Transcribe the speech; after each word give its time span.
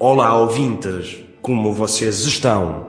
Olá, 0.00 0.38
ouvintes, 0.38 1.16
como 1.42 1.72
vocês 1.72 2.20
estão? 2.20 2.86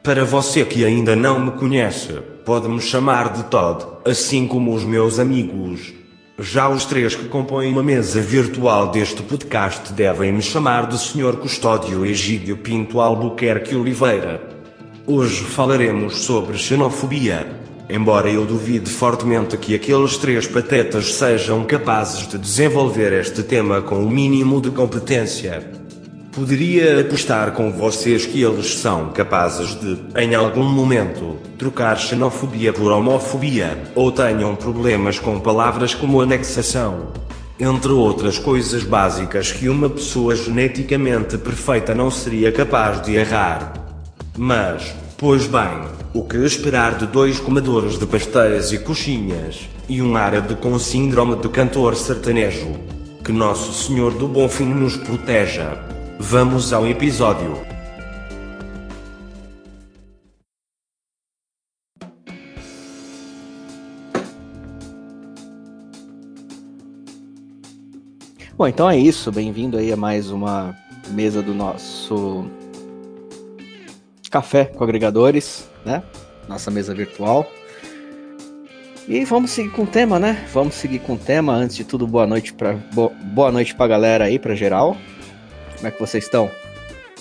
Para 0.00 0.24
você 0.24 0.64
que 0.64 0.84
ainda 0.84 1.16
não 1.16 1.40
me 1.40 1.50
conhece, 1.50 2.12
pode-me 2.44 2.80
chamar 2.80 3.32
de 3.32 3.42
Todd, 3.46 3.84
assim 4.04 4.46
como 4.46 4.72
os 4.72 4.84
meus 4.84 5.18
amigos. 5.18 5.92
Já 6.38 6.68
os 6.68 6.84
três 6.84 7.16
que 7.16 7.26
compõem 7.26 7.72
uma 7.72 7.82
mesa 7.82 8.20
virtual 8.20 8.92
deste 8.92 9.24
podcast 9.24 9.92
devem 9.92 10.30
me 10.30 10.40
chamar 10.40 10.86
de 10.86 10.96
Sr. 10.96 11.36
Custódio 11.36 12.06
Egídio 12.06 12.58
Pinto 12.58 13.00
Albuquerque 13.00 13.74
Oliveira. 13.74 14.40
Hoje 15.04 15.42
falaremos 15.42 16.18
sobre 16.18 16.56
xenofobia. 16.56 17.44
Embora 17.90 18.30
eu 18.30 18.46
duvide 18.46 18.88
fortemente 18.88 19.56
que 19.56 19.74
aqueles 19.74 20.16
três 20.16 20.46
patetas 20.46 21.12
sejam 21.12 21.64
capazes 21.64 22.28
de 22.28 22.38
desenvolver 22.38 23.12
este 23.14 23.42
tema 23.42 23.82
com 23.82 23.96
o 24.04 24.08
mínimo 24.08 24.60
de 24.60 24.70
competência. 24.70 25.85
Poderia 26.36 27.00
apostar 27.00 27.52
com 27.52 27.72
vocês 27.72 28.26
que 28.26 28.42
eles 28.42 28.74
são 28.74 29.08
capazes 29.08 29.74
de, 29.80 29.98
em 30.20 30.34
algum 30.34 30.64
momento, 30.64 31.38
trocar 31.56 31.96
xenofobia 31.96 32.74
por 32.74 32.92
homofobia, 32.92 33.84
ou 33.94 34.12
tenham 34.12 34.54
problemas 34.54 35.18
com 35.18 35.40
palavras 35.40 35.94
como 35.94 36.20
anexação. 36.20 37.06
Entre 37.58 37.90
outras 37.90 38.38
coisas 38.38 38.82
básicas 38.82 39.50
que 39.50 39.66
uma 39.66 39.88
pessoa 39.88 40.36
geneticamente 40.36 41.38
perfeita 41.38 41.94
não 41.94 42.10
seria 42.10 42.52
capaz 42.52 43.00
de 43.00 43.14
errar. 43.14 43.72
Mas, 44.36 44.94
pois 45.16 45.46
bem, 45.46 45.88
o 46.12 46.22
que 46.22 46.36
esperar 46.36 46.98
de 46.98 47.06
dois 47.06 47.40
comedores 47.40 47.98
de 47.98 48.04
pastéis 48.04 48.72
e 48.72 48.78
coxinhas, 48.78 49.70
e 49.88 50.02
um 50.02 50.14
árabe 50.14 50.54
com 50.56 50.78
síndrome 50.78 51.36
de 51.36 51.48
cantor 51.48 51.96
sertanejo? 51.96 52.76
Que 53.24 53.32
Nosso 53.32 53.72
Senhor 53.72 54.12
do 54.12 54.28
Bom 54.28 54.50
Fim 54.50 54.66
nos 54.66 54.98
proteja. 54.98 55.95
Vamos 56.18 56.72
ao 56.72 56.86
episódio. 56.86 57.54
Bom, 68.56 68.66
então 68.66 68.88
é 68.88 68.96
isso. 68.96 69.30
Bem-vindo 69.30 69.76
aí 69.76 69.92
a 69.92 69.96
mais 69.96 70.30
uma 70.30 70.74
mesa 71.10 71.42
do 71.42 71.54
nosso 71.54 72.46
café 74.30 74.64
com 74.64 74.82
agregadores, 74.82 75.68
né? 75.84 76.02
Nossa 76.48 76.70
mesa 76.70 76.94
virtual. 76.94 77.46
E 79.06 79.24
vamos 79.26 79.50
seguir 79.50 79.70
com 79.70 79.82
o 79.82 79.86
tema, 79.86 80.18
né? 80.18 80.46
Vamos 80.52 80.74
seguir 80.74 81.00
com 81.00 81.12
o 81.12 81.18
tema. 81.18 81.52
Antes 81.52 81.76
de 81.76 81.84
tudo, 81.84 82.06
boa 82.06 82.26
noite 82.26 82.54
para 82.54 82.72
boa 82.72 83.52
noite 83.52 83.74
para 83.74 83.86
galera 83.86 84.24
aí, 84.24 84.38
para 84.38 84.54
geral. 84.54 84.96
Como 85.76 85.88
é 85.88 85.90
que 85.90 86.00
vocês 86.00 86.24
estão? 86.24 86.50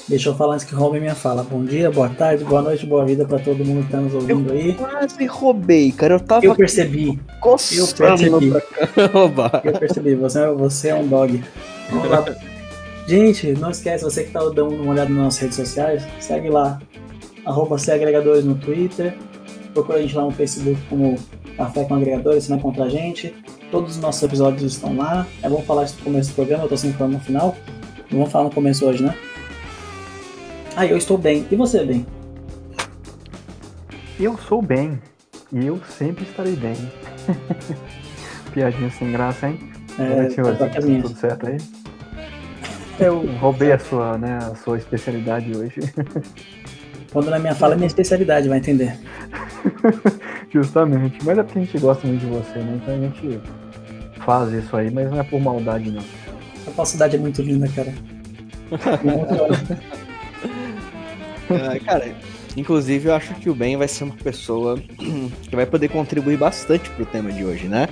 Deixa 0.08 0.30
eu 0.30 0.36
falar 0.36 0.54
antes 0.54 0.66
que 0.66 0.76
roubem 0.76 1.02
minha 1.02 1.16
fala. 1.16 1.44
Bom 1.44 1.64
dia, 1.66 1.90
boa 1.90 2.10
tarde, 2.10 2.44
boa 2.44 2.62
noite, 2.62 2.86
boa 2.86 3.04
vida 3.04 3.26
para 3.26 3.40
todo 3.40 3.66
mundo 3.66 3.80
que 3.80 3.88
está 3.88 4.00
nos 4.00 4.14
ouvindo 4.14 4.54
eu 4.54 4.56
aí. 4.56 4.74
Quase 4.74 5.26
roubei, 5.26 5.92
cara. 5.92 6.14
Eu 6.14 6.20
tava. 6.20 6.46
Eu 6.46 6.56
percebi. 6.56 7.20
Eu 7.44 7.88
percebi. 7.88 8.54
Eu 9.64 9.74
percebi. 9.80 10.16
Você, 10.16 10.40
é, 10.40 10.52
você 10.52 10.90
é 10.90 10.96
um 10.96 11.08
dog. 11.08 11.44
Vamos 11.90 12.10
lá. 12.10 12.24
Gente, 13.08 13.54
não 13.54 13.72
esquece, 13.72 14.04
você 14.04 14.22
que 14.22 14.30
está 14.30 14.42
dando 14.42 14.70
uma 14.70 14.92
olhada 14.92 15.10
nas 15.10 15.24
nossas 15.24 15.40
redes 15.40 15.56
sociais, 15.56 16.04
segue 16.20 16.50
lá. 16.50 16.80
Arroba 17.44 17.76
agregadores 17.76 18.46
no 18.46 18.56
Twitter. 18.56 19.16
Procura 19.74 19.98
a 19.98 20.02
gente 20.02 20.16
lá 20.16 20.24
no 20.24 20.32
Facebook 20.32 20.80
como 20.90 21.18
Café 21.58 21.84
com 21.84 21.96
Agregadores, 21.96 22.44
você 22.44 22.50
vai 22.50 22.58
encontrar 22.60 22.86
a 22.86 22.90
gente. 22.90 23.34
Todos 23.72 23.96
os 23.96 24.02
nossos 24.02 24.22
episódios 24.24 24.64
estão 24.74 24.96
lá. 24.96 25.26
É 25.42 25.50
bom 25.50 25.62
falar 25.62 25.86
isso 25.86 25.96
no 25.98 26.04
começo 26.06 26.30
do 26.30 26.36
programa, 26.36 26.64
eu 26.64 26.70
tô 26.70 26.78
sempre 26.78 26.98
falando 26.98 27.14
no 27.14 27.20
final. 27.20 27.56
Não 28.12 28.20
vamos 28.20 28.32
falar 28.32 28.46
no 28.46 28.52
começo 28.52 28.86
hoje, 28.86 29.04
né? 29.04 29.16
Ah, 30.76 30.86
eu 30.86 30.98
estou 30.98 31.18
bem. 31.18 31.48
E 31.50 31.56
você, 31.56 31.84
bem? 31.84 32.06
Eu 34.20 34.38
sou 34.38 34.62
bem. 34.62 35.00
E 35.52 35.66
eu 35.66 35.80
sempre 35.98 36.24
estarei 36.26 36.56
bem. 36.56 36.76
Piadinha 38.54 38.90
sem 38.92 39.12
graça, 39.12 39.48
hein? 39.48 39.60
É, 39.98 40.28
tá 40.56 40.82
tudo 40.82 41.16
certo 41.16 41.48
aí? 41.48 41.58
Eu 43.00 43.26
roubei 43.40 43.72
a 43.72 43.80
sua, 43.80 44.18
né, 44.18 44.38
a 44.38 44.56
sua 44.56 44.78
especialidade 44.78 45.56
hoje. 45.56 45.80
Quando 47.12 47.30
na 47.30 47.40
minha 47.40 47.56
fala 47.56 47.74
é 47.74 47.78
minha 47.78 47.88
especialidade, 47.88 48.50
vai 48.50 48.58
entender. 48.58 48.98
Justamente. 50.52 51.18
Mas 51.24 51.38
é 51.38 51.44
porque 51.44 51.60
a 51.60 51.62
gente 51.62 51.78
gosta 51.80 52.06
muito 52.06 52.22
de 52.22 52.28
você, 52.28 52.60
né? 52.60 52.80
Então 52.82 52.94
a 52.94 52.98
gente 52.98 53.42
faz 54.26 54.52
isso 54.52 54.76
aí, 54.76 54.92
mas 54.92 55.10
não 55.10 55.20
é 55.20 55.24
por 55.24 55.40
maldade, 55.40 55.92
não. 55.92 56.04
A 56.76 56.84
falsidade 56.84 57.16
é 57.16 57.20
muito 57.20 57.42
linda, 57.42 57.70
cara. 57.70 57.94
é, 61.50 61.80
cara, 61.80 62.14
inclusive 62.58 63.08
eu 63.08 63.16
acho 63.16 63.34
que 63.36 63.50
o 63.50 63.56
Ben 63.56 63.78
vai 63.78 63.88
ser 63.88 64.04
uma 64.04 64.16
pessoa 64.18 64.78
que 65.50 65.56
vai 65.56 65.66
poder 65.66 65.88
contribuir 65.88 66.38
bastante 66.38 66.90
pro 66.90 67.06
tema 67.06 67.32
de 67.32 67.46
hoje, 67.46 67.70
né? 67.70 67.88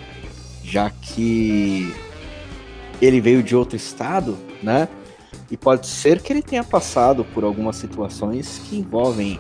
Já 0.65 0.89
que 0.89 1.95
ele 3.01 3.21
veio 3.21 3.41
de 3.41 3.55
outro 3.55 3.77
estado, 3.77 4.37
né? 4.61 4.89
E 5.49 5.55
pode 5.55 5.87
ser 5.87 6.21
que 6.21 6.33
ele 6.33 6.41
tenha 6.41 6.63
passado 6.65 7.23
por 7.23 7.45
algumas 7.45 7.77
situações 7.77 8.61
que 8.65 8.75
envolvem 8.75 9.39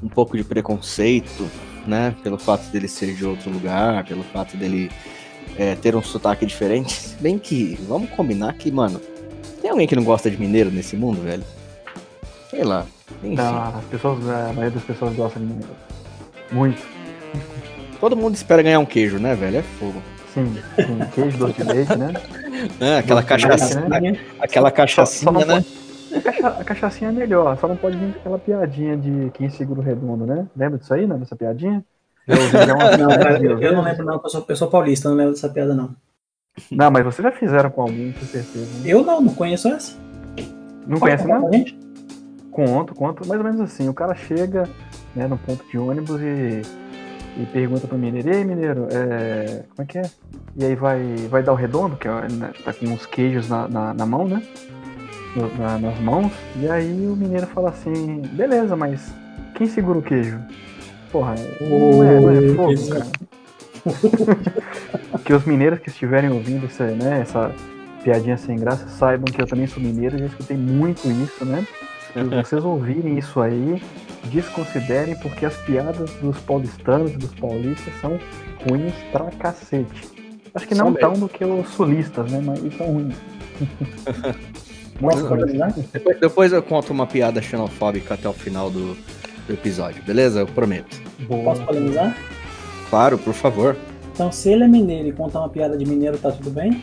um 0.00 0.08
pouco 0.08 0.36
de 0.36 0.44
preconceito, 0.44 1.50
né? 1.84 2.14
Pelo 2.22 2.38
fato 2.38 2.70
dele 2.70 2.86
ser 2.86 3.12
de 3.16 3.26
outro 3.26 3.50
lugar, 3.50 4.04
pelo 4.04 4.22
fato 4.22 4.56
dele 4.56 4.88
é, 5.58 5.74
ter 5.74 5.96
um 5.96 6.02
sotaque 6.02 6.46
diferente. 6.46 7.16
Bem 7.20 7.38
que, 7.38 7.78
vamos 7.88 8.08
combinar 8.10 8.54
que, 8.54 8.70
mano, 8.70 9.00
tem 9.60 9.70
alguém 9.70 9.86
que 9.86 9.96
não 9.96 10.04
gosta 10.04 10.30
de 10.30 10.38
mineiro 10.38 10.70
nesse 10.70 10.96
mundo, 10.96 11.20
velho? 11.20 11.44
Sei 12.48 12.62
lá. 12.62 12.86
Enfim. 13.22 13.34
Não, 13.34 13.62
as 13.64 13.84
pessoas, 13.84 14.28
a 14.28 14.52
maioria 14.52 14.70
das 14.70 14.84
pessoas 14.84 15.14
gosta 15.14 15.38
de 15.38 15.46
mineiro. 15.46 15.70
Muito. 16.52 16.80
Todo 18.00 18.16
mundo 18.16 18.36
espera 18.36 18.62
ganhar 18.62 18.78
um 18.78 18.86
queijo, 18.86 19.18
né, 19.18 19.34
velho? 19.34 19.58
É 19.58 19.62
fogo. 19.62 20.00
Sim, 20.32 20.54
sim. 20.76 20.98
queijo, 21.14 21.38
doce 21.38 21.54
de 21.54 21.64
leite, 21.64 21.96
né? 21.96 22.12
É, 22.80 22.98
aquela 22.98 23.22
cachaça, 23.22 23.80
né? 23.82 24.18
Aquela 24.40 24.72
cachaçinha, 24.72 25.32
só, 25.32 25.38
só 25.38 25.46
né? 25.46 25.64
Pode... 25.64 25.78
A 26.44 26.64
cachaçinha 26.64 27.10
é 27.10 27.12
melhor, 27.12 27.56
só 27.56 27.68
não 27.68 27.76
pode 27.76 27.96
vir 27.96 28.16
aquela 28.16 28.36
piadinha 28.36 28.96
de 28.96 29.30
quem 29.34 29.48
segura 29.48 29.80
o 29.80 29.84
redondo, 29.84 30.26
né? 30.26 30.44
Lembra 30.56 30.76
disso 30.76 30.92
aí, 30.92 31.06
né? 31.06 31.16
Dessa 31.16 31.36
piadinha? 31.36 31.84
Eu, 32.28 32.66
não, 32.66 33.60
eu, 33.60 33.72
não 33.72 33.82
lembro, 33.82 34.04
não, 34.04 34.20
eu 34.22 34.28
sou, 34.28 34.44
eu 34.46 34.56
sou 34.56 34.68
paulista, 34.68 35.08
não 35.08 35.16
lembro 35.16 35.32
dessa 35.32 35.48
piada, 35.48 35.74
não. 35.74 35.96
Não, 36.70 36.90
mas 36.90 37.04
vocês 37.04 37.24
já 37.24 37.32
fizeram 37.32 37.70
com 37.70 37.82
alguém, 37.82 38.12
com 38.12 38.26
certeza. 38.26 38.66
Né? 38.80 38.82
Eu 38.84 39.02
não, 39.02 39.22
não 39.22 39.34
conheço 39.34 39.68
essa. 39.68 39.96
Não 40.86 40.98
Pode 40.98 41.22
conhece, 41.22 41.26
não? 41.26 41.50
Conto, 42.50 42.94
conto, 42.94 43.26
mais 43.26 43.40
ou 43.40 43.44
menos 43.46 43.60
assim. 43.60 43.88
O 43.88 43.94
cara 43.94 44.14
chega 44.14 44.68
né, 45.14 45.26
no 45.26 45.38
ponto 45.38 45.64
de 45.70 45.78
ônibus 45.78 46.20
e, 46.20 46.62
e 47.36 47.46
pergunta 47.52 47.86
pro 47.86 47.96
mineiro: 47.96 48.28
Ei, 48.28 48.44
mineiro, 48.44 48.88
é, 48.90 49.64
como 49.74 49.82
é 49.82 49.84
que 49.84 49.98
é? 49.98 50.10
E 50.56 50.64
aí 50.64 50.74
vai, 50.74 51.00
vai 51.30 51.42
dar 51.42 51.52
o 51.52 51.56
redondo, 51.56 51.96
que 51.96 52.08
é, 52.08 52.28
né, 52.28 52.52
tá 52.64 52.72
com 52.72 52.86
uns 52.86 53.06
queijos 53.06 53.48
na, 53.48 53.68
na, 53.68 53.94
na 53.94 54.06
mão, 54.06 54.26
né? 54.26 54.42
Na, 55.58 55.78
nas 55.78 56.00
mãos. 56.00 56.32
E 56.56 56.68
aí 56.68 57.06
o 57.06 57.14
mineiro 57.14 57.46
fala 57.46 57.70
assim: 57.70 58.22
Beleza, 58.32 58.74
mas 58.74 59.14
quem 59.54 59.66
segura 59.66 59.98
o 59.98 60.02
queijo? 60.02 60.38
Porra, 61.10 61.34
não 61.60 62.04
é, 62.04 62.20
não 62.20 62.30
é 62.30 62.54
fogo, 62.54 62.88
cara. 62.88 63.06
que 65.24 65.32
os 65.32 65.44
mineiros 65.44 65.78
que 65.78 65.88
estiverem 65.88 66.30
ouvindo 66.30 66.66
isso, 66.66 66.82
né, 66.82 67.20
essa 67.20 67.52
piadinha 68.02 68.36
sem 68.36 68.56
graça 68.56 68.88
saibam 68.88 69.24
que 69.24 69.40
eu 69.40 69.46
também 69.46 69.66
sou 69.66 69.82
mineiro, 69.82 70.18
já 70.18 70.26
escutei 70.26 70.56
muito 70.56 71.08
isso, 71.10 71.44
né? 71.44 71.66
Se 72.12 72.22
vocês 72.42 72.64
ouvirem 72.64 73.18
isso 73.18 73.40
aí, 73.40 73.82
desconsiderem 74.24 75.16
porque 75.16 75.46
as 75.46 75.56
piadas 75.58 76.10
dos 76.14 76.38
paulistanos 76.40 77.12
e 77.12 77.16
dos 77.16 77.34
paulistas 77.34 77.92
são 78.00 78.18
ruins 78.68 78.94
pra 79.12 79.24
cacete. 79.32 80.08
Acho 80.54 80.66
que 80.66 80.74
não 80.74 80.92
tão 80.92 81.12
do 81.12 81.28
que 81.28 81.44
os 81.44 81.68
sulistas, 81.70 82.30
né? 82.30 82.42
Mas 82.44 82.60
são 82.76 82.86
ruins. 82.86 83.16
Muito 85.00 85.86
depois, 85.92 86.18
depois 86.18 86.52
eu 86.52 86.62
conto 86.62 86.92
uma 86.92 87.06
piada 87.06 87.40
xenofóbica 87.40 88.14
até 88.14 88.28
o 88.28 88.32
final 88.32 88.68
do, 88.68 88.96
do 89.48 89.54
episódio, 89.54 90.02
beleza? 90.04 90.40
Eu 90.40 90.46
prometo. 90.46 91.00
Boa. 91.26 91.42
Posso 91.42 91.64
polemizar? 91.64 92.16
Claro, 92.90 93.18
por 93.18 93.34
favor. 93.34 93.76
Então, 94.12 94.30
se 94.30 94.50
ele 94.50 94.64
é 94.64 94.68
mineiro 94.68 95.08
e 95.08 95.12
contar 95.12 95.40
uma 95.40 95.48
piada 95.48 95.76
de 95.76 95.84
mineiro, 95.86 96.18
tá 96.18 96.30
tudo 96.30 96.50
bem? 96.50 96.82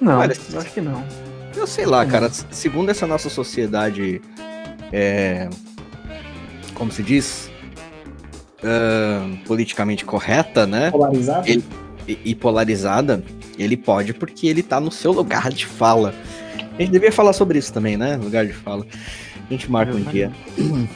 Não, 0.00 0.18
Olha, 0.18 0.32
acho 0.32 0.72
que 0.72 0.80
não. 0.80 1.02
Eu 1.56 1.66
sei 1.66 1.86
lá, 1.86 2.04
cara. 2.06 2.30
Segundo 2.30 2.90
essa 2.90 3.06
nossa 3.06 3.28
sociedade, 3.28 4.20
é, 4.92 5.48
como 6.74 6.90
se 6.92 7.02
diz, 7.02 7.50
uh, 8.62 9.36
politicamente 9.46 10.04
correta, 10.04 10.66
né? 10.66 10.90
Polarizada. 10.90 11.48
Ele, 11.48 11.64
e, 12.06 12.18
e 12.24 12.34
polarizada, 12.34 13.22
ele 13.58 13.76
pode 13.76 14.12
porque 14.14 14.46
ele 14.46 14.62
tá 14.62 14.80
no 14.80 14.90
seu 14.90 15.12
lugar 15.12 15.50
de 15.50 15.66
fala. 15.66 16.14
A 16.78 16.82
gente 16.82 16.92
devia 16.92 17.12
falar 17.12 17.32
sobre 17.32 17.58
isso 17.58 17.72
também, 17.72 17.96
né? 17.96 18.16
Lugar 18.16 18.46
de 18.46 18.52
fala. 18.52 18.86
A 19.50 19.52
gente 19.52 19.68
marca 19.68 19.92
um 19.92 20.02
dia. 20.02 20.30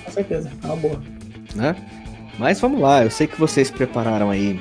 Com 0.05 0.11
certeza, 0.13 0.49
é 0.63 0.67
uma 0.67 0.77
boa. 0.77 1.03
Né? 1.57 1.75
Mas 2.39 2.61
vamos 2.61 2.81
lá, 2.81 3.03
eu 3.03 3.11
sei 3.11 3.27
que 3.27 3.39
vocês 3.39 3.69
prepararam 3.69 4.31
aí 4.31 4.61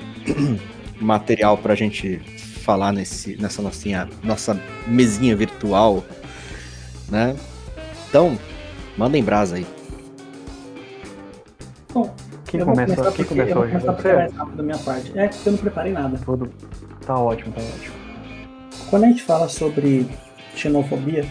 material 1.00 1.56
pra 1.60 1.76
gente 1.76 2.18
falar 2.64 2.92
nesse, 2.92 3.36
nessa 3.40 3.62
nossa, 3.62 4.10
nossa 4.24 4.60
mesinha 4.88 5.36
virtual. 5.36 6.04
né? 7.08 7.36
Então, 8.10 8.36
mandem 8.98 9.24
brasa 9.24 9.58
aí. 9.58 9.68
Bom, 11.94 12.16
quem 12.46 12.62
eu 12.62 12.66
começou, 12.66 13.04
vou 13.04 13.12
quem 13.14 13.26
começou 13.26 13.62
hoje? 13.62 13.78
Você? 13.78 14.14
mais 14.14 14.34
rápido 14.34 14.58
da 14.58 14.64
minha 14.64 14.78
parte. 14.80 15.12
É, 15.20 15.28
porque 15.28 15.50
eu 15.50 15.54
não 15.54 15.60
preparei 15.60 15.94
nada. 15.94 16.18
Tudo. 16.26 16.50
Tá 17.06 17.16
ótimo, 17.16 17.54
tá 17.54 17.62
ótimo. 17.62 17.96
Quando 18.90 19.04
a 19.04 19.08
gente 19.08 19.22
fala 19.22 19.48
sobre 19.48 20.08
xenofobia, 20.56 21.26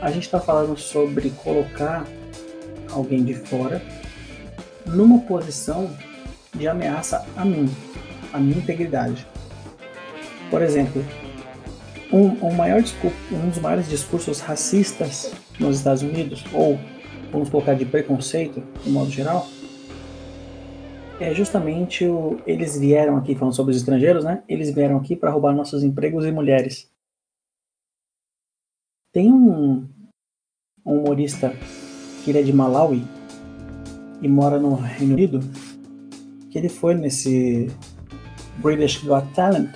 a 0.00 0.10
gente 0.10 0.24
está 0.24 0.40
falando 0.40 0.76
sobre 0.76 1.30
colocar 1.30 2.06
alguém 2.90 3.24
de 3.24 3.34
fora 3.34 3.82
numa 4.86 5.20
posição 5.20 5.90
de 6.54 6.68
ameaça 6.68 7.26
a 7.36 7.44
mim, 7.44 7.68
a 8.32 8.38
minha 8.38 8.58
integridade. 8.58 9.26
Por 10.50 10.62
exemplo, 10.62 11.04
um, 12.12 12.46
um, 12.46 12.52
maior, 12.52 12.82
um 13.32 13.48
dos 13.48 13.58
maiores 13.58 13.88
discursos 13.88 14.40
racistas 14.40 15.32
nos 15.58 15.78
Estados 15.78 16.02
Unidos, 16.02 16.44
ou 16.52 16.78
vamos 17.32 17.48
colocar 17.48 17.74
de 17.74 17.84
preconceito, 17.84 18.62
de 18.84 18.90
modo 18.90 19.10
geral, 19.10 19.46
é 21.18 21.34
justamente 21.34 22.06
o. 22.06 22.38
Eles 22.46 22.78
vieram 22.78 23.16
aqui, 23.16 23.34
falando 23.34 23.54
sobre 23.54 23.72
os 23.72 23.78
estrangeiros, 23.78 24.24
né? 24.24 24.42
Eles 24.48 24.70
vieram 24.70 24.98
aqui 24.98 25.16
para 25.16 25.30
roubar 25.30 25.54
nossos 25.54 25.82
empregos 25.82 26.26
e 26.26 26.30
mulheres. 26.30 26.90
Tem 29.16 29.32
um, 29.32 29.82
um 30.84 30.98
humorista 30.98 31.56
que 32.22 32.30
ele 32.30 32.40
é 32.40 32.42
de 32.42 32.52
Malawi 32.52 33.02
e 34.20 34.28
mora 34.28 34.60
no 34.60 34.74
Reino 34.74 35.14
Unido, 35.14 35.40
que 36.50 36.58
ele 36.58 36.68
foi 36.68 36.94
nesse 36.94 37.72
British 38.58 39.02
Got 39.02 39.24
Talent 39.34 39.70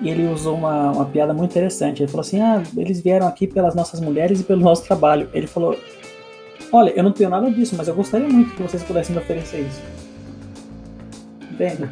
e 0.00 0.08
ele 0.08 0.26
usou 0.28 0.56
uma, 0.56 0.92
uma 0.92 1.04
piada 1.04 1.34
muito 1.34 1.50
interessante. 1.50 2.02
Ele 2.02 2.10
falou 2.10 2.22
assim: 2.22 2.40
Ah, 2.40 2.62
eles 2.78 3.02
vieram 3.02 3.26
aqui 3.26 3.46
pelas 3.46 3.74
nossas 3.74 4.00
mulheres 4.00 4.40
e 4.40 4.44
pelo 4.44 4.62
nosso 4.62 4.84
trabalho. 4.84 5.28
Ele 5.34 5.46
falou: 5.46 5.78
Olha, 6.72 6.88
eu 6.96 7.04
não 7.04 7.12
tenho 7.12 7.28
nada 7.28 7.50
disso, 7.50 7.74
mas 7.76 7.88
eu 7.88 7.94
gostaria 7.94 8.26
muito 8.26 8.54
que 8.54 8.62
vocês 8.62 8.82
pudessem 8.82 9.14
me 9.14 9.20
oferecer 9.20 9.66
isso. 9.66 9.82
Entende? 11.52 11.90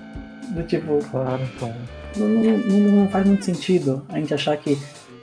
Do 0.56 0.62
tipo. 0.62 0.98
Claro, 1.10 1.46
claro. 1.58 1.74
Não, 2.16 2.26
não, 2.26 2.92
não, 3.02 3.08
faz 3.10 3.26
muito 3.26 3.44
sentido 3.44 4.02
a 4.08 4.18
gente 4.18 4.32
achar 4.32 4.56
que 4.56 4.78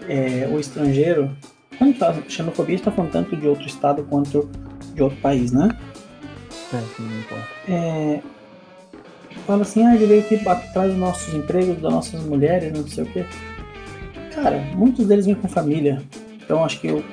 é, 0.07 0.47
o 0.51 0.59
estrangeiro. 0.59 1.35
Quando 1.77 1.95
fala 1.97 2.23
xenofobia, 2.27 2.75
está 2.75 2.91
falando 2.91 3.11
tanto 3.11 3.35
de 3.35 3.47
outro 3.47 3.65
estado 3.67 4.03
quanto 4.03 4.49
de 4.93 5.03
outro 5.03 5.17
país, 5.19 5.51
né? 5.51 5.77
É, 6.73 6.77
sim, 6.95 7.03
não 7.03 7.19
importa. 7.19 7.47
É, 7.67 8.19
fala 9.45 9.61
assim, 9.61 9.85
ah, 9.85 9.95
ele 9.95 10.05
veio 10.05 10.21
aqui 10.21 10.35
atrás 10.47 10.89
dos 10.89 10.99
nossos 10.99 11.33
empregos, 11.33 11.81
das 11.81 11.91
nossas 11.91 12.21
mulheres, 12.23 12.71
não 12.73 12.87
sei 12.87 13.03
o 13.03 13.07
quê. 13.07 13.25
Cara, 14.33 14.57
muitos 14.75 15.05
deles 15.07 15.25
vêm 15.25 15.35
com 15.35 15.47
família. 15.47 16.01
Então 16.43 16.63
acho 16.63 16.79
que 16.79 16.87
eu, 16.87 17.03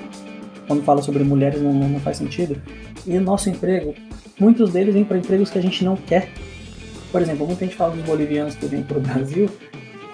quando 0.66 0.82
fala 0.82 1.02
sobre 1.02 1.22
mulheres 1.24 1.60
não, 1.60 1.72
não 1.72 2.00
faz 2.00 2.16
sentido. 2.16 2.60
E 3.06 3.18
nosso 3.18 3.50
emprego, 3.50 3.94
muitos 4.38 4.72
deles 4.72 4.94
vêm 4.94 5.04
para 5.04 5.18
empregos 5.18 5.50
que 5.50 5.58
a 5.58 5.62
gente 5.62 5.84
não 5.84 5.96
quer. 5.96 6.28
Por 7.10 7.20
exemplo, 7.20 7.46
muita 7.46 7.64
gente 7.64 7.76
fala 7.76 7.94
dos 7.94 8.04
bolivianos 8.04 8.54
que 8.54 8.66
vêm 8.66 8.82
para 8.82 8.98
o 8.98 9.00
Brasil 9.00 9.50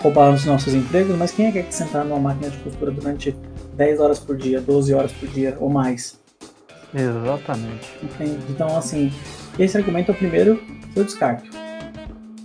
roubar 0.00 0.32
os 0.32 0.44
nossos 0.44 0.74
empregos, 0.74 1.16
mas 1.16 1.30
quem 1.32 1.46
é 1.46 1.52
que 1.52 1.62
quer 1.62 1.72
sentar 1.72 2.04
numa 2.04 2.20
máquina 2.20 2.50
de 2.50 2.58
costura 2.58 2.90
durante 2.90 3.36
10 3.74 4.00
horas 4.00 4.18
por 4.18 4.36
dia, 4.36 4.60
12 4.60 4.94
horas 4.94 5.12
por 5.12 5.28
dia 5.28 5.56
ou 5.58 5.68
mais? 5.68 6.18
Exatamente. 6.94 7.98
Entende? 8.02 8.38
Então, 8.48 8.76
assim, 8.76 9.12
esse 9.58 9.76
argumento 9.76 10.10
é 10.10 10.14
o 10.14 10.16
primeiro 10.16 10.56
que 10.92 11.00
eu 11.00 11.04
descarto 11.04 11.58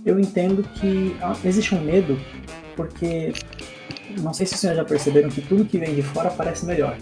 eu 0.04 0.20
entendo 0.20 0.62
que 0.62 1.16
existe 1.44 1.74
um 1.74 1.80
medo, 1.80 2.18
porque 2.76 3.32
não 4.20 4.34
sei 4.34 4.46
se 4.46 4.56
vocês 4.56 4.76
já 4.76 4.84
perceberam 4.84 5.30
que 5.30 5.40
tudo 5.40 5.64
que 5.64 5.78
vem 5.78 5.94
de 5.94 6.02
fora 6.02 6.30
parece 6.30 6.66
melhor. 6.66 6.96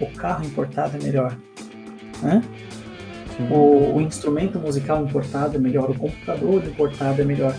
O 0.00 0.06
carro 0.16 0.44
importado 0.44 0.96
é 0.96 1.00
melhor. 1.00 1.36
Né? 2.20 2.42
O, 3.50 3.96
o, 3.96 4.00
instrumento 4.00 4.58
musical 4.58 5.04
importado 5.04 5.56
é 5.56 5.60
melhor, 5.60 5.90
o 5.90 5.94
computador 5.94 6.64
importado 6.64 7.22
é 7.22 7.24
melhor. 7.24 7.56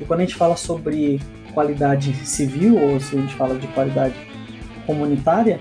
E 0.00 0.04
quando 0.04 0.20
a 0.20 0.22
gente 0.24 0.36
fala 0.36 0.56
sobre 0.56 1.20
qualidade 1.58 2.14
civil, 2.24 2.78
ou 2.80 3.00
se 3.00 3.16
a 3.16 3.20
gente 3.20 3.34
fala 3.34 3.58
de 3.58 3.66
qualidade 3.68 4.14
comunitária, 4.86 5.58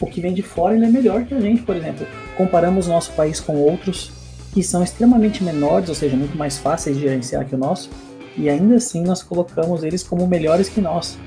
o 0.00 0.06
que 0.06 0.20
vem 0.20 0.32
de 0.32 0.42
fora 0.42 0.76
ele 0.76 0.84
é 0.84 0.88
melhor 0.88 1.24
que 1.24 1.34
a 1.34 1.40
gente, 1.40 1.62
por 1.62 1.74
exemplo. 1.74 2.06
Comparamos 2.36 2.86
nosso 2.86 3.10
país 3.14 3.40
com 3.40 3.56
outros 3.56 4.12
que 4.54 4.62
são 4.62 4.80
extremamente 4.80 5.42
menores, 5.42 5.88
ou 5.88 5.94
seja, 5.96 6.16
muito 6.16 6.38
mais 6.38 6.56
fáceis 6.56 6.96
de 6.96 7.02
gerenciar 7.02 7.44
que 7.46 7.56
o 7.56 7.58
nosso, 7.58 7.90
e 8.36 8.48
ainda 8.48 8.76
assim 8.76 9.02
nós 9.02 9.24
colocamos 9.24 9.82
eles 9.82 10.04
como 10.04 10.24
melhores 10.28 10.68
que 10.68 10.80
nós. 10.80 11.18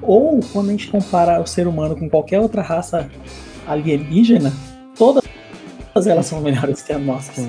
Ou 0.00 0.38
quando 0.52 0.68
a 0.68 0.70
gente 0.70 0.86
compara 0.86 1.40
o 1.40 1.46
ser 1.48 1.66
humano 1.66 1.96
com 1.96 2.08
qualquer 2.08 2.38
outra 2.38 2.62
raça 2.62 3.10
alienígena, 3.66 4.52
todas 4.96 5.24
elas 6.06 6.26
são 6.26 6.40
melhores 6.40 6.80
que 6.80 6.92
as 6.92 7.02
nossas. 7.02 7.44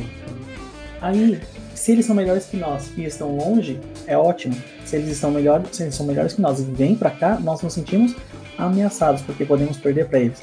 Aí, 0.99 1.39
se 1.75 1.91
eles 1.91 2.05
são 2.05 2.15
melhores 2.15 2.45
que 2.45 2.57
nós 2.57 2.91
e 2.97 3.03
estão 3.03 3.35
longe, 3.35 3.79
é 4.07 4.17
ótimo. 4.17 4.55
Se 4.85 4.95
eles 4.95 5.09
estão 5.09 5.29
melhores, 5.29 5.67
se 5.71 5.83
eles 5.83 5.93
são 5.93 6.05
melhores 6.05 6.33
que 6.33 6.41
nós 6.41 6.59
e 6.59 6.63
vêm 6.63 6.95
para 6.95 7.11
cá, 7.11 7.39
nós 7.39 7.61
nos 7.61 7.73
sentimos 7.73 8.15
ameaçados 8.57 9.21
porque 9.21 9.45
podemos 9.45 9.77
perder 9.77 10.07
para 10.07 10.19
eles. 10.19 10.41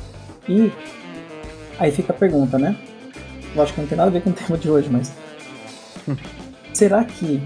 E 0.49 0.71
aí 1.79 1.91
fica 1.91 2.13
a 2.13 2.17
pergunta, 2.17 2.59
né? 2.59 2.77
Eu 3.57 3.63
acho 3.63 3.73
que 3.73 3.81
não 3.81 3.89
tem 3.89 3.97
nada 3.97 4.11
a 4.11 4.13
ver 4.13 4.23
com 4.23 4.31
o 4.31 4.33
tema 4.35 4.59
de 4.59 4.71
hoje, 4.71 4.89
mas. 4.91 5.13
Será 6.73 7.05
que 7.05 7.43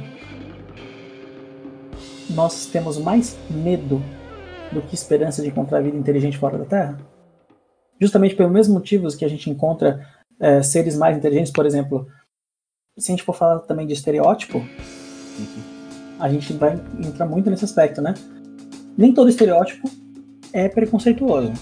nós 2.30 2.66
temos 2.66 2.98
mais 2.98 3.36
medo 3.50 4.02
do 4.72 4.82
que 4.82 4.94
esperança 4.94 5.42
de 5.42 5.48
encontrar 5.48 5.80
vida 5.80 5.96
inteligente 5.96 6.38
fora 6.38 6.58
da 6.58 6.64
Terra? 6.64 6.98
Justamente 8.00 8.34
pelos 8.34 8.52
mesmos 8.52 8.76
motivos 8.76 9.14
que 9.14 9.24
a 9.24 9.28
gente 9.28 9.48
encontra 9.48 10.06
é, 10.40 10.62
seres 10.62 10.96
mais 10.96 11.16
inteligentes, 11.16 11.52
por 11.52 11.64
exemplo, 11.66 12.06
se 12.98 13.12
a 13.12 13.14
gente 13.14 13.24
for 13.24 13.34
falar 13.34 13.58
também 13.60 13.86
de 13.86 13.92
estereótipo, 13.92 14.64
a 16.18 16.28
gente 16.28 16.52
vai 16.54 16.80
entrar 16.98 17.26
muito 17.26 17.50
nesse 17.50 17.64
aspecto, 17.64 18.00
né? 18.00 18.14
Nem 18.96 19.12
todo 19.12 19.28
estereótipo 19.28 19.90
é 20.52 20.68
preconceituoso. 20.68 21.52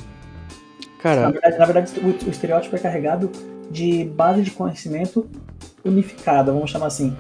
Cara, 1.01 1.23
na 1.23 1.31
verdade, 1.31 1.59
na 1.59 1.65
verdade 1.67 2.01
o, 2.01 2.27
o 2.27 2.31
estereótipo 2.31 2.77
é 2.77 2.79
carregado 2.79 3.31
de 3.71 4.05
base 4.05 4.43
de 4.43 4.53
conhecimento 4.53 5.29
unificada, 5.85 6.53
vamos 6.53 6.71
chamar 6.71 6.87
assim. 6.87 7.17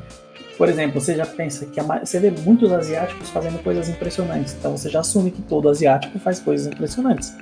Por 0.56 0.68
exemplo, 0.68 1.00
você 1.00 1.16
já 1.16 1.26
pensa 1.26 1.66
que 1.66 1.80
a, 1.80 1.82
você 1.82 2.20
vê 2.20 2.30
muitos 2.30 2.72
asiáticos 2.72 3.28
fazendo 3.30 3.60
coisas 3.64 3.88
impressionantes, 3.88 4.54
então 4.54 4.76
você 4.76 4.88
já 4.88 5.00
assume 5.00 5.32
que 5.32 5.42
todo 5.42 5.68
asiático 5.68 6.16
faz 6.20 6.38
coisas 6.38 6.72
impressionantes. 6.72 7.36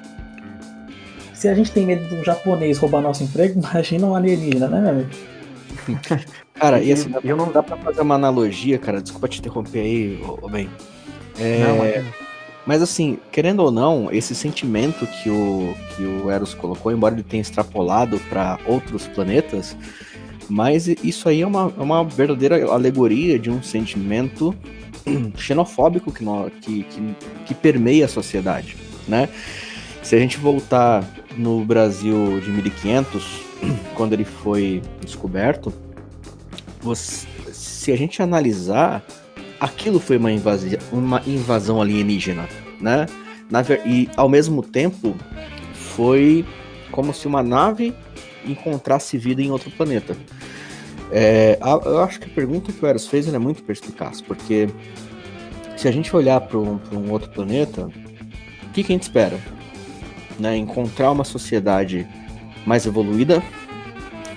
Se 1.35 1.49
a 1.49 1.55
gente 1.55 1.71
tem 1.71 1.85
medo 1.85 2.09
de 2.09 2.15
um 2.15 2.25
japonês 2.25 2.79
roubar 2.79 3.03
nosso 3.03 3.23
emprego, 3.23 3.61
imagina 3.61 4.07
um 4.07 4.17
alienígena, 4.17 4.69
né, 4.69 4.81
meu 4.81 4.91
amigo? 4.91 5.32
Cara, 6.55 6.81
e 6.81 6.93
assim, 6.93 7.13
eu 7.25 7.37
não 7.37 7.51
dá 7.51 7.63
pra 7.63 7.77
fazer 7.77 8.03
uma 8.03 8.15
analogia, 8.15 8.79
cara, 8.79 9.03
desculpa 9.03 9.27
te 9.27 9.41
interromper 9.41 9.81
aí, 9.81 10.23
ô, 10.23 10.47
ô 10.47 10.49
bem. 10.49 10.71
É, 11.39 11.59
não, 11.59 12.05
mas 12.65 12.81
assim, 12.81 13.19
querendo 13.33 13.61
ou 13.61 13.71
não, 13.71 14.09
esse 14.13 14.35
sentimento 14.35 15.07
que 15.07 15.29
o, 15.29 15.75
que 15.97 16.05
o 16.05 16.31
Eros 16.31 16.55
colocou, 16.55 16.93
embora 16.93 17.15
ele 17.15 17.25
tenha 17.25 17.41
extrapolado 17.41 18.21
para 18.29 18.59
outros 18.67 19.09
planetas, 19.09 19.77
mas 20.49 20.87
isso 20.87 21.29
aí 21.29 21.43
é 21.43 21.47
uma, 21.47 21.73
é 21.77 21.83
uma 21.83 22.05
verdadeira 22.05 22.65
alegoria 22.71 23.39
de 23.39 23.51
um 23.51 23.63
sentimento 23.63 24.55
xenofóbico 25.37 26.13
que, 26.13 26.23
no, 26.23 26.51
que, 26.51 26.85
que, 26.85 27.17
que 27.47 27.55
permeia 27.55 28.05
a 28.05 28.09
sociedade, 28.09 28.77
né? 29.09 29.29
Se 30.03 30.15
a 30.15 30.19
gente 30.19 30.37
voltar 30.37 31.05
no 31.37 31.65
Brasil 31.65 32.41
de 32.41 32.51
1500, 32.51 33.52
quando 33.95 34.13
ele 34.13 34.25
foi 34.25 34.83
descoberto, 35.01 35.73
você, 36.81 37.27
se 37.53 37.93
a 37.93 37.97
gente 37.97 38.23
analisar 38.23 39.05
aquilo 39.61 40.01
foi 40.01 40.17
uma, 40.17 40.31
uma 40.91 41.23
invasão 41.27 41.81
alienígena, 41.81 42.49
né? 42.81 43.07
Na, 43.49 43.63
e 43.85 44.09
ao 44.17 44.29
mesmo 44.29 44.63
tempo 44.63 45.15
foi 45.75 46.45
como 46.91 47.13
se 47.15 47.27
uma 47.27 47.43
nave 47.43 47.95
encontrasse 48.45 49.17
vida 49.19 49.43
em 49.43 49.51
outro 49.51 49.71
planeta. 49.71 50.17
É, 51.11 51.59
eu 51.85 52.01
acho 52.01 52.19
que 52.19 52.27
a 52.27 52.35
pergunta 52.35 52.73
que 52.73 52.83
o 52.83 52.89
Eros 52.89 53.07
fez 53.07 53.33
é 53.33 53.39
muito 53.39 53.63
perspicaz, 53.63 54.21
porque 54.21 54.69
se 55.77 55.87
a 55.87 55.93
gente 55.93 56.15
olhar 56.17 56.41
para 56.41 56.59
um, 56.59 56.81
um, 56.93 57.11
outro 57.11 57.31
planeta, 57.31 57.87
o 57.87 58.71
que, 58.73 58.83
que 58.83 58.93
a 58.93 58.97
gente 58.97 59.03
espera? 59.03 59.39
Né? 60.41 60.57
Encontrar 60.57 61.11
uma 61.11 61.25
sociedade 61.25 62.09
mais 62.67 62.87
evoluída, 62.87 63.43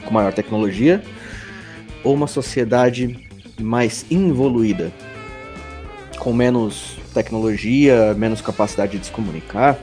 com 0.05 0.13
maior 0.13 0.33
tecnologia, 0.33 1.01
ou 2.03 2.13
uma 2.13 2.27
sociedade 2.27 3.27
mais 3.59 4.05
involuída, 4.09 4.91
com 6.19 6.33
menos 6.33 6.97
tecnologia, 7.13 8.13
menos 8.13 8.41
capacidade 8.41 8.97
de 8.97 9.05
se 9.05 9.11
comunicar, 9.11 9.77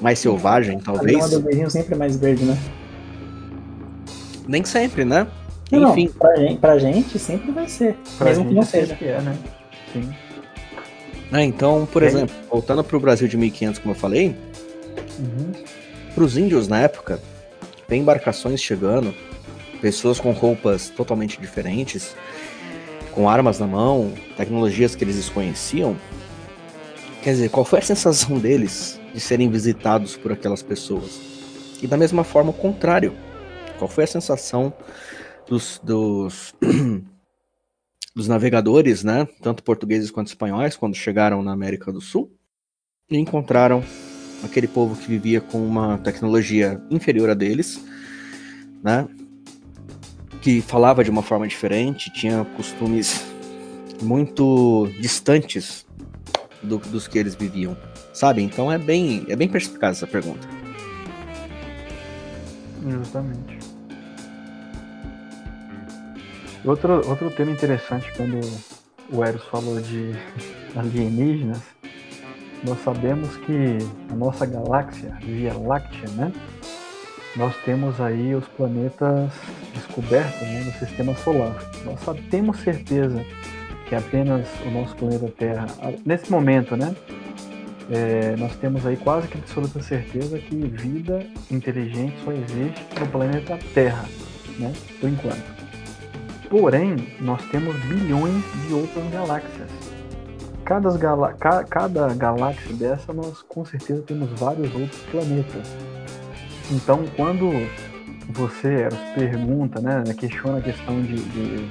mais 0.00 0.18
selvagem, 0.18 0.78
talvez. 0.78 1.34
A 1.34 1.38
do 1.38 1.70
sempre 1.70 1.94
é 1.94 1.96
mais 1.96 2.16
verde, 2.16 2.44
né? 2.44 2.58
Nem 4.48 4.64
sempre, 4.64 5.04
né? 5.04 5.26
Não, 5.70 5.92
Enfim. 5.92 6.06
Não, 6.06 6.12
pra, 6.14 6.36
gente, 6.36 6.58
pra 6.58 6.78
gente 6.78 7.18
sempre 7.18 7.52
vai 7.52 7.68
ser, 7.68 7.96
pra 8.18 8.26
mesmo 8.26 8.46
que 8.46 8.54
não 8.54 8.62
seja. 8.62 8.98
É, 9.00 9.20
né? 9.20 9.38
Sim. 9.92 10.10
É, 11.32 11.42
então, 11.44 11.88
por 11.90 12.02
é. 12.02 12.06
exemplo, 12.06 12.34
voltando 12.50 12.84
para 12.84 12.96
o 12.96 13.00
Brasil 13.00 13.26
de 13.26 13.38
1500, 13.38 13.78
como 13.78 13.94
eu 13.94 13.98
falei, 13.98 14.36
Uhum. 15.18 15.52
Para 16.14 16.24
os 16.24 16.36
índios 16.36 16.68
na 16.68 16.78
época, 16.78 17.20
tem 17.88 18.02
embarcações 18.02 18.62
chegando, 18.62 19.14
pessoas 19.80 20.20
com 20.20 20.30
roupas 20.32 20.90
totalmente 20.90 21.40
diferentes, 21.40 22.14
com 23.12 23.28
armas 23.28 23.58
na 23.58 23.66
mão, 23.66 24.12
tecnologias 24.36 24.94
que 24.94 25.04
eles 25.04 25.16
desconheciam. 25.16 25.96
Quer 27.22 27.30
dizer, 27.30 27.50
qual 27.50 27.64
foi 27.64 27.78
a 27.78 27.82
sensação 27.82 28.38
deles 28.38 29.00
de 29.14 29.20
serem 29.20 29.50
visitados 29.50 30.16
por 30.16 30.32
aquelas 30.32 30.62
pessoas? 30.62 31.20
E 31.82 31.86
da 31.86 31.96
mesma 31.96 32.24
forma, 32.24 32.50
o 32.50 32.54
contrário. 32.54 33.14
Qual 33.78 33.88
foi 33.88 34.04
a 34.04 34.06
sensação 34.06 34.72
dos, 35.48 35.80
dos, 35.82 36.54
dos 38.14 38.28
navegadores, 38.28 39.02
né? 39.02 39.26
Tanto 39.40 39.62
portugueses 39.62 40.10
quanto 40.10 40.28
espanhóis, 40.28 40.76
quando 40.76 40.94
chegaram 40.94 41.42
na 41.42 41.52
América 41.52 41.90
do 41.90 42.00
Sul 42.00 42.30
e 43.10 43.18
encontraram 43.18 43.82
aquele 44.44 44.66
povo 44.66 44.96
que 44.96 45.06
vivia 45.06 45.40
com 45.40 45.64
uma 45.64 45.98
tecnologia 45.98 46.80
inferior 46.90 47.30
a 47.30 47.34
deles, 47.34 47.80
né? 48.82 49.06
Que 50.40 50.60
falava 50.60 51.04
de 51.04 51.10
uma 51.10 51.22
forma 51.22 51.46
diferente, 51.46 52.12
tinha 52.12 52.44
costumes 52.56 53.24
muito 54.02 54.88
distantes 55.00 55.86
do, 56.62 56.78
dos 56.78 57.06
que 57.06 57.18
eles 57.18 57.34
viviam, 57.34 57.76
sabe? 58.12 58.42
Então 58.42 58.70
é 58.70 58.78
bem, 58.78 59.24
é 59.28 59.36
bem 59.36 59.48
perspicaz 59.48 59.98
essa 59.98 60.06
pergunta. 60.06 60.46
Justamente. 62.88 63.58
Outro, 66.64 67.08
outro 67.08 67.30
tema 67.30 67.50
interessante 67.50 68.12
quando 68.16 68.40
o 69.10 69.24
Eros 69.24 69.44
falou 69.44 69.80
de 69.80 70.12
alienígenas, 70.76 71.60
nós 72.64 72.78
sabemos 72.82 73.36
que 73.38 73.78
a 74.10 74.14
nossa 74.14 74.46
galáxia, 74.46 75.16
Via 75.20 75.52
Láctea, 75.54 76.08
né? 76.10 76.32
Nós 77.36 77.54
temos 77.64 78.00
aí 78.00 78.34
os 78.34 78.46
planetas 78.48 79.32
descobertos 79.74 80.42
né, 80.42 80.64
no 80.64 80.72
sistema 80.72 81.14
solar. 81.16 81.56
Nós 81.84 81.98
só 82.00 82.14
temos 82.30 82.58
certeza 82.58 83.24
que 83.88 83.94
apenas 83.94 84.46
o 84.66 84.70
nosso 84.70 84.94
planeta 84.96 85.28
Terra, 85.28 85.66
nesse 86.04 86.30
momento, 86.30 86.76
né? 86.76 86.94
É, 87.90 88.36
nós 88.36 88.54
temos 88.56 88.86
aí 88.86 88.96
quase 88.96 89.28
que 89.28 89.38
absoluta 89.38 89.82
certeza 89.82 90.38
que 90.38 90.54
vida 90.54 91.26
inteligente 91.50 92.14
só 92.24 92.32
existe 92.32 92.86
no 93.00 93.06
planeta 93.08 93.58
Terra, 93.74 94.04
né? 94.58 94.72
Por 95.00 95.08
enquanto. 95.08 95.62
Porém, 96.48 97.08
nós 97.20 97.42
temos 97.50 97.74
bilhões 97.84 98.44
de 98.66 98.74
outras 98.74 99.10
galáxias. 99.10 99.70
Cada, 100.64 100.96
galá 100.96 101.32
ca 101.32 101.64
cada 101.64 102.14
galáxia 102.14 102.74
dessa, 102.74 103.12
nós 103.12 103.42
com 103.42 103.64
certeza 103.64 104.02
temos 104.02 104.30
vários 104.38 104.72
outros 104.74 105.00
planetas. 105.10 105.68
Então, 106.70 107.04
quando 107.16 107.50
você 108.28 108.88
pergunta, 109.14 109.80
né, 109.80 110.04
questiona 110.16 110.58
a 110.58 110.62
questão 110.62 111.02
de, 111.02 111.16
de, 111.16 111.68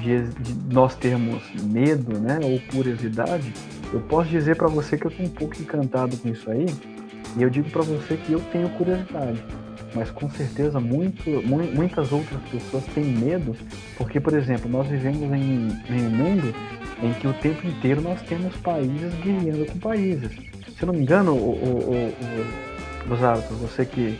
de, 0.00 0.28
de 0.28 0.74
nós 0.74 0.94
termos 0.94 1.42
medo, 1.62 2.18
né, 2.18 2.38
ou 2.42 2.60
curiosidade, 2.72 3.52
eu 3.92 4.00
posso 4.00 4.28
dizer 4.28 4.56
para 4.56 4.68
você 4.68 4.96
que 4.96 5.06
eu 5.06 5.10
estou 5.10 5.26
um 5.26 5.30
pouco 5.30 5.60
encantado 5.60 6.16
com 6.18 6.28
isso 6.28 6.50
aí, 6.50 6.66
e 7.36 7.42
eu 7.42 7.50
digo 7.50 7.70
para 7.70 7.82
você 7.82 8.16
que 8.16 8.32
eu 8.32 8.40
tenho 8.52 8.68
curiosidade 8.70 9.42
mas 9.94 10.10
com 10.10 10.30
certeza 10.30 10.78
muito, 10.78 11.24
muitas 11.46 12.12
outras 12.12 12.40
pessoas 12.50 12.84
têm 12.94 13.04
medo, 13.04 13.56
porque, 13.96 14.20
por 14.20 14.34
exemplo, 14.34 14.70
nós 14.70 14.86
vivemos 14.86 15.22
em, 15.32 15.68
em 15.88 16.06
um 16.06 16.10
mundo 16.10 16.54
em 17.02 17.12
que 17.14 17.26
o 17.26 17.32
tempo 17.34 17.66
inteiro 17.66 18.00
nós 18.00 18.20
temos 18.22 18.54
países 18.56 19.14
guerreando 19.22 19.66
com 19.66 19.78
países. 19.78 20.30
Se 20.76 20.82
eu 20.82 20.86
não 20.86 20.94
me 20.94 21.00
engano, 21.00 21.32
o, 21.32 21.50
o, 21.50 22.14
o, 23.08 23.12
o 23.12 23.56
você 23.58 23.84
que 23.84 24.18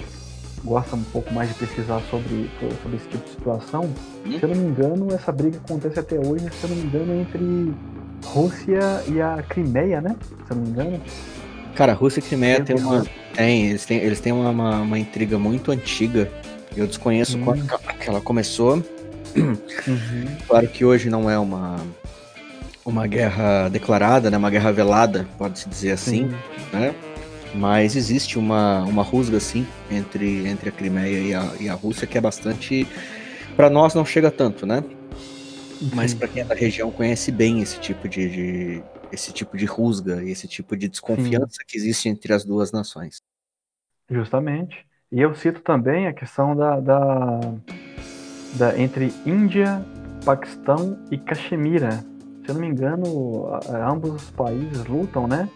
gosta 0.65 0.97
um 0.97 1.03
pouco 1.05 1.33
mais 1.33 1.49
de 1.49 1.55
pesquisar 1.55 2.01
sobre, 2.11 2.51
sobre 2.83 2.97
esse 2.97 3.09
tipo 3.09 3.25
de 3.25 3.31
situação, 3.31 3.85
hum? 4.27 4.39
se 4.39 4.43
eu 4.43 4.49
não 4.49 4.57
me 4.57 4.69
engano, 4.71 5.13
essa 5.13 5.33
briga 5.33 5.59
acontece 5.59 5.99
até 5.99 6.17
hoje, 6.19 6.45
se 6.53 6.65
eu 6.65 6.71
não 6.71 6.77
me 6.77 6.83
engano, 6.83 7.21
entre 7.21 7.75
Rússia 8.25 9.03
e 9.09 9.21
a 9.21 9.43
Crimeia, 9.49 10.01
né? 10.01 10.17
Se 10.47 10.53
eu 10.53 10.57
não 10.57 10.65
me 10.65 10.71
engano. 10.71 11.01
Cara, 11.75 11.93
Rússia 11.95 12.21
e 12.21 12.23
Crimeia 12.23 12.63
tem 12.63 12.77
uma. 12.77 13.05
Tem, 13.35 13.69
eles 13.69 13.87
têm, 13.87 13.99
eles 13.99 14.21
têm 14.21 14.33
uma, 14.33 14.51
uma, 14.51 14.81
uma 14.83 14.99
intriga 14.99 15.39
muito 15.39 15.71
antiga. 15.71 16.31
Eu 16.77 16.87
desconheço 16.87 17.39
hum. 17.39 17.45
quando 17.45 17.67
que 17.99 18.09
ela 18.09 18.21
começou. 18.21 18.83
Uhum. 19.37 19.57
Claro 20.47 20.69
que 20.69 20.85
hoje 20.85 21.09
não 21.09 21.31
é 21.31 21.39
uma, 21.39 21.77
uma 22.85 23.07
guerra 23.07 23.69
declarada, 23.69 24.31
né? 24.31 24.37
Uma 24.37 24.51
guerra 24.51 24.73
velada, 24.73 25.27
pode-se 25.39 25.69
dizer 25.69 25.93
assim, 25.93 26.29
Sim. 26.29 26.37
né? 26.73 26.95
Mas 27.55 27.97
existe 27.97 28.39
uma, 28.39 28.83
uma 28.85 29.03
rusga, 29.03 29.37
assim, 29.37 29.67
entre, 29.91 30.47
entre 30.47 30.69
a 30.69 30.73
Crimeia 30.73 31.19
e 31.19 31.35
a, 31.35 31.53
e 31.61 31.69
a 31.69 31.75
Rússia, 31.75 32.07
que 32.07 32.17
é 32.17 32.21
bastante. 32.21 32.87
Para 33.57 33.69
nós 33.69 33.95
não 33.95 34.05
chega 34.05 34.31
tanto, 34.31 34.65
né? 34.65 34.85
Uhum. 35.81 35.91
Mas 35.95 36.15
para 36.15 36.29
quem 36.29 36.43
é 36.43 36.45
da 36.45 36.55
região 36.55 36.91
conhece 36.91 37.33
bem 37.33 37.61
esse 37.61 37.81
tipo 37.81 38.09
de, 38.09 38.29
de, 38.29 38.83
esse 39.11 39.33
tipo 39.33 39.57
de 39.57 39.65
rusga 39.65 40.23
e 40.23 40.31
esse 40.31 40.47
tipo 40.47 40.77
de 40.77 40.89
desconfiança 40.89 41.59
Sim. 41.61 41.65
que 41.67 41.77
existe 41.77 42.09
entre 42.09 42.33
as 42.33 42.45
duas 42.45 42.71
nações. 42.71 43.21
Justamente. 44.09 44.87
E 45.11 45.21
eu 45.21 45.35
cito 45.35 45.61
também 45.61 46.07
a 46.07 46.13
questão 46.13 46.55
da, 46.55 46.79
da, 46.79 47.41
da 48.55 48.79
entre 48.79 49.13
Índia, 49.27 49.85
Paquistão 50.25 50.99
e 51.11 51.19
Caxemira. 51.19 52.05
Se 52.45 52.51
eu 52.51 52.55
não 52.55 52.61
me 52.61 52.69
engano, 52.69 53.49
ambos 53.71 54.23
os 54.23 54.31
países 54.31 54.85
lutam, 54.87 55.27
né? 55.27 55.49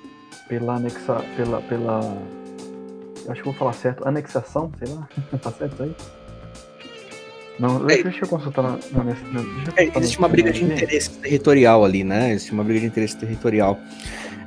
Pela 0.48 0.76
anexa, 0.76 1.22
pela, 1.36 1.60
pela, 1.62 2.00
acho 3.28 3.40
que 3.40 3.44
vou 3.44 3.54
falar 3.54 3.72
certo, 3.72 4.06
anexação, 4.06 4.70
sei 4.78 4.94
lá, 4.94 5.08
tá 5.38 5.50
certo 5.50 5.82
aí? 5.82 5.94
Não, 7.58 7.88
é, 7.88 8.02
deixa 8.02 8.24
eu 8.24 8.28
consultar 8.28 8.62
na, 8.62 8.70
na, 8.92 9.04
na 9.04 9.12
é, 9.76 9.90
Existe 9.96 10.18
uma 10.18 10.28
briga 10.28 10.52
de 10.52 10.64
interesse 10.64 11.10
territorial 11.10 11.84
ali, 11.84 12.02
né? 12.02 12.32
Existe 12.32 12.52
uma 12.52 12.64
briga 12.64 12.80
de 12.80 12.86
interesse 12.86 13.16
territorial. 13.16 13.78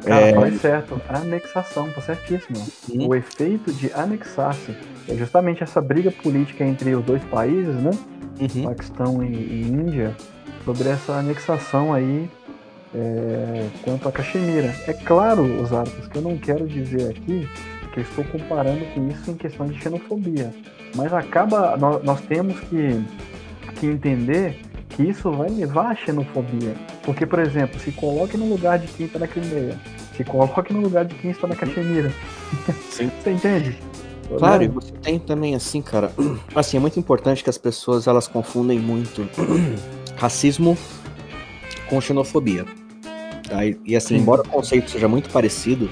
Cara, 0.03 0.27
é... 0.27 0.33
fala 0.33 0.51
certo. 0.51 1.01
Anexação, 1.07 1.89
tá 1.91 2.01
certíssimo. 2.01 2.57
Hum. 2.91 3.07
O 3.07 3.15
efeito 3.15 3.71
de 3.71 3.91
anexar-se 3.93 4.75
é 5.07 5.15
justamente 5.15 5.63
essa 5.63 5.79
briga 5.79 6.11
política 6.11 6.65
entre 6.65 6.93
os 6.95 7.03
dois 7.05 7.23
países, 7.25 7.75
né? 7.75 7.91
Uhum. 8.39 8.63
Paquistão 8.63 9.23
e, 9.23 9.27
e, 9.27 9.61
Índia, 9.63 10.15
sobre 10.67 10.89
essa 10.89 11.13
anexação 11.13 11.93
aí 11.93 12.29
é, 12.93 13.69
quanto 13.83 14.09
a 14.09 14.11
Caxemira. 14.11 14.75
É 14.85 14.91
claro, 14.91 15.43
os 15.61 15.71
Arcos, 15.71 16.09
que 16.09 16.17
eu 16.17 16.21
não 16.21 16.37
quero 16.37 16.67
dizer 16.67 17.11
aqui 17.11 17.47
que 17.93 17.99
eu 17.99 18.03
estou 18.03 18.25
comparando 18.25 18.83
com 18.93 19.07
isso 19.07 19.31
em 19.31 19.35
questão 19.35 19.65
de 19.65 19.81
xenofobia. 19.81 20.53
Mas 20.93 21.13
acaba, 21.13 21.77
nós, 21.77 22.03
nós 22.03 22.19
temos 22.21 22.59
que, 22.59 23.01
que 23.79 23.85
entender 23.85 24.59
que 24.89 25.03
isso 25.03 25.31
vai 25.31 25.47
levar 25.47 25.91
à 25.91 25.95
xenofobia. 25.95 26.75
Porque, 27.03 27.25
por 27.25 27.39
exemplo, 27.39 27.79
se 27.79 27.93
coloque 27.93 28.35
no 28.35 28.49
lugar 28.49 28.77
de 28.77 28.87
quem 28.87 29.05
está 29.05 29.19
na 29.19 29.27
Crimeia, 29.27 29.79
se 30.17 30.25
coloque 30.25 30.73
no 30.73 30.81
lugar 30.81 31.05
de 31.05 31.15
quem 31.15 31.31
está 31.31 31.47
na 31.47 31.55
Caxemira. 31.55 32.11
Sim. 32.89 33.09
você 33.23 33.31
entende? 33.31 33.79
Claro, 34.37 34.63
e 34.63 34.67
você 34.67 34.91
tem 34.91 35.17
também 35.17 35.55
assim, 35.55 35.81
cara. 35.81 36.11
Assim, 36.53 36.75
é 36.75 36.79
muito 36.81 36.99
importante 36.99 37.41
que 37.41 37.49
as 37.49 37.57
pessoas 37.57 38.07
elas 38.07 38.27
confundem 38.27 38.77
muito 38.77 39.25
racismo 40.17 40.77
com 41.89 42.01
xenofobia. 42.01 42.65
Tá? 43.47 43.59
E 43.85 43.95
assim, 43.95 44.17
embora 44.17 44.41
o 44.41 44.47
conceito 44.47 44.91
seja 44.91 45.07
muito 45.07 45.29
parecido, 45.29 45.89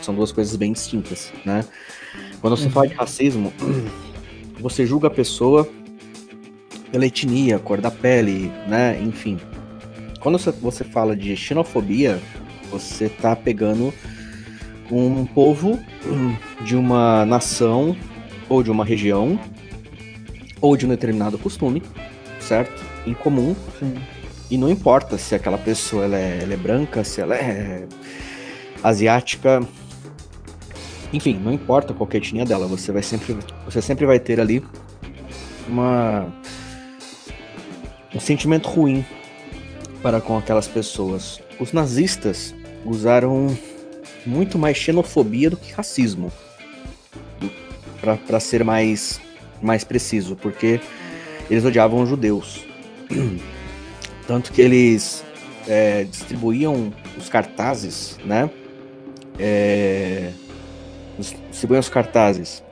são 0.00 0.14
duas 0.14 0.32
coisas 0.32 0.56
bem 0.56 0.72
distintas, 0.72 1.32
né? 1.44 1.64
Quando 2.40 2.56
você 2.56 2.66
uhum. 2.66 2.70
fala 2.70 2.88
de 2.88 2.94
racismo, 2.94 3.52
você 4.60 4.86
julga 4.86 5.08
a 5.08 5.10
pessoa 5.10 5.68
pela 6.90 7.04
etnia, 7.04 7.58
cor 7.58 7.80
da 7.80 7.90
pele, 7.90 8.50
né? 8.68 8.98
Enfim. 9.02 9.38
Quando 10.20 10.38
você 10.38 10.84
fala 10.84 11.16
de 11.16 11.36
xenofobia, 11.36 12.20
você 12.70 13.08
tá 13.08 13.34
pegando 13.34 13.92
um 14.90 15.26
povo 15.26 15.78
de 16.64 16.76
uma 16.76 17.26
nação 17.26 17.96
ou 18.48 18.62
de 18.62 18.70
uma 18.70 18.84
região 18.84 19.38
ou 20.60 20.76
de 20.76 20.86
um 20.86 20.88
determinado 20.88 21.36
costume, 21.36 21.82
certo? 22.40 22.85
Em 23.06 23.14
comum. 23.14 23.54
Sim. 23.78 23.94
E 24.50 24.56
não 24.56 24.70
importa 24.70 25.18
se 25.18 25.34
aquela 25.34 25.58
pessoa 25.58 26.04
ela 26.04 26.16
é, 26.16 26.40
ela 26.42 26.54
é 26.54 26.56
branca, 26.56 27.02
se 27.02 27.20
ela 27.20 27.34
é 27.34 27.86
asiática, 28.82 29.60
enfim, 31.12 31.40
não 31.42 31.52
importa 31.52 31.94
qual 31.94 32.08
é 32.12 32.16
a 32.16 32.18
etnia 32.18 32.44
dela, 32.44 32.66
você 32.66 32.92
vai 32.92 33.02
sempre, 33.02 33.36
você 33.64 33.80
sempre 33.80 34.06
vai 34.06 34.18
ter 34.18 34.40
ali 34.40 34.62
uma 35.68 36.26
um 38.14 38.20
sentimento 38.20 38.68
ruim 38.68 39.04
para 40.02 40.20
com 40.20 40.38
aquelas 40.38 40.68
pessoas. 40.68 41.40
Os 41.58 41.72
nazistas 41.72 42.54
usaram 42.84 43.56
muito 44.24 44.58
mais 44.58 44.76
xenofobia 44.76 45.50
do 45.50 45.56
que 45.56 45.72
racismo, 45.72 46.32
para 48.26 48.40
ser 48.40 48.62
mais 48.64 49.20
mais 49.62 49.84
preciso, 49.84 50.36
porque 50.36 50.80
eles 51.50 51.64
odiavam 51.64 52.02
os 52.02 52.08
judeus, 52.08 52.65
tanto 54.26 54.52
que 54.52 54.60
eles 54.60 55.24
é, 55.66 56.04
distribuíam 56.04 56.92
os 57.16 57.28
cartazes, 57.28 58.18
né? 58.24 58.50
É, 59.38 60.32
distribuíam 61.50 61.80
os 61.80 61.88
cartazes 61.88 62.62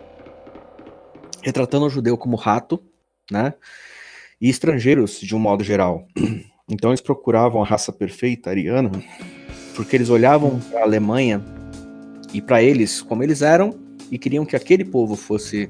retratando 1.44 1.84
o 1.84 1.90
judeu 1.90 2.16
como 2.16 2.36
rato, 2.36 2.82
né? 3.30 3.52
E 4.40 4.48
estrangeiros 4.48 5.20
de 5.20 5.36
um 5.36 5.38
modo 5.38 5.62
geral. 5.62 6.06
Então 6.66 6.88
eles 6.88 7.02
procuravam 7.02 7.62
a 7.62 7.66
raça 7.66 7.92
perfeita 7.92 8.48
ariana, 8.48 8.90
porque 9.76 9.94
eles 9.94 10.08
olhavam 10.08 10.58
para 10.60 10.80
a 10.80 10.82
Alemanha 10.84 11.44
e 12.32 12.40
para 12.40 12.62
eles 12.62 13.02
como 13.02 13.22
eles 13.22 13.42
eram 13.42 13.78
e 14.10 14.18
queriam 14.18 14.46
que 14.46 14.56
aquele 14.56 14.82
povo 14.82 15.14
fosse 15.14 15.68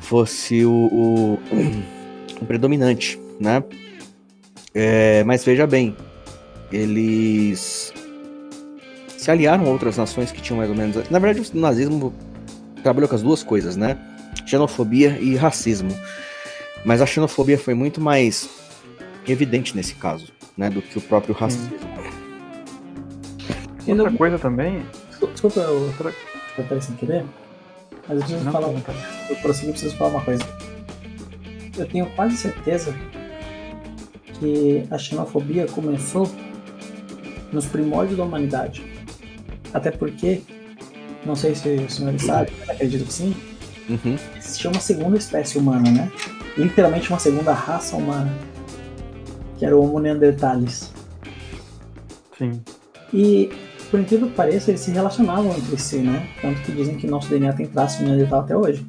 fosse 0.00 0.64
o, 0.64 0.72
o, 0.72 1.38
o 2.40 2.46
predominante, 2.46 3.20
né? 3.40 3.62
É, 4.74 5.22
mas 5.24 5.44
veja 5.44 5.66
bem, 5.66 5.96
eles 6.72 7.92
se 9.16 9.30
aliaram 9.30 9.64
a 9.66 9.68
outras 9.68 9.96
nações 9.96 10.32
que 10.32 10.42
tinham 10.42 10.58
mais 10.58 10.68
ou 10.68 10.76
menos. 10.76 11.08
Na 11.08 11.18
verdade, 11.18 11.50
o 11.54 11.58
nazismo 11.58 12.12
trabalhou 12.82 13.08
com 13.08 13.14
as 13.14 13.22
duas 13.22 13.42
coisas, 13.42 13.76
né? 13.76 13.96
Xenofobia 14.44 15.18
e 15.20 15.36
racismo. 15.36 15.90
Mas 16.84 17.00
a 17.00 17.06
xenofobia 17.06 17.56
foi 17.56 17.72
muito 17.72 18.00
mais 18.00 18.50
evidente 19.26 19.74
nesse 19.74 19.94
caso, 19.94 20.32
né? 20.56 20.68
Do 20.68 20.82
que 20.82 20.98
o 20.98 21.00
próprio 21.00 21.34
racismo. 21.34 21.72
E 23.86 23.92
outra 23.92 24.10
não... 24.10 24.16
coisa 24.16 24.38
também. 24.38 24.84
Desculpa, 25.32 25.60
eu 25.60 25.94
cortar 26.56 26.80
sem 26.82 26.94
querer. 26.96 27.24
Mas 28.08 28.18
eu 28.18 28.24
preciso 28.24 28.44
não, 28.44 28.52
falar. 28.52 28.66
Não, 28.66 28.82
Eu 29.30 29.36
prosseguir, 29.36 29.70
preciso 29.72 29.96
falar 29.96 30.10
uma 30.10 30.20
coisa. 30.22 30.44
Eu 31.76 31.86
tenho 31.86 32.06
quase 32.14 32.36
certeza 32.36 32.94
que 34.38 34.84
a 34.90 34.98
xenofobia 34.98 35.66
começou 35.66 36.30
nos 37.52 37.66
primórdios 37.66 38.18
da 38.18 38.24
humanidade. 38.24 38.84
Até 39.72 39.90
porque, 39.90 40.42
não 41.24 41.34
sei 41.34 41.54
se 41.54 41.68
o 41.68 41.90
senhor 41.90 42.18
sabe, 42.20 42.52
mas 42.60 42.70
acredito 42.70 43.04
que 43.06 43.12
sim, 43.12 43.34
uhum. 43.88 44.16
existia 44.36 44.70
uma 44.70 44.80
segunda 44.80 45.16
espécie 45.16 45.58
humana, 45.58 45.90
né? 45.90 46.12
Literalmente 46.56 47.08
uma 47.10 47.18
segunda 47.18 47.52
raça 47.52 47.96
humana, 47.96 48.32
que 49.58 49.64
era 49.64 49.76
o 49.76 49.82
Homo 49.82 49.98
neanderthalis. 49.98 50.92
Sim. 52.38 52.60
E, 53.12 53.50
por 53.90 54.00
incrível 54.00 54.28
que 54.28 54.34
pareça, 54.34 54.70
eles 54.70 54.80
se 54.80 54.90
relacionavam 54.90 55.50
entre 55.56 55.76
si, 55.78 55.98
né? 55.98 56.28
Tanto 56.40 56.60
que 56.62 56.72
dizem 56.72 56.96
que 56.96 57.06
nosso 57.06 57.28
DNA 57.28 57.52
tem 57.52 57.66
traços 57.66 57.98
de 57.98 58.04
neandertal 58.04 58.40
até 58.40 58.56
hoje. 58.56 58.86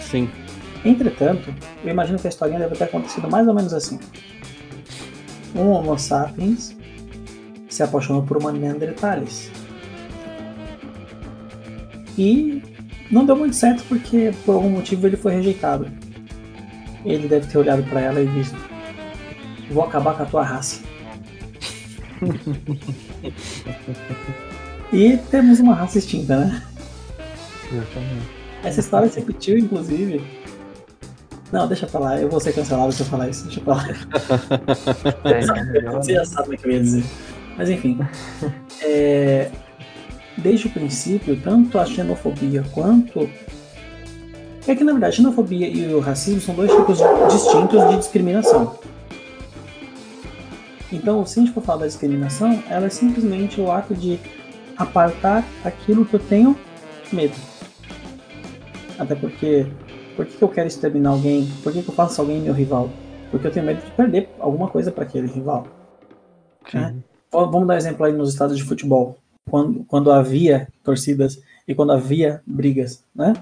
Sim. 0.00 0.28
Entretanto, 0.84 1.52
eu 1.84 1.90
imagino 1.90 2.18
que 2.18 2.26
a 2.26 2.30
historinha 2.30 2.60
deve 2.60 2.76
ter 2.76 2.84
acontecido 2.84 3.28
mais 3.28 3.46
ou 3.46 3.54
menos 3.54 3.72
assim. 3.74 3.98
Um 5.58 5.70
Homo 5.70 5.98
sapiens 5.98 6.76
se 7.68 7.82
apaixonou 7.82 8.22
por 8.22 8.36
uma 8.36 8.52
Neanderthalis. 8.52 9.50
E 12.16 12.62
não 13.10 13.26
deu 13.26 13.36
muito 13.36 13.56
certo 13.56 13.82
porque 13.88 14.32
por 14.44 14.54
algum 14.54 14.70
motivo 14.70 15.04
ele 15.06 15.16
foi 15.16 15.34
rejeitado. 15.34 15.90
Ele 17.04 17.26
deve 17.26 17.48
ter 17.48 17.58
olhado 17.58 17.82
para 17.84 18.00
ela 18.00 18.20
e 18.20 18.28
disse: 18.28 18.54
Vou 19.70 19.84
acabar 19.84 20.16
com 20.16 20.22
a 20.22 20.26
tua 20.26 20.44
raça. 20.44 20.80
e 24.92 25.16
temos 25.30 25.60
uma 25.60 25.74
raça 25.74 25.98
extinta, 25.98 26.44
né? 26.44 26.62
Essa 28.64 28.80
história 28.80 29.08
se 29.08 29.20
repetiu, 29.20 29.58
inclusive. 29.58 30.37
Não, 31.50 31.66
deixa 31.66 31.86
pra 31.86 32.00
lá, 32.00 32.20
eu 32.20 32.28
vou 32.28 32.40
ser 32.40 32.52
cancelado 32.52 32.92
se 32.92 33.00
eu 33.00 33.06
falar 33.06 33.28
isso, 33.28 33.44
deixa 33.44 33.60
pra 33.60 33.74
lá. 33.74 33.88
É, 35.24 35.90
Você 35.92 36.14
já 36.14 36.24
sabe 36.24 36.54
o 36.54 36.58
que 36.58 36.66
eu 36.66 36.72
ia 36.72 36.80
dizer. 36.80 37.04
Mas 37.56 37.70
enfim. 37.70 37.98
É, 38.80 39.50
desde 40.36 40.68
o 40.68 40.70
princípio, 40.70 41.36
tanto 41.40 41.78
a 41.80 41.84
xenofobia 41.84 42.64
quanto. 42.72 43.28
É 44.68 44.74
que 44.74 44.84
na 44.84 44.92
verdade 44.92 45.14
a 45.14 45.16
xenofobia 45.16 45.68
e 45.68 45.92
o 45.92 45.98
racismo 45.98 46.40
são 46.40 46.54
dois 46.54 46.70
tipos 46.70 46.98
distintos 47.32 47.88
de 47.88 47.96
discriminação. 47.96 48.78
Então, 50.92 51.26
se 51.26 51.38
a 51.38 51.42
gente 51.42 51.52
for 51.52 51.62
falar 51.62 51.80
da 51.80 51.86
discriminação, 51.86 52.62
ela 52.68 52.86
é 52.86 52.88
simplesmente 52.88 53.60
o 53.60 53.70
ato 53.70 53.94
de 53.94 54.18
apartar 54.76 55.44
aquilo 55.64 56.04
que 56.04 56.14
eu 56.14 56.20
tenho 56.20 56.56
medo. 57.12 57.34
Até 58.98 59.14
porque, 59.14 59.66
por 60.18 60.26
que 60.26 60.42
eu 60.42 60.48
quero 60.48 60.66
exterminar 60.66 61.10
alguém? 61.10 61.48
Por 61.62 61.72
que 61.72 61.78
eu 61.78 61.94
faço 61.94 62.20
alguém 62.20 62.40
meu 62.40 62.52
rival? 62.52 62.90
Porque 63.30 63.46
eu 63.46 63.52
tenho 63.52 63.64
medo 63.64 63.80
de 63.84 63.90
perder 63.92 64.28
alguma 64.40 64.66
coisa 64.66 64.90
para 64.90 65.04
aquele 65.04 65.28
rival. 65.28 65.68
Né? 66.74 66.96
Vamos 67.30 67.68
dar 67.68 67.74
um 67.74 67.76
exemplo 67.76 68.04
aí 68.04 68.12
nos 68.12 68.30
estados 68.30 68.56
de 68.56 68.64
futebol 68.64 69.16
quando, 69.48 69.84
quando 69.84 70.10
havia 70.10 70.66
torcidas 70.82 71.40
e 71.68 71.72
quando 71.72 71.92
havia 71.92 72.42
brigas, 72.44 73.04
né? 73.14 73.32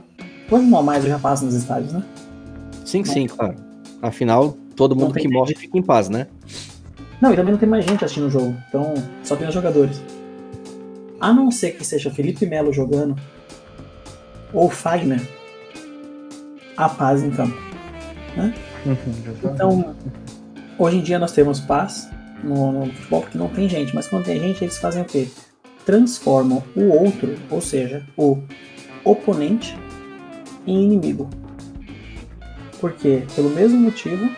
Quando 0.50 0.66
mais 0.82 1.02
já 1.02 1.18
passa 1.18 1.46
nos 1.46 1.54
estádios, 1.54 1.94
né? 1.94 2.04
Sim, 2.84 3.02
sim, 3.04 3.26
claro. 3.26 3.56
Afinal, 4.02 4.54
todo 4.76 4.94
mundo 4.94 5.14
que 5.14 5.28
morre 5.28 5.54
gente. 5.54 5.60
fica 5.60 5.78
em 5.78 5.82
paz, 5.82 6.10
né? 6.10 6.26
Não, 7.22 7.32
e 7.32 7.36
também 7.36 7.52
não 7.52 7.58
tem 7.58 7.68
mais 7.68 7.86
gente 7.86 8.04
assistindo 8.04 8.26
o 8.26 8.30
jogo. 8.30 8.54
Então, 8.68 8.92
só 9.24 9.34
tem 9.34 9.48
os 9.48 9.54
jogadores. 9.54 9.98
A 11.18 11.32
não 11.32 11.50
ser 11.50 11.70
que 11.70 11.86
seja 11.86 12.10
Felipe 12.10 12.44
Melo 12.44 12.70
jogando 12.70 13.16
ou 14.52 14.68
Fagner, 14.68 15.35
a 16.76 16.88
paz 16.88 17.22
em 17.22 17.30
campo. 17.30 17.56
Né? 18.36 18.54
então, 19.42 19.96
hoje 20.78 20.98
em 20.98 21.02
dia 21.02 21.18
nós 21.18 21.32
temos 21.32 21.60
paz 21.60 22.10
no, 22.42 22.72
no 22.72 22.92
futebol 22.92 23.22
porque 23.22 23.38
não 23.38 23.48
tem 23.48 23.68
gente, 23.68 23.94
mas 23.94 24.08
quando 24.08 24.24
tem 24.24 24.38
gente, 24.38 24.62
eles 24.62 24.78
fazem 24.78 25.02
o 25.02 25.04
quê? 25.04 25.28
transformam 25.86 26.62
o 26.74 26.88
outro, 26.88 27.36
ou 27.48 27.60
seja, 27.60 28.04
o 28.16 28.42
oponente, 29.04 29.78
em 30.66 30.82
inimigo. 30.82 31.30
Por 32.80 32.92
quê? 32.92 33.22
Pelo 33.36 33.48
mesmo 33.50 33.78
motivo, 33.78 34.28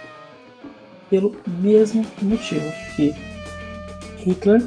pelo 1.09 1.35
mesmo 1.47 2.05
motivo 2.21 2.71
que 2.95 3.15
Hitler 4.19 4.63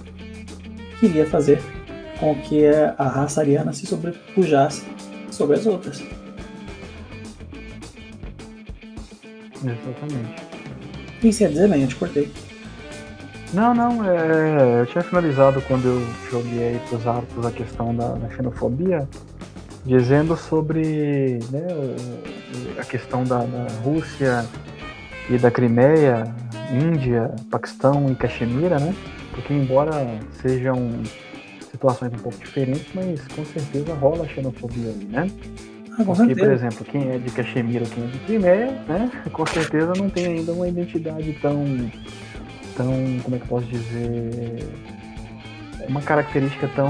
queria 0.99 1.25
fazer 1.27 1.61
com 2.19 2.33
que 2.41 2.65
a 2.65 3.07
raça 3.07 3.41
ariana 3.41 3.71
se 3.73 3.85
sobrepujasse 3.85 4.83
sobre 5.29 5.57
as 5.57 5.67
outras. 5.67 6.03
Exatamente. 9.63 10.43
O 11.17 11.21
que 11.21 11.31
você 11.31 11.43
ia 11.43 11.49
dizer, 11.49 11.69
bem? 11.69 11.81
Eu 11.83 11.87
te 11.87 11.95
cortei. 11.95 12.31
Não, 13.53 13.73
não, 13.73 14.09
é, 14.09 14.81
eu 14.81 14.85
tinha 14.85 15.03
finalizado 15.03 15.61
quando 15.63 15.85
eu 15.85 16.07
joguei 16.31 16.69
aí 16.69 16.81
pros 16.87 17.05
árbitros 17.05 17.45
a 17.45 17.51
questão 17.51 17.93
da, 17.93 18.13
da 18.13 18.29
xenofobia, 18.29 19.07
dizendo 19.85 20.37
sobre 20.37 21.39
né, 21.51 21.67
a 22.79 22.83
questão 22.85 23.25
da, 23.25 23.39
da, 23.39 23.67
Rússia 23.83 24.45
e 25.29 25.37
da 25.37 25.51
Crimeia, 25.51 26.33
Índia, 26.71 27.35
Paquistão 27.49 28.09
e 28.09 28.15
Caxemira, 28.15 28.79
né? 28.79 28.95
Porque 29.33 29.53
embora 29.53 29.91
sejam 30.41 31.01
situações 31.69 32.13
um 32.13 32.17
pouco 32.17 32.37
diferentes, 32.37 32.87
mas 32.93 33.27
com 33.27 33.43
certeza 33.45 33.93
rola 33.95 34.25
xenofobia 34.29 34.91
ali, 34.91 35.05
né? 35.05 35.29
Ah, 35.93 36.03
Porque, 36.05 36.35
por 36.35 36.51
exemplo, 36.51 36.85
quem 36.85 37.11
é 37.11 37.17
de 37.17 37.29
Caxemira 37.31 37.83
ou 37.83 37.89
quem 37.89 38.03
é 38.03 38.07
de 38.07 38.19
Crimeia, 38.19 38.71
né? 38.87 39.11
Com 39.31 39.45
certeza 39.45 39.93
não 39.97 40.09
tem 40.09 40.25
ainda 40.27 40.53
uma 40.53 40.67
identidade 40.67 41.33
tão 41.41 41.65
tão, 42.75 43.19
como 43.23 43.35
é 43.35 43.39
que 43.39 43.45
eu 43.45 43.49
posso 43.49 43.67
dizer, 43.67 44.67
uma 45.87 46.01
característica 46.01 46.67
tão 46.75 46.89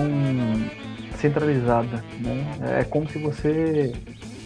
centralizada, 1.19 2.03
né? 2.19 2.79
É 2.79 2.83
como 2.83 3.09
se 3.09 3.17
você 3.17 3.93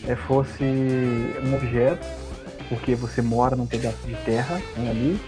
é, 0.08 0.16
fosse 0.16 0.64
um 0.64 1.56
objeto, 1.56 2.06
porque 2.70 2.96
você 2.96 3.22
mora 3.22 3.56
num 3.56 3.66
pedaço 3.66 4.06
de 4.06 4.16
terra 4.24 4.62
né, 4.78 4.90
ali, 4.90 5.20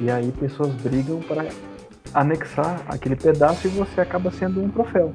e 0.00 0.10
aí 0.10 0.32
pessoas 0.32 0.72
brigam 0.74 1.20
para 1.20 1.46
anexar 2.12 2.82
aquele 2.88 3.16
pedaço 3.16 3.66
e 3.66 3.70
você 3.70 4.00
acaba 4.00 4.30
sendo 4.30 4.62
um 4.62 4.68
troféu, 4.68 5.12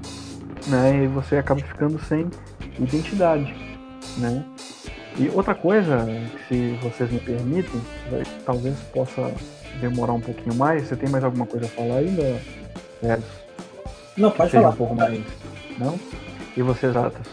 né? 0.68 1.04
E 1.04 1.08
você 1.08 1.38
acaba 1.38 1.62
ficando 1.62 2.00
sem 2.00 2.30
identidade, 2.80 3.54
né? 4.18 4.44
E 5.18 5.28
outra 5.30 5.54
coisa, 5.54 6.06
se 6.48 6.78
vocês 6.82 7.12
me 7.12 7.20
permitem, 7.20 7.82
talvez 8.46 8.78
possa 8.94 9.34
demorar 9.82 10.14
um 10.14 10.22
pouquinho 10.22 10.56
mais. 10.56 10.88
Você 10.88 10.96
tem 10.96 11.10
mais 11.10 11.24
alguma 11.24 11.46
coisa 11.46 11.66
a 11.66 11.70
falar 11.70 11.98
ainda, 11.98 12.40
é, 13.04 13.20
Não, 14.18 14.32
pode 14.32 14.52
falar. 14.52 14.70
Um 14.70 14.76
pouco 14.76 14.96
mais. 14.96 15.22
Não? 15.78 16.00
E 16.56 16.62
vocês, 16.62 16.96
Atas? 16.96 17.28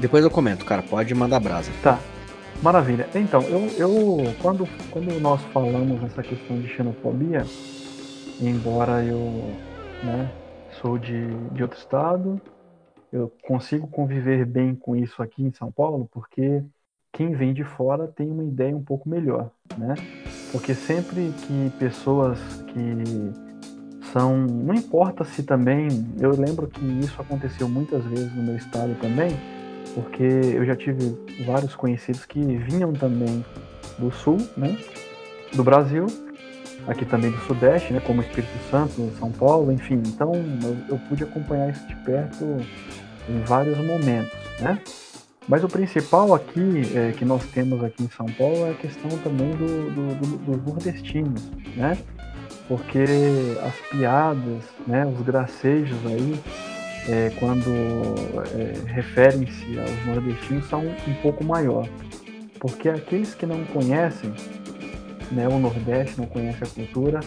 Depois 0.00 0.22
eu 0.24 0.30
comento, 0.30 0.64
cara. 0.64 0.82
Pode 0.82 1.14
mandar 1.14 1.40
brasa. 1.40 1.70
Tá. 1.82 1.98
Maravilha. 2.62 3.08
Então, 3.14 3.42
eu, 3.42 3.66
eu 3.76 4.34
quando, 4.40 4.68
quando 4.90 5.20
nós 5.20 5.40
falamos 5.52 6.00
nessa 6.00 6.22
questão 6.22 6.58
de 6.60 6.68
xenofobia, 6.68 7.44
embora 8.40 9.02
eu 9.04 9.52
né, 10.02 10.30
sou 10.80 10.98
de, 10.98 11.26
de 11.52 11.62
outro 11.62 11.78
estado, 11.78 12.40
eu 13.12 13.32
consigo 13.42 13.86
conviver 13.86 14.44
bem 14.44 14.74
com 14.74 14.96
isso 14.96 15.22
aqui 15.22 15.42
em 15.42 15.52
São 15.52 15.70
Paulo, 15.70 16.08
porque 16.12 16.62
quem 17.12 17.34
vem 17.34 17.54
de 17.54 17.64
fora 17.64 18.06
tem 18.06 18.30
uma 18.30 18.44
ideia 18.44 18.76
um 18.76 18.82
pouco 18.82 19.08
melhor, 19.08 19.50
né? 19.76 19.94
Porque 20.52 20.74
sempre 20.74 21.32
que 21.46 21.70
pessoas 21.78 22.38
que 22.68 24.12
são. 24.12 24.36
Não 24.36 24.74
importa 24.74 25.24
se 25.24 25.42
também. 25.42 25.88
Eu 26.20 26.30
lembro 26.30 26.66
que 26.66 26.84
isso 27.00 27.20
aconteceu 27.20 27.68
muitas 27.68 28.04
vezes 28.04 28.34
no 28.34 28.42
meu 28.42 28.56
estado 28.56 28.94
também, 29.00 29.30
porque 29.94 30.22
eu 30.22 30.64
já 30.64 30.76
tive 30.76 31.16
vários 31.44 31.74
conhecidos 31.74 32.26
que 32.26 32.40
vinham 32.40 32.92
também 32.92 33.44
do 33.98 34.10
sul, 34.10 34.36
né? 34.56 34.76
Do 35.54 35.64
Brasil, 35.64 36.06
aqui 36.86 37.04
também 37.04 37.30
do 37.30 37.38
Sudeste, 37.40 37.92
né? 37.92 38.00
Como 38.00 38.20
Espírito 38.20 38.58
Santo, 38.70 39.10
São 39.18 39.30
Paulo, 39.30 39.72
enfim. 39.72 40.02
Então 40.06 40.32
eu, 40.34 40.76
eu 40.88 40.98
pude 41.08 41.24
acompanhar 41.24 41.70
isso 41.70 41.86
de 41.86 41.96
perto 41.96 42.44
em 43.28 43.40
vários 43.44 43.78
momentos, 43.78 44.32
né? 44.60 44.80
Mas 45.48 45.62
o 45.62 45.68
principal 45.68 46.34
aqui 46.34 46.82
é, 46.94 47.12
que 47.12 47.24
nós 47.24 47.44
temos 47.46 47.82
aqui 47.84 48.02
em 48.02 48.10
São 48.10 48.26
Paulo 48.26 48.66
é 48.66 48.70
a 48.70 48.74
questão 48.74 49.08
também 49.18 49.50
do, 49.50 49.90
do, 49.90 50.14
do, 50.14 50.36
dos 50.38 50.66
nordestinos, 50.66 51.50
né? 51.76 51.96
Porque 52.66 53.04
as 53.62 53.74
piadas, 53.90 54.64
né, 54.88 55.06
os 55.06 55.24
gracejos 55.24 55.98
aí, 56.04 56.40
é, 57.08 57.30
quando 57.38 57.70
é, 58.58 58.92
referem-se 58.92 59.78
aos 59.78 60.06
nordestinos, 60.06 60.68
são 60.68 60.80
um 60.80 61.14
pouco 61.22 61.44
maior. 61.44 61.88
Porque 62.58 62.88
aqueles 62.88 63.34
que 63.34 63.46
não 63.46 63.64
conhecem 63.66 64.34
né, 65.30 65.46
o 65.48 65.58
Nordeste, 65.58 66.18
não 66.18 66.26
conhecem 66.26 66.62
a 66.62 66.66
cultura, 66.70 67.20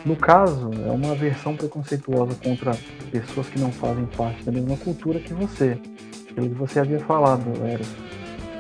No 0.05 0.17
caso, 0.17 0.71
é 0.85 0.91
uma 0.91 1.15
versão 1.15 1.55
preconceituosa 1.55 2.35
contra 2.43 2.77
pessoas 3.11 3.47
que 3.49 3.61
não 3.61 3.71
fazem 3.71 4.05
parte 4.07 4.43
da 4.43 4.51
mesma 4.51 4.77
cultura 4.77 5.21
que 5.21 5.33
você. 5.33 5.79
Que 6.35 6.49
você 6.49 6.81
havia 6.81 7.01
falado, 7.01 7.45
Eros. 7.67 7.89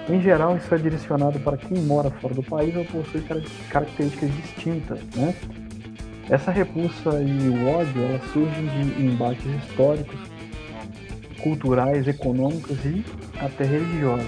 Em 0.08 0.20
geral, 0.20 0.56
isso 0.56 0.74
é 0.74 0.78
direcionado 0.78 1.38
para 1.40 1.56
quem 1.56 1.78
mora 1.78 2.10
fora 2.10 2.34
do 2.34 2.42
país 2.42 2.74
ou 2.76 2.84
possui 2.84 3.22
características 3.70 4.34
distintas, 4.34 4.98
né? 5.14 5.34
Essa 6.28 6.50
repulsa 6.50 7.22
e 7.22 7.48
o 7.48 7.68
ódio 7.68 8.02
elas 8.02 8.22
surgem 8.32 8.66
de 8.66 9.04
embates 9.04 9.44
históricos, 9.44 10.18
culturais, 11.42 12.06
econômicos 12.08 12.84
e 12.84 13.04
até 13.40 13.64
religiosos. 13.64 14.26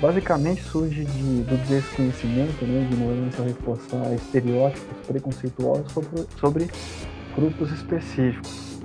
Basicamente 0.00 0.62
surge 0.62 1.04
de, 1.04 1.42
do 1.42 1.56
desconhecimento, 1.68 2.64
né, 2.64 2.88
ignorância 2.90 3.44
reforçar 3.44 4.12
estereótipos 4.12 5.06
preconceituosos 5.06 5.92
sobre, 5.92 6.26
sobre 6.40 6.70
grupos 7.36 7.70
específicos. 7.72 8.80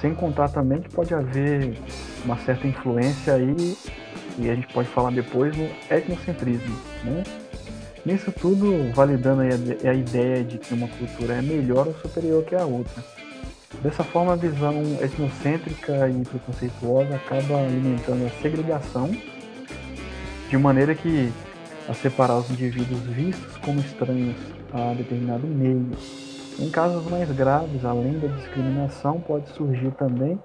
Sem 0.00 0.14
contar 0.14 0.48
também 0.48 0.80
que 0.80 0.90
pode 0.90 1.12
haver 1.12 1.76
uma 2.24 2.36
certa 2.38 2.66
influência 2.66 3.34
aí, 3.34 3.76
e 4.38 4.50
a 4.50 4.54
gente 4.54 4.66
pode 4.72 4.88
falar 4.88 5.10
depois, 5.10 5.56
no 5.56 5.68
etnocentrismo. 5.90 6.76
Né? 7.04 7.22
Nisso 8.04 8.32
tudo, 8.32 8.92
validando 8.94 9.42
a, 9.42 9.90
a 9.90 9.94
ideia 9.94 10.42
de 10.42 10.58
que 10.58 10.74
uma 10.74 10.88
cultura 10.88 11.34
é 11.34 11.42
melhor 11.42 11.86
ou 11.86 11.94
superior 11.94 12.44
que 12.44 12.54
a 12.54 12.64
outra. 12.64 13.02
Dessa 13.82 14.04
forma, 14.04 14.34
a 14.34 14.36
visão 14.36 14.82
etnocêntrica 15.00 16.08
e 16.08 16.22
preconceituosa 16.24 17.14
acaba 17.14 17.58
alimentando 17.58 18.26
a 18.26 18.42
segregação, 18.42 19.10
de 20.48 20.58
maneira 20.58 20.94
que 20.94 21.32
a 21.88 21.94
separar 21.94 22.38
os 22.38 22.50
indivíduos 22.50 23.00
vistos 23.00 23.56
como 23.58 23.80
estranhos 23.80 24.36
a 24.72 24.94
determinado 24.94 25.46
meio. 25.46 25.90
Em 26.58 26.70
casos 26.70 27.04
mais 27.10 27.30
graves, 27.32 27.84
além 27.84 28.18
da 28.18 28.28
discriminação, 28.28 29.20
pode 29.20 29.48
surgir 29.50 29.90
também 29.92 30.38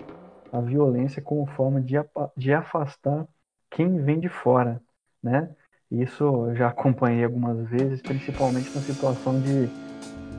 a 0.51 0.61
violência 0.61 1.21
como 1.21 1.45
forma 1.45 1.81
de, 1.81 1.95
de 2.35 2.53
afastar 2.53 3.27
quem 3.69 4.01
vem 4.03 4.19
de 4.19 4.29
fora, 4.29 4.81
né? 5.21 5.49
Isso 5.89 6.23
eu 6.23 6.55
já 6.55 6.67
acompanhei 6.67 7.23
algumas 7.23 7.69
vezes, 7.69 8.01
principalmente 8.01 8.69
na 8.75 8.81
situação 8.81 9.39
de, 9.39 9.69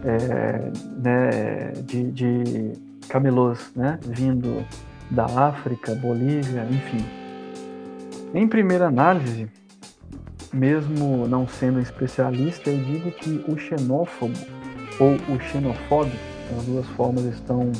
é, 0.05 0.71
né, 1.01 1.73
de, 1.85 2.11
de 2.13 2.73
camelôs 3.09 3.73
né, 3.75 3.99
vindo 4.03 4.65
da 5.11 5.25
África, 5.25 5.95
Bolívia, 5.95 6.67
enfim. 6.71 7.03
Em 8.35 8.47
primeira 8.47 8.89
análise, 8.89 9.51
mesmo 10.53 11.27
não 11.27 11.49
sendo 11.49 11.81
especialista, 11.81 12.69
eu 12.69 12.79
digo 12.85 13.11
que 13.13 13.43
o 13.51 13.57
xenófobo 13.57 14.39
ou 15.01 15.15
o 15.35 15.41
xenofóbico, 15.41 16.17
as 16.59 16.65
duas 16.67 16.87
formas 16.89 17.25
estão 17.25 17.73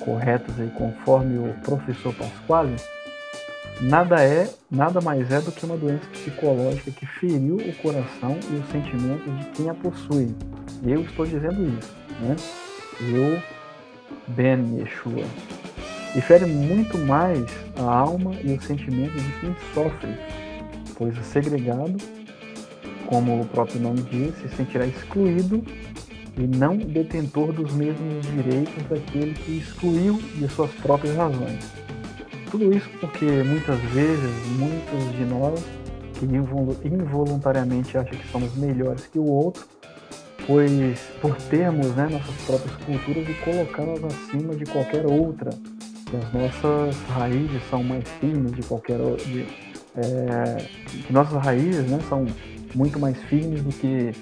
corretas 0.00 0.58
aí 0.58 0.70
conforme 0.76 1.38
o 1.38 1.54
professor 1.62 2.14
Pasquale, 2.14 2.76
nada 3.80 4.22
é, 4.22 4.48
nada 4.70 5.00
mais 5.00 5.30
é 5.30 5.40
do 5.40 5.52
que 5.52 5.64
uma 5.64 5.76
doença 5.76 6.06
psicológica 6.12 6.90
que 6.90 7.06
feriu 7.06 7.56
o 7.56 7.72
coração 7.76 8.38
e 8.50 8.56
os 8.56 8.68
sentimentos 8.70 9.38
de 9.38 9.44
quem 9.52 9.70
a 9.70 9.74
possui. 9.74 10.34
Eu 10.84 11.02
estou 11.02 11.26
dizendo 11.26 11.66
isso, 11.78 11.94
né? 12.20 12.36
Eu, 13.00 13.42
Ben 14.28 14.78
Yeshua. 14.78 15.24
E 16.14 16.20
fere 16.20 16.44
muito 16.44 16.98
mais 16.98 17.44
a 17.76 17.82
alma 17.82 18.34
e 18.42 18.52
os 18.52 18.64
sentimentos 18.64 19.22
de 19.22 19.32
quem 19.40 19.56
sofre, 19.72 20.16
pois 20.96 21.16
o 21.16 21.22
segregado, 21.22 21.96
como 23.06 23.40
o 23.40 23.46
próprio 23.46 23.80
nome 23.80 24.02
diz, 24.02 24.34
se 24.38 24.48
sentirá 24.56 24.84
excluído 24.86 25.64
e 26.40 26.46
não 26.46 26.76
detentor 26.76 27.52
dos 27.52 27.72
mesmos 27.74 28.26
direitos 28.26 28.82
daquele 28.88 29.34
que 29.34 29.58
excluiu 29.58 30.18
de 30.36 30.48
suas 30.48 30.70
próprias 30.76 31.14
razões. 31.14 31.70
Tudo 32.50 32.74
isso 32.74 32.88
porque 32.98 33.26
muitas 33.26 33.78
vezes, 33.92 34.30
muitos 34.58 35.12
de 35.16 35.24
nós, 35.26 35.62
que 36.14 36.88
involuntariamente 36.88 37.96
acham 37.96 38.18
que 38.18 38.26
somos 38.28 38.56
melhores 38.56 39.06
que 39.06 39.18
o 39.18 39.24
outro, 39.24 39.66
pois 40.46 40.98
por 41.20 41.36
termos 41.36 41.94
né, 41.94 42.08
nossas 42.10 42.34
próprias 42.46 42.76
culturas 42.78 43.28
e 43.28 43.34
colocá-las 43.44 44.04
acima 44.04 44.56
de 44.56 44.64
qualquer 44.64 45.06
outra, 45.06 45.50
que 46.06 46.16
as 46.16 46.32
nossas 46.32 46.96
raízes 47.10 47.62
são 47.68 47.84
mais 47.84 48.04
firmes 48.18 48.52
de 48.52 48.62
qualquer 48.62 48.98
de, 48.98 49.46
é, 49.96 50.66
que 51.06 51.12
nossas 51.12 51.40
raízes 51.42 51.88
né, 51.88 52.00
são 52.08 52.26
muito 52.74 52.98
mais 52.98 53.16
firmes 53.24 53.62
do 53.62 53.70
que 53.70 54.12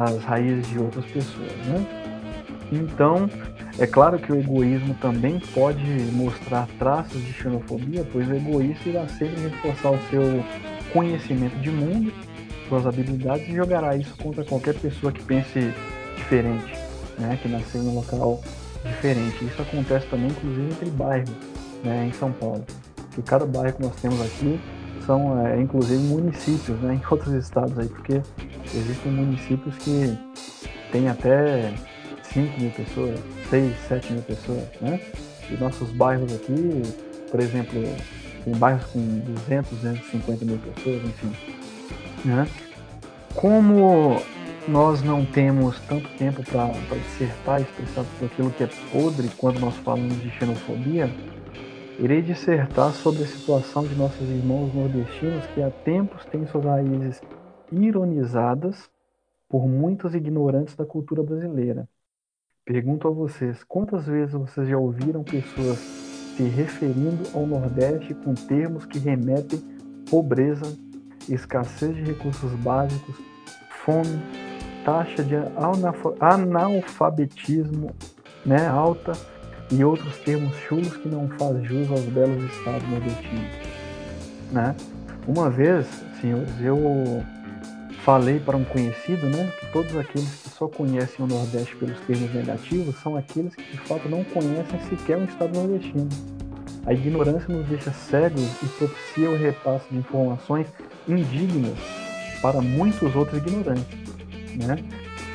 as 0.00 0.24
raízes 0.24 0.66
de 0.68 0.78
outras 0.78 1.04
pessoas. 1.06 1.52
Né? 1.66 1.86
Então, 2.72 3.28
é 3.78 3.86
claro 3.86 4.18
que 4.18 4.32
o 4.32 4.36
egoísmo 4.36 4.94
também 4.94 5.38
pode 5.52 5.84
mostrar 6.12 6.66
traços 6.78 7.22
de 7.22 7.32
xenofobia, 7.32 8.06
pois 8.12 8.28
o 8.28 8.34
egoísta 8.34 8.88
irá 8.88 9.06
sempre 9.08 9.42
reforçar 9.42 9.90
o 9.90 9.98
seu 10.10 10.44
conhecimento 10.92 11.56
de 11.60 11.70
mundo, 11.70 12.12
suas 12.68 12.86
habilidades 12.86 13.48
e 13.48 13.54
jogará 13.54 13.96
isso 13.96 14.14
contra 14.16 14.44
qualquer 14.44 14.74
pessoa 14.74 15.12
que 15.12 15.22
pense 15.22 15.74
diferente, 16.16 16.72
né, 17.18 17.38
que 17.42 17.48
nasceu 17.48 17.82
em 17.82 17.88
um 17.88 17.94
local 17.94 18.40
diferente. 18.84 19.44
Isso 19.44 19.60
acontece 19.60 20.06
também, 20.06 20.28
inclusive, 20.28 20.70
entre 20.70 20.90
bairros 20.90 21.30
né, 21.84 22.06
em 22.08 22.12
São 22.12 22.32
Paulo. 22.32 22.64
Que 23.14 23.20
cada 23.20 23.44
bairro 23.44 23.74
que 23.74 23.82
nós 23.82 23.94
temos 23.96 24.20
aqui 24.20 24.58
são, 25.06 25.46
é, 25.46 25.60
inclusive, 25.60 26.02
municípios 26.02 26.78
né, 26.80 26.94
em 26.94 27.02
outros 27.10 27.34
estados 27.34 27.78
aí, 27.78 27.88
porque 27.88 28.22
existem 28.74 29.12
municípios 29.12 29.76
que 29.78 30.18
têm 30.90 31.08
até 31.08 31.72
5 32.32 32.60
mil 32.60 32.70
pessoas, 32.70 33.20
6, 33.50 33.76
7 33.88 34.12
mil 34.12 34.22
pessoas, 34.22 34.64
né? 34.80 35.00
E 35.50 35.56
nossos 35.56 35.90
bairros 35.90 36.32
aqui, 36.34 36.82
por 37.30 37.40
exemplo, 37.40 37.82
tem 38.44 38.54
bairros 38.54 38.84
com 38.86 39.00
200, 39.00 39.70
250 39.70 40.44
mil 40.44 40.58
pessoas, 40.58 41.02
enfim. 41.04 41.32
Né? 42.24 42.46
Como 43.34 44.20
nós 44.68 45.02
não 45.02 45.24
temos 45.24 45.78
tanto 45.80 46.08
tempo 46.16 46.42
para 46.44 46.72
dissertar 46.98 47.60
e 47.60 47.62
expressar 47.64 48.04
tudo 48.04 48.26
aquilo 48.26 48.50
que 48.50 48.64
é 48.64 48.68
podre 48.92 49.28
quando 49.36 49.58
nós 49.58 49.74
falamos 49.78 50.20
de 50.20 50.30
xenofobia, 50.30 51.12
irei 51.98 52.22
dissertar 52.22 52.92
sobre 52.92 53.22
a 53.22 53.26
situação 53.26 53.84
de 53.84 53.94
nossos 53.94 54.28
irmãos 54.28 54.74
nordestinos 54.74 55.46
que 55.46 55.62
há 55.62 55.70
tempos 55.70 56.24
têm 56.26 56.46
suas 56.46 56.64
raízes 56.64 57.22
ironizadas 57.70 58.90
por 59.48 59.66
muitos 59.68 60.14
ignorantes 60.14 60.74
da 60.74 60.86
cultura 60.86 61.22
brasileira. 61.22 61.88
Pergunto 62.64 63.08
a 63.08 63.10
vocês: 63.10 63.62
quantas 63.64 64.06
vezes 64.06 64.32
vocês 64.34 64.68
já 64.68 64.78
ouviram 64.78 65.22
pessoas 65.22 65.78
se 66.36 66.42
referindo 66.44 67.24
ao 67.34 67.46
Nordeste 67.46 68.14
com 68.14 68.34
termos 68.34 68.86
que 68.86 68.98
remetem 68.98 69.60
pobreza, 70.08 70.76
escassez 71.28 71.94
de 71.94 72.02
recursos 72.02 72.52
básicos, 72.54 73.16
fome, 73.84 74.18
taxa 74.84 75.22
de 75.22 75.34
analfabetismo 76.20 77.94
né, 78.44 78.66
alta 78.66 79.12
e 79.72 79.84
outros 79.84 80.16
termos 80.18 80.54
chulos 80.68 80.96
que 80.96 81.08
não 81.08 81.28
fazem 81.38 81.64
jus 81.64 81.90
aos 81.90 82.04
belos 82.04 82.44
estados 82.52 82.88
nordestinos? 82.88 83.50
Né? 84.50 84.76
Uma 85.26 85.48
vez, 85.48 85.86
senhores, 86.20 86.50
eu 86.60 87.24
falei 88.04 88.40
para 88.40 88.56
um 88.56 88.64
conhecido, 88.64 89.26
né, 89.28 89.50
que 89.58 89.66
todos 89.72 89.96
aqueles 89.96 90.28
que 90.42 90.50
só 90.50 90.66
conhecem 90.66 91.24
o 91.24 91.28
Nordeste 91.28 91.76
pelos 91.76 91.98
termos 92.00 92.34
negativos 92.34 92.96
são 92.96 93.16
aqueles 93.16 93.54
que 93.54 93.62
de 93.62 93.78
fato 93.78 94.08
não 94.08 94.24
conhecem 94.24 94.80
sequer 94.88 95.16
um 95.16 95.24
estado 95.24 95.56
nordestino. 95.56 96.08
A 96.84 96.92
ignorância 96.92 97.54
nos 97.54 97.66
deixa 97.68 97.92
cegos 97.92 98.42
e 98.60 98.66
propicia 98.66 99.30
o 99.30 99.36
repasse 99.36 99.84
de 99.88 99.98
informações 99.98 100.66
indignas 101.08 101.78
para 102.42 102.60
muitos 102.60 103.14
outros 103.14 103.38
ignorantes. 103.38 103.86
Né? 104.56 104.76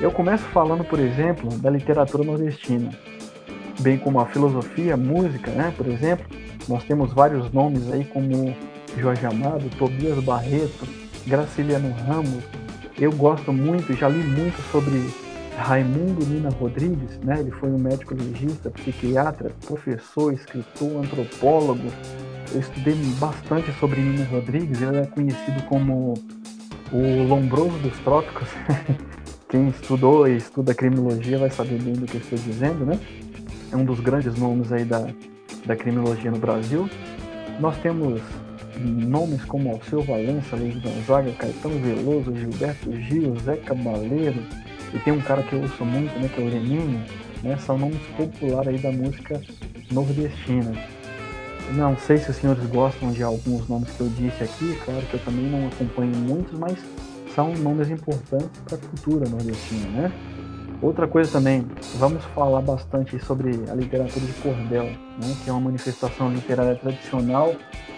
Eu 0.02 0.12
começo 0.12 0.43
falando, 0.45 0.84
por 0.84 1.00
exemplo, 1.00 1.50
da 1.60 1.69
literatura 1.69 2.26
nordestina, 2.26 2.91
bem 3.79 3.97
como 3.97 4.19
a 4.19 4.25
filosofia, 4.25 4.95
a 4.95 4.97
música, 4.97 5.51
né? 5.51 5.73
por 5.75 5.87
exemplo. 5.87 6.25
Nós 6.67 6.83
temos 6.83 7.13
vários 7.13 7.51
nomes 7.51 7.91
aí 7.91 8.03
como 8.05 8.53
Jorge 8.97 9.25
Amado, 9.25 9.69
Tobias 9.77 10.21
Barreto, 10.23 10.87
Graciliano 11.25 11.93
Ramos. 12.05 12.43
Eu 12.99 13.11
gosto 13.11 13.53
muito, 13.53 13.93
já 13.93 14.09
li 14.09 14.23
muito 14.23 14.59
sobre 14.71 15.13
Raimundo 15.57 16.25
Nina 16.25 16.49
Rodrigues, 16.49 17.17
né? 17.23 17.39
Ele 17.39 17.51
foi 17.51 17.69
um 17.69 17.77
médico 17.77 18.15
legista, 18.15 18.69
psiquiatra, 18.69 19.51
professor, 19.65 20.33
escritor, 20.33 21.03
antropólogo. 21.03 21.89
Eu 22.53 22.59
estudei 22.59 22.95
bastante 23.19 23.71
sobre 23.79 24.01
Nina 24.01 24.25
Rodrigues, 24.25 24.81
ele 24.81 24.97
é 24.97 25.05
conhecido 25.05 25.61
como 25.63 26.13
o 26.91 27.23
Lombroso 27.27 27.77
dos 27.79 27.97
Trópicos. 27.99 28.47
Quem 29.49 29.69
estudou 29.69 30.27
e 30.27 30.37
estuda 30.37 30.73
criminologia 30.73 31.37
vai 31.37 31.49
saber 31.49 31.81
bem 31.81 31.93
do 31.93 32.05
que 32.05 32.15
eu 32.15 32.21
estou 32.21 32.37
dizendo, 32.37 32.85
né? 32.85 32.99
É 33.71 33.75
um 33.75 33.84
dos 33.84 33.99
grandes 33.99 34.38
nomes 34.38 34.71
aí 34.71 34.86
da, 34.86 35.08
da 35.65 35.75
criminologia 35.75 36.32
no 36.32 36.38
Brasil. 36.38 36.89
Nós 37.60 37.77
temos 37.77 38.21
nomes 38.80 39.43
como 39.45 39.71
Alceu 39.71 40.01
Valença, 40.01 40.56
Luiz 40.56 40.75
Gonzaga, 40.82 41.32
Caetano 41.34 41.80
Veloso, 41.80 42.36
Gilberto 42.36 42.91
Gil, 43.01 43.36
Zé 43.39 43.58
Cabaleiro, 43.58 44.41
e 44.93 44.99
tem 44.99 45.13
um 45.13 45.21
cara 45.21 45.43
que 45.43 45.53
eu 45.53 45.62
ouço 45.62 45.84
muito, 45.84 46.17
né, 46.19 46.30
que 46.34 46.41
é 46.41 46.45
o 46.45 46.47
Leninho, 46.47 47.03
né, 47.43 47.58
são 47.58 47.77
nomes 47.77 48.01
populares 48.15 48.69
aí 48.69 48.77
da 48.80 48.91
música 48.91 49.41
nordestina. 49.91 50.71
Não 51.73 51.97
sei 51.97 52.17
se 52.17 52.32
os 52.32 52.38
senhores 52.38 52.65
gostam 52.67 53.12
de 53.12 53.23
alguns 53.23 53.67
nomes 53.67 53.89
que 53.91 54.01
eu 54.01 54.10
disse 54.10 54.43
aqui, 54.43 54.77
claro 54.86 55.01
que 55.01 55.15
eu 55.15 55.19
também 55.19 55.49
não 55.49 55.67
acompanho 55.67 56.15
muitos, 56.15 56.58
mas 56.58 56.77
são 57.36 57.53
nomes 57.56 57.89
importantes 57.89 58.62
para 58.65 58.77
a 58.77 58.80
cultura 58.80 59.30
nordestina, 59.30 59.89
né? 59.89 60.12
Outra 60.79 61.07
coisa 61.07 61.31
também, 61.31 61.65
vamos 61.95 62.23
falar 62.35 62.61
bastante 62.61 63.17
sobre 63.19 63.49
a 63.67 63.73
literatura 63.73 64.23
de 64.23 64.33
cordel, 64.33 64.83
né, 64.83 65.35
que 65.43 65.49
é 65.49 65.53
uma 65.53 65.61
manifestação 65.61 66.31
literária 66.31 66.75
tradicional 66.75 67.55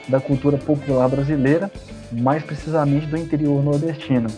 da 0.07 0.21
cultura 0.21 0.57
popular 0.57 1.09
brasileira, 1.09 1.69
mais 2.09 2.41
precisamente 2.41 3.05
do 3.05 3.17
interior 3.17 3.61
nordestino. 3.61 4.29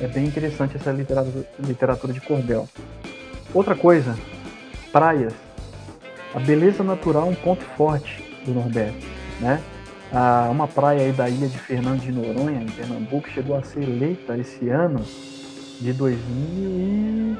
É 0.00 0.08
bem 0.08 0.24
interessante 0.24 0.76
essa 0.76 0.90
literatura, 0.90 1.46
literatura 1.60 2.12
de 2.12 2.20
cordel. 2.20 2.68
Outra 3.54 3.76
coisa, 3.76 4.16
praias. 4.90 5.32
A 6.34 6.40
beleza 6.40 6.82
natural 6.82 7.28
é 7.28 7.30
um 7.30 7.34
ponto 7.34 7.62
forte 7.76 8.24
do 8.44 8.52
Nordeste, 8.52 9.06
né? 9.38 9.62
Ah, 10.12 10.48
uma 10.50 10.66
praia 10.66 11.02
aí 11.02 11.12
da 11.12 11.28
ilha 11.28 11.46
de 11.46 11.58
Fernando 11.58 12.00
de 12.00 12.10
Noronha, 12.10 12.60
em 12.60 12.70
Pernambuco, 12.70 13.28
chegou 13.28 13.56
a 13.56 13.62
ser 13.62 13.82
eleita 13.82 14.36
esse 14.36 14.68
ano 14.68 15.04
de 15.82 15.92
2000 15.92 16.70
e... 16.70 17.38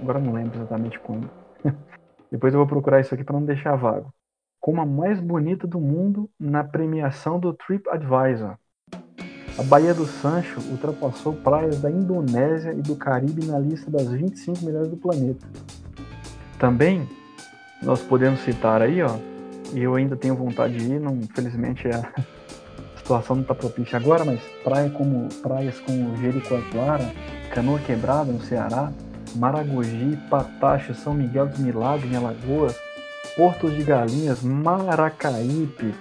Agora 0.00 0.18
não 0.18 0.32
lembro 0.32 0.58
exatamente 0.58 0.98
quando. 0.98 1.30
Depois 2.30 2.52
eu 2.52 2.58
vou 2.58 2.66
procurar 2.66 3.00
isso 3.00 3.14
aqui 3.14 3.22
para 3.22 3.38
não 3.38 3.44
deixar 3.44 3.76
vago. 3.76 4.12
Como 4.60 4.80
a 4.80 4.86
mais 4.86 5.20
bonita 5.20 5.66
do 5.66 5.80
mundo 5.80 6.28
na 6.38 6.64
premiação 6.64 7.38
do 7.38 7.52
TripAdvisor. 7.54 8.56
A 9.58 9.62
Baía 9.62 9.94
do 9.94 10.04
Sancho 10.04 10.60
ultrapassou 10.70 11.32
praias 11.34 11.80
da 11.80 11.90
Indonésia 11.90 12.72
e 12.72 12.82
do 12.82 12.96
Caribe 12.96 13.46
na 13.46 13.58
lista 13.58 13.90
das 13.90 14.08
25 14.08 14.64
melhores 14.64 14.90
do 14.90 14.96
planeta. 14.96 15.46
Também 16.58 17.08
nós 17.82 18.02
podemos 18.02 18.40
citar 18.40 18.82
aí, 18.82 19.00
ó, 19.02 19.16
e 19.72 19.80
eu 19.80 19.94
ainda 19.94 20.16
tenho 20.16 20.34
vontade 20.34 20.76
de 20.76 20.92
ir, 20.92 21.00
não, 21.00 21.16
infelizmente 21.16 21.88
a 21.88 22.12
situação 22.98 23.36
não 23.36 23.42
está 23.42 23.54
propícia 23.54 23.96
agora, 23.96 24.24
mas 24.24 24.40
praia 24.62 24.90
como 24.90 25.28
praias 25.42 25.78
como 25.80 26.16
Jericoacoara, 26.16 27.04
Canoa 27.56 27.78
Quebrada 27.78 28.30
no 28.30 28.42
Ceará, 28.42 28.92
Maragogi, 29.34 30.18
Patacho, 30.28 30.94
São 30.94 31.14
Miguel 31.14 31.46
dos 31.46 31.58
Milagres 31.58 32.12
em 32.12 32.14
Alagoas, 32.14 32.78
Portos 33.34 33.74
de 33.74 33.82
Galinhas, 33.82 34.42
Maracaípe, 34.42 35.94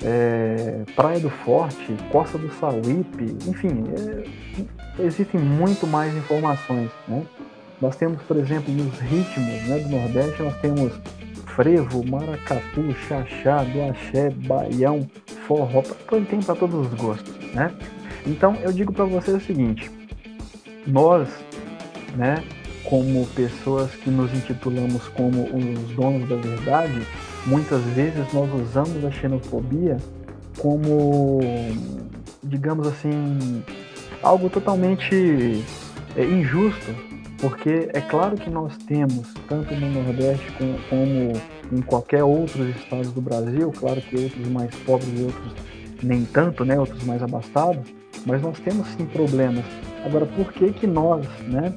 é, 0.00 0.84
Praia 0.94 1.18
do 1.18 1.28
Forte, 1.28 1.96
Costa 2.12 2.38
do 2.38 2.48
Sauípe, 2.60 3.36
enfim, 3.44 3.84
é, 3.90 5.02
existem 5.02 5.40
muito 5.40 5.84
mais 5.84 6.16
informações. 6.16 6.92
Né? 7.08 7.24
Nós 7.80 7.96
temos, 7.96 8.22
por 8.22 8.36
exemplo, 8.36 8.72
nos 8.72 8.96
ritmos 9.00 9.68
né, 9.68 9.80
do 9.80 9.88
Nordeste, 9.88 10.44
nós 10.44 10.56
temos 10.60 10.92
frevo, 11.56 12.08
maracatu, 12.08 12.92
xaxá, 13.08 13.66
axé, 13.90 14.30
baião, 14.30 15.04
forró, 15.48 15.82
tem 16.30 16.40
para 16.40 16.54
todos 16.54 16.86
os 16.86 16.94
gostos, 16.94 17.34
né? 17.52 17.74
Então 18.24 18.54
eu 18.62 18.72
digo 18.72 18.92
para 18.92 19.04
vocês 19.04 19.36
o 19.36 19.40
seguinte: 19.40 19.90
nós, 20.86 21.28
né, 22.16 22.42
como 22.84 23.26
pessoas 23.28 23.90
que 23.92 24.10
nos 24.10 24.32
intitulamos 24.32 25.08
como 25.08 25.44
os 25.44 25.96
donos 25.96 26.28
da 26.28 26.36
verdade, 26.36 27.02
muitas 27.46 27.82
vezes 27.82 28.32
nós 28.32 28.52
usamos 28.52 29.04
a 29.04 29.10
xenofobia 29.10 29.96
como, 30.58 31.40
digamos 32.42 32.86
assim, 32.86 33.62
algo 34.22 34.48
totalmente 34.48 35.64
é, 36.16 36.24
injusto, 36.24 36.94
porque 37.38 37.88
é 37.92 38.00
claro 38.00 38.36
que 38.36 38.48
nós 38.48 38.76
temos, 38.86 39.34
tanto 39.48 39.74
no 39.74 40.02
Nordeste 40.02 40.46
como, 40.52 40.78
como 40.88 41.32
em 41.72 41.82
qualquer 41.82 42.22
outros 42.22 42.68
estados 42.76 43.10
do 43.12 43.20
Brasil, 43.20 43.72
claro 43.72 44.00
que 44.00 44.16
outros 44.16 44.48
mais 44.48 44.74
pobres 44.86 45.08
e 45.18 45.22
outros 45.24 45.52
nem 46.02 46.24
tanto, 46.24 46.64
né, 46.64 46.78
outros 46.78 47.02
mais 47.04 47.22
abastados, 47.22 47.86
mas 48.26 48.40
nós 48.42 48.58
temos 48.60 48.86
sim 48.88 49.06
problemas. 49.06 49.64
Agora, 50.04 50.26
por 50.26 50.52
que 50.52 50.72
que 50.72 50.86
nós, 50.86 51.26
né, 51.40 51.74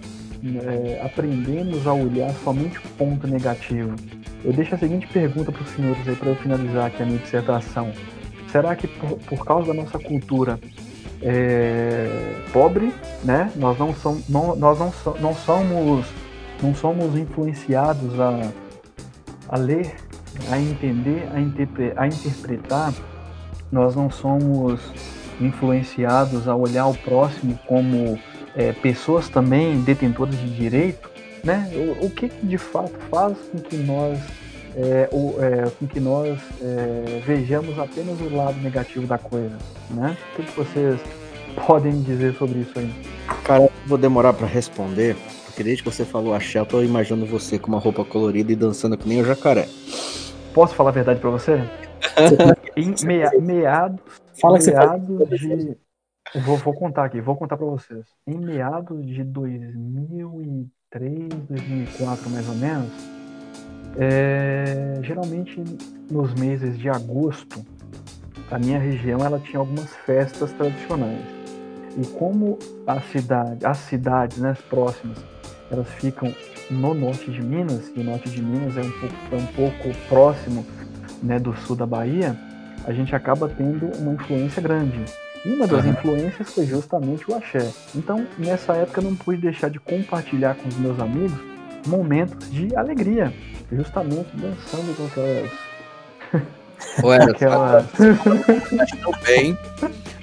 é, 0.63 1.01
aprendemos 1.03 1.87
a 1.87 1.93
olhar 1.93 2.31
somente 2.43 2.77
o 2.77 2.89
ponto 2.97 3.25
negativo? 3.27 3.95
Eu 4.43 4.53
deixo 4.53 4.75
a 4.75 4.77
seguinte 4.77 5.07
pergunta 5.07 5.51
para 5.51 5.63
os 5.63 5.69
senhores 5.69 6.07
aí 6.07 6.15
para 6.15 6.29
eu 6.29 6.35
finalizar 6.35 6.87
aqui 6.87 7.01
a 7.01 7.05
minha 7.05 7.19
dissertação. 7.19 7.91
Será 8.51 8.75
que 8.75 8.87
por, 8.87 9.17
por 9.19 9.45
causa 9.45 9.67
da 9.67 9.73
nossa 9.73 9.97
cultura 9.97 10.59
é, 11.21 12.07
pobre, 12.51 12.93
né? 13.23 13.51
Nós 13.55 13.77
não 13.77 13.93
somos, 13.95 14.27
não, 14.29 14.55
nós 14.55 14.79
não, 14.79 14.91
so, 14.91 15.15
não 15.19 15.33
somos, 15.33 16.05
não 16.61 16.75
somos 16.75 17.17
influenciados 17.17 18.19
a, 18.19 18.51
a 19.49 19.57
ler, 19.57 19.95
a 20.51 20.59
entender, 20.59 21.27
a, 21.33 21.39
interpre, 21.39 21.93
a 21.95 22.07
interpretar. 22.07 22.93
Nós 23.71 23.95
não 23.95 24.09
somos 24.09 24.79
influenciados 25.39 26.47
a 26.47 26.55
olhar 26.55 26.87
o 26.87 26.93
próximo 26.93 27.59
como 27.67 28.19
é, 28.55 28.71
pessoas 28.71 29.29
também 29.29 29.79
detentoras 29.81 30.37
de 30.37 30.49
direito, 30.49 31.09
né? 31.43 31.69
O, 31.73 32.05
o 32.05 32.09
que 32.09 32.29
de 32.41 32.57
fato 32.57 32.93
faz 33.09 33.37
com 33.51 33.59
que 33.59 33.77
nós 33.77 34.19
é, 34.75 35.09
o, 35.11 35.35
é, 35.39 35.69
com 35.79 35.87
que 35.87 35.99
nós 35.99 36.39
é, 36.61 37.21
vejamos 37.25 37.77
apenas 37.79 38.19
o 38.21 38.35
lado 38.35 38.59
negativo 38.59 39.07
da 39.07 39.17
coisa, 39.17 39.57
né? 39.89 40.15
O 40.33 40.35
que, 40.35 40.43
que 40.43 40.57
vocês 40.57 40.99
podem 41.65 42.01
dizer 42.01 42.35
sobre 42.35 42.59
isso 42.59 42.77
aí? 42.77 42.91
Cara, 43.43 43.67
vou 43.85 43.97
demorar 43.97 44.33
para 44.33 44.45
responder, 44.45 45.15
porque 45.45 45.63
desde 45.63 45.83
que 45.83 45.89
você 45.89 46.05
falou 46.05 46.33
axé, 46.33 46.59
eu 46.59 46.65
tô 46.65 46.81
imaginando 46.83 47.25
você 47.25 47.57
com 47.57 47.67
uma 47.67 47.79
roupa 47.79 48.05
colorida 48.05 48.51
e 48.51 48.55
dançando 48.55 48.97
que 48.97 49.07
nem 49.07 49.21
o 49.21 49.25
jacaré. 49.25 49.67
Posso 50.53 50.75
falar 50.75 50.89
a 50.89 50.93
verdade 50.93 51.19
para 51.19 51.29
você? 51.29 51.61
em 52.77 52.93
mea, 53.03 53.31
meados, 53.39 53.99
Fala 54.39 54.59
meados 54.59 55.29
de... 55.29 55.77
Vou, 56.43 56.57
vou 56.57 56.73
contar 56.73 57.05
aqui, 57.05 57.21
vou 57.21 57.35
contar 57.35 57.57
para 57.57 57.65
vocês. 57.65 58.05
Em 58.25 58.37
meados 58.37 59.05
de 59.05 59.23
2003, 59.23 61.29
2004, 61.49 62.29
mais 62.29 62.49
ou 62.49 62.55
menos, 62.55 62.91
é, 63.97 64.99
geralmente 65.01 65.63
nos 66.11 66.33
meses 66.33 66.77
de 66.77 66.89
agosto, 66.89 67.65
a 68.51 68.59
minha 68.59 68.77
região 68.77 69.25
ela 69.25 69.39
tinha 69.39 69.59
algumas 69.59 69.95
festas 70.05 70.51
tradicionais. 70.53 71.25
E 71.97 72.05
como 72.17 72.59
a 72.85 73.01
cidade, 73.01 73.65
as 73.65 73.77
cidades 73.77 74.37
né, 74.37 74.55
próximas, 74.69 75.17
elas 75.71 75.89
ficam 75.93 76.33
no 76.69 76.93
norte 76.93 77.31
de 77.31 77.41
Minas, 77.41 77.89
e 77.95 78.01
o 78.01 78.03
norte 78.03 78.29
de 78.29 78.41
Minas 78.41 78.77
é 78.77 78.81
um 78.81 78.91
pouco, 78.91 79.15
é 79.31 79.35
um 79.35 79.47
pouco 79.47 79.89
próximo 80.07 80.65
né, 81.23 81.39
do 81.39 81.55
sul 81.55 81.75
da 81.75 81.85
Bahia, 81.85 82.37
a 82.87 82.93
gente 82.93 83.15
acaba 83.15 83.47
tendo 83.49 83.85
uma 83.97 84.13
influência 84.13 84.61
grande. 84.61 85.03
E 85.45 85.51
uma 85.51 85.67
das 85.67 85.83
uhum. 85.83 85.91
influências 85.91 86.53
foi 86.53 86.65
justamente 86.65 87.29
o 87.29 87.35
axé. 87.35 87.69
Então, 87.93 88.25
nessa 88.39 88.73
época, 88.73 89.01
eu 89.01 89.03
não 89.03 89.15
pude 89.15 89.41
deixar 89.41 89.69
de 89.69 89.79
compartilhar 89.79 90.55
com 90.55 90.67
os 90.67 90.77
meus 90.77 90.99
amigos 90.99 91.37
momentos 91.85 92.49
de 92.49 92.75
alegria, 92.75 93.31
justamente 93.71 94.29
dançando 94.33 94.95
com 94.95 95.05
aquelas. 95.05 95.51
Ué, 97.03 97.17
aquelas... 97.23 97.99
ela 97.99 98.61
se 98.65 98.73
imaginou 98.73 99.15
bem. 99.23 99.57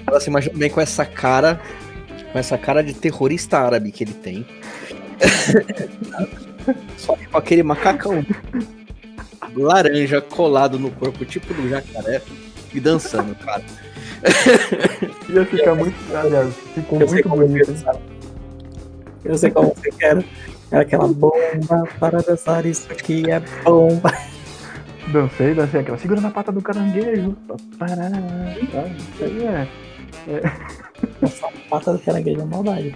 Ela 0.05 0.19
se 0.19 0.29
imaginou 0.29 0.57
bem 0.57 0.69
com 0.69 0.81
essa 0.81 1.05
cara 1.05 1.59
com 2.35 2.39
essa 2.39 2.57
cara 2.57 2.83
de 2.83 2.93
terrorista 2.93 3.57
árabe 3.57 3.93
que 3.93 4.03
ele 4.03 4.13
tem. 4.13 4.45
Só 6.97 7.15
que 7.15 7.27
com 7.27 7.37
aquele 7.37 7.63
macacão 7.63 8.25
laranja 9.55 10.19
colado 10.19 10.77
no 10.77 10.91
corpo, 10.91 11.23
tipo 11.23 11.53
do 11.53 11.69
jacaré, 11.69 12.21
e 12.75 12.79
dançando, 12.79 13.35
cara. 13.35 13.63
Ia 15.29 15.45
ficar 15.45 15.75
muito. 15.75 15.95
Aliás, 16.15 16.53
ficou 16.73 16.99
Eu 17.01 17.07
sei 17.07 17.15
muito 17.15 17.29
como 17.29 17.47
bonito. 17.47 17.73
Eu 19.23 19.37
sei 19.37 19.51
como 19.51 19.73
você 19.75 19.91
quer. 19.91 20.23
Era 20.71 20.81
aquela 20.81 21.07
bomba 21.07 21.87
para 21.99 22.21
dançar 22.21 22.65
isso 22.65 22.91
aqui 22.91 23.29
é 23.29 23.39
bomba. 23.63 24.11
Dancei, 25.11 25.53
dancei 25.53 25.81
aquela. 25.81 25.97
Segura 25.97 26.19
na 26.21 26.31
pata 26.31 26.51
do 26.51 26.61
caranguejo. 26.61 27.35
Pará, 27.77 28.09
tá? 28.09 28.87
Isso 28.87 29.23
aí 29.23 29.45
é. 29.45 29.67
Essa 31.21 31.47
pata 31.69 31.93
do 31.93 31.99
caranguejo 31.99 32.41
é 32.41 32.45
maldade. 32.45 32.93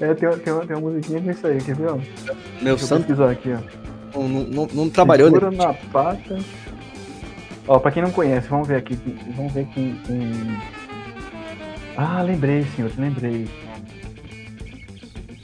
é 0.00 0.14
tem, 0.14 0.28
uma- 0.28 0.38
tem, 0.38 0.52
uma, 0.52 0.66
tem 0.66 0.76
uma 0.76 0.90
musiquinha 0.90 1.20
com 1.22 1.30
isso 1.30 1.46
aí, 1.46 1.58
quer 1.58 1.74
ver? 1.74 1.88
Ó? 1.88 1.94
Meu 1.96 2.02
Deixa 2.04 2.68
eu 2.70 2.78
santo 2.78 3.06
pesquisar 3.06 3.30
aqui, 3.30 3.54
ó. 3.54 4.18
não, 4.18 4.28
não, 4.28 4.68
não 4.72 4.90
trabalhou, 4.90 5.28
Segura 5.30 5.50
né? 5.50 5.56
na 5.56 5.72
pata. 5.74 6.38
Ó, 7.68 7.78
pra 7.78 7.90
quem 7.90 8.02
não 8.02 8.10
conhece, 8.12 8.48
vamos 8.48 8.68
ver 8.68 8.76
aqui. 8.76 8.96
Vamos 9.36 9.52
ver 9.52 9.66
quem. 9.66 9.94
quem- 10.06 10.58
Ah, 11.96 12.22
lembrei, 12.22 12.64
senhor, 12.76 12.90
lembrei. 12.96 13.48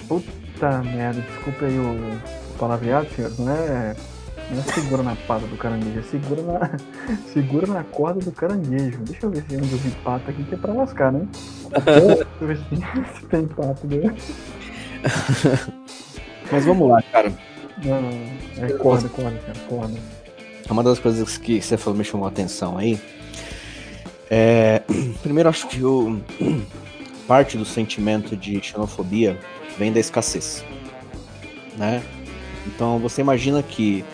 Puta 0.06 0.78
merda, 0.82 1.20
desculpa 1.20 1.64
aí 1.64 1.78
o, 1.78 1.92
o 1.92 2.58
palavreado, 2.58 3.08
senhor. 3.14 3.32
Não 3.38 3.50
é. 3.52 3.96
Não 4.50 4.58
é 4.58 4.62
segura 4.64 5.02
na 5.02 5.16
pata 5.16 5.46
do 5.46 5.56
caranguejo, 5.56 5.98
é 5.98 6.02
segura 6.02 6.42
na. 6.42 6.70
segura 7.32 7.66
na 7.66 7.82
corda 7.84 8.20
do 8.20 8.30
caranguejo. 8.32 8.98
Deixa 8.98 9.26
eu 9.26 9.30
ver 9.30 9.42
se 9.48 9.54
é 9.54 9.58
um 9.58 9.62
dos 9.62 9.94
pato 10.04 10.30
aqui 10.30 10.44
que 10.44 10.54
é 10.54 10.58
pra 10.58 10.72
lascar, 10.74 11.10
né? 11.10 11.26
Deixa 11.84 12.26
eu 12.40 12.46
ver 12.46 12.58
se 12.58 12.64
tem, 12.64 12.80
se 13.16 13.26
tem 13.26 13.46
pato, 13.46 13.86
né? 13.86 14.14
Mas 16.52 16.64
vamos 16.66 16.88
lá, 16.88 17.02
cara. 17.10 17.32
Não, 17.82 18.02
não, 18.02 18.10
não. 18.10 18.64
É 18.64 18.72
corda, 18.74 19.08
corda, 19.08 19.38
cara, 19.46 19.58
corda. 19.68 19.98
Uma 20.70 20.82
das 20.82 20.98
coisas 20.98 21.36
que 21.36 21.60
você 21.60 21.76
falou 21.76 21.98
me 21.98 22.04
chamou 22.04 22.26
a 22.26 22.30
atenção 22.30 22.78
aí. 22.78 22.98
É, 24.30 24.82
primeiro, 25.22 25.48
acho 25.48 25.68
que 25.68 25.84
o, 25.84 26.20
parte 27.28 27.58
do 27.58 27.64
sentimento 27.64 28.36
de 28.36 28.60
xenofobia 28.62 29.38
vem 29.78 29.92
da 29.92 30.00
escassez, 30.00 30.64
né? 31.76 32.02
Então, 32.66 32.98
você 32.98 33.20
imagina 33.20 33.62
que 33.62 34.04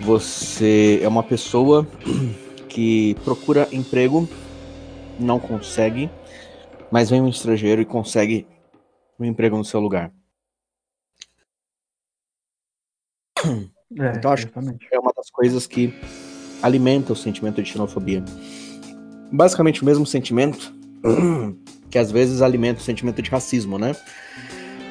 você 0.00 1.00
é 1.02 1.08
uma 1.08 1.22
pessoa 1.22 1.86
que 2.68 3.16
procura 3.24 3.68
emprego, 3.72 4.28
não 5.18 5.40
consegue, 5.40 6.10
mas 6.90 7.10
vem 7.10 7.20
um 7.20 7.28
estrangeiro 7.28 7.80
e 7.80 7.84
consegue 7.84 8.46
um 9.18 9.24
emprego 9.24 9.56
no 9.56 9.64
seu 9.64 9.80
lugar. 9.80 10.12
É, 13.98 14.12
Então, 14.16 14.32
acho- 14.32 14.44
justamente. 14.44 14.86
é 14.92 14.98
uma 14.98 15.12
das 15.16 15.30
coisas 15.30 15.66
que 15.66 15.92
alimenta 16.62 17.12
o 17.12 17.16
sentimento 17.16 17.62
de 17.62 17.68
xenofobia. 17.70 18.24
Basicamente 19.30 19.82
o 19.82 19.84
mesmo 19.84 20.06
sentimento 20.06 20.74
que 21.90 21.98
às 21.98 22.10
vezes 22.10 22.42
alimenta 22.42 22.80
o 22.80 22.82
sentimento 22.82 23.20
de 23.22 23.30
racismo, 23.30 23.78
né? 23.78 23.94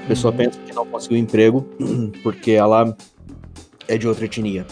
A 0.03 0.07
pessoa 0.07 0.31
Uhum. 0.31 0.37
pensa 0.37 0.59
que 0.59 0.73
não 0.73 0.85
conseguiu 0.85 1.17
emprego 1.17 1.67
porque 2.23 2.51
ela 2.51 2.95
é 3.87 3.97
de 3.97 4.07
outra 4.07 4.25
etnia. 4.25 4.65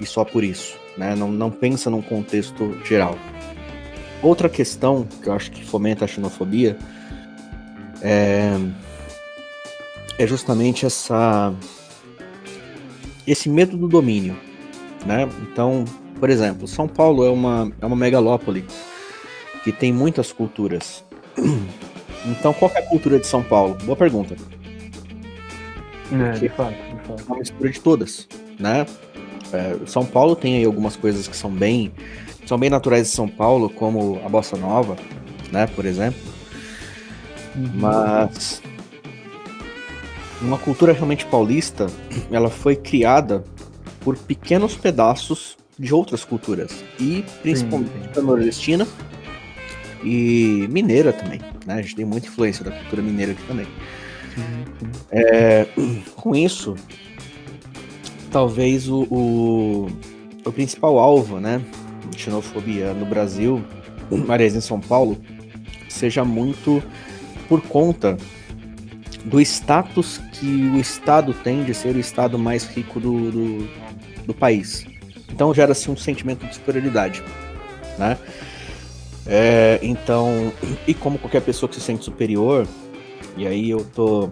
E 0.00 0.06
só 0.06 0.24
por 0.24 0.42
isso, 0.42 0.76
né? 0.96 1.14
Não, 1.14 1.30
não 1.30 1.50
pensa 1.50 1.88
num 1.88 2.02
contexto 2.02 2.76
geral. 2.84 3.16
Outra 4.22 4.48
questão 4.48 5.04
que 5.22 5.28
eu 5.28 5.32
acho 5.32 5.50
que 5.50 5.64
fomenta 5.64 6.04
a 6.04 6.08
xenofobia 6.08 6.76
é, 8.00 8.52
é 10.18 10.26
justamente 10.26 10.86
essa 10.86 11.52
esse 13.26 13.48
medo 13.48 13.76
do 13.76 13.88
domínio, 13.88 14.36
né? 15.06 15.28
Então, 15.42 15.84
por 16.18 16.30
exemplo, 16.30 16.66
São 16.68 16.86
Paulo 16.86 17.24
é 17.24 17.30
uma, 17.30 17.72
é 17.80 17.86
uma 17.86 17.96
megalópole 17.96 18.64
que 19.64 19.72
tem 19.72 19.92
muitas 19.92 20.32
culturas. 20.32 21.04
Então, 22.24 22.54
qual 22.54 22.70
que 22.70 22.78
é 22.78 22.80
a 22.80 22.86
cultura 22.86 23.18
de 23.18 23.26
São 23.26 23.42
Paulo? 23.42 23.76
Boa 23.82 23.96
pergunta. 23.96 24.36
É, 26.12 26.38
de 26.38 26.48
fato, 26.50 26.70
de 26.70 27.08
fato. 27.08 27.20
É 27.20 27.24
uma 27.26 27.38
mistura 27.38 27.68
de 27.68 27.80
todas, 27.80 28.28
né? 28.60 28.86
É, 29.52 29.76
São 29.86 30.06
Paulo 30.06 30.36
tem 30.36 30.58
aí 30.58 30.64
algumas 30.64 30.94
coisas 30.94 31.26
que 31.26 31.36
são 31.36 31.50
bem, 31.50 31.92
são 32.46 32.56
bem 32.56 32.70
naturais 32.70 33.08
de 33.08 33.12
São 33.12 33.26
Paulo, 33.26 33.68
como 33.68 34.20
a 34.24 34.28
bossa 34.28 34.56
nova, 34.56 34.96
né? 35.50 35.66
Por 35.66 35.84
exemplo. 35.84 36.20
Uhum. 37.56 37.70
Mas 37.74 38.62
uma 40.42 40.58
cultura 40.58 40.92
realmente 40.92 41.24
paulista, 41.26 41.86
ela 42.30 42.50
foi 42.50 42.76
criada 42.76 43.44
por 44.00 44.16
pequenos 44.16 44.74
pedaços 44.74 45.56
de 45.78 45.94
outras 45.94 46.24
culturas 46.24 46.84
e 47.00 47.24
principalmente 47.40 47.92
sim. 47.92 48.20
a 48.20 48.22
nordestina 48.22 48.86
e 50.02 50.66
mineira 50.68 51.12
também, 51.12 51.40
né? 51.64 51.74
A 51.74 51.82
gente 51.82 51.94
tem 51.94 52.04
muita 52.04 52.26
influência 52.26 52.64
da 52.64 52.72
cultura 52.72 53.02
mineira 53.02 53.32
aqui 53.32 53.42
também. 53.44 53.66
Sim, 54.34 54.64
sim. 54.80 54.90
É, 55.10 55.66
com 56.16 56.34
isso, 56.34 56.74
talvez 58.30 58.88
o, 58.88 59.02
o, 59.10 59.86
o 60.44 60.52
principal 60.52 60.98
alvo, 60.98 61.38
né, 61.38 61.62
de 62.10 62.20
xenofobia 62.20 62.92
no 62.92 63.06
Brasil, 63.06 63.62
aliás, 64.28 64.56
em 64.56 64.60
São 64.60 64.80
Paulo, 64.80 65.16
seja 65.88 66.24
muito 66.24 66.82
por 67.48 67.60
conta 67.60 68.16
do 69.24 69.40
status 69.40 70.18
que 70.32 70.70
o 70.74 70.78
Estado 70.78 71.32
tem 71.32 71.64
de 71.64 71.74
ser 71.74 71.94
o 71.94 72.00
Estado 72.00 72.38
mais 72.38 72.64
rico 72.64 72.98
do, 72.98 73.30
do, 73.30 73.68
do 74.26 74.34
país. 74.34 74.84
Então 75.30 75.52
gera-se 75.54 75.90
um 75.90 75.96
sentimento 75.96 76.46
de 76.46 76.54
superioridade, 76.54 77.22
né? 77.98 78.18
É, 79.26 79.78
então, 79.82 80.52
e 80.86 80.94
como 80.94 81.18
qualquer 81.18 81.42
pessoa 81.42 81.68
que 81.68 81.76
se 81.76 81.80
sente 81.80 82.04
superior, 82.04 82.66
e 83.36 83.46
aí 83.46 83.70
eu 83.70 83.84
tô 83.84 84.30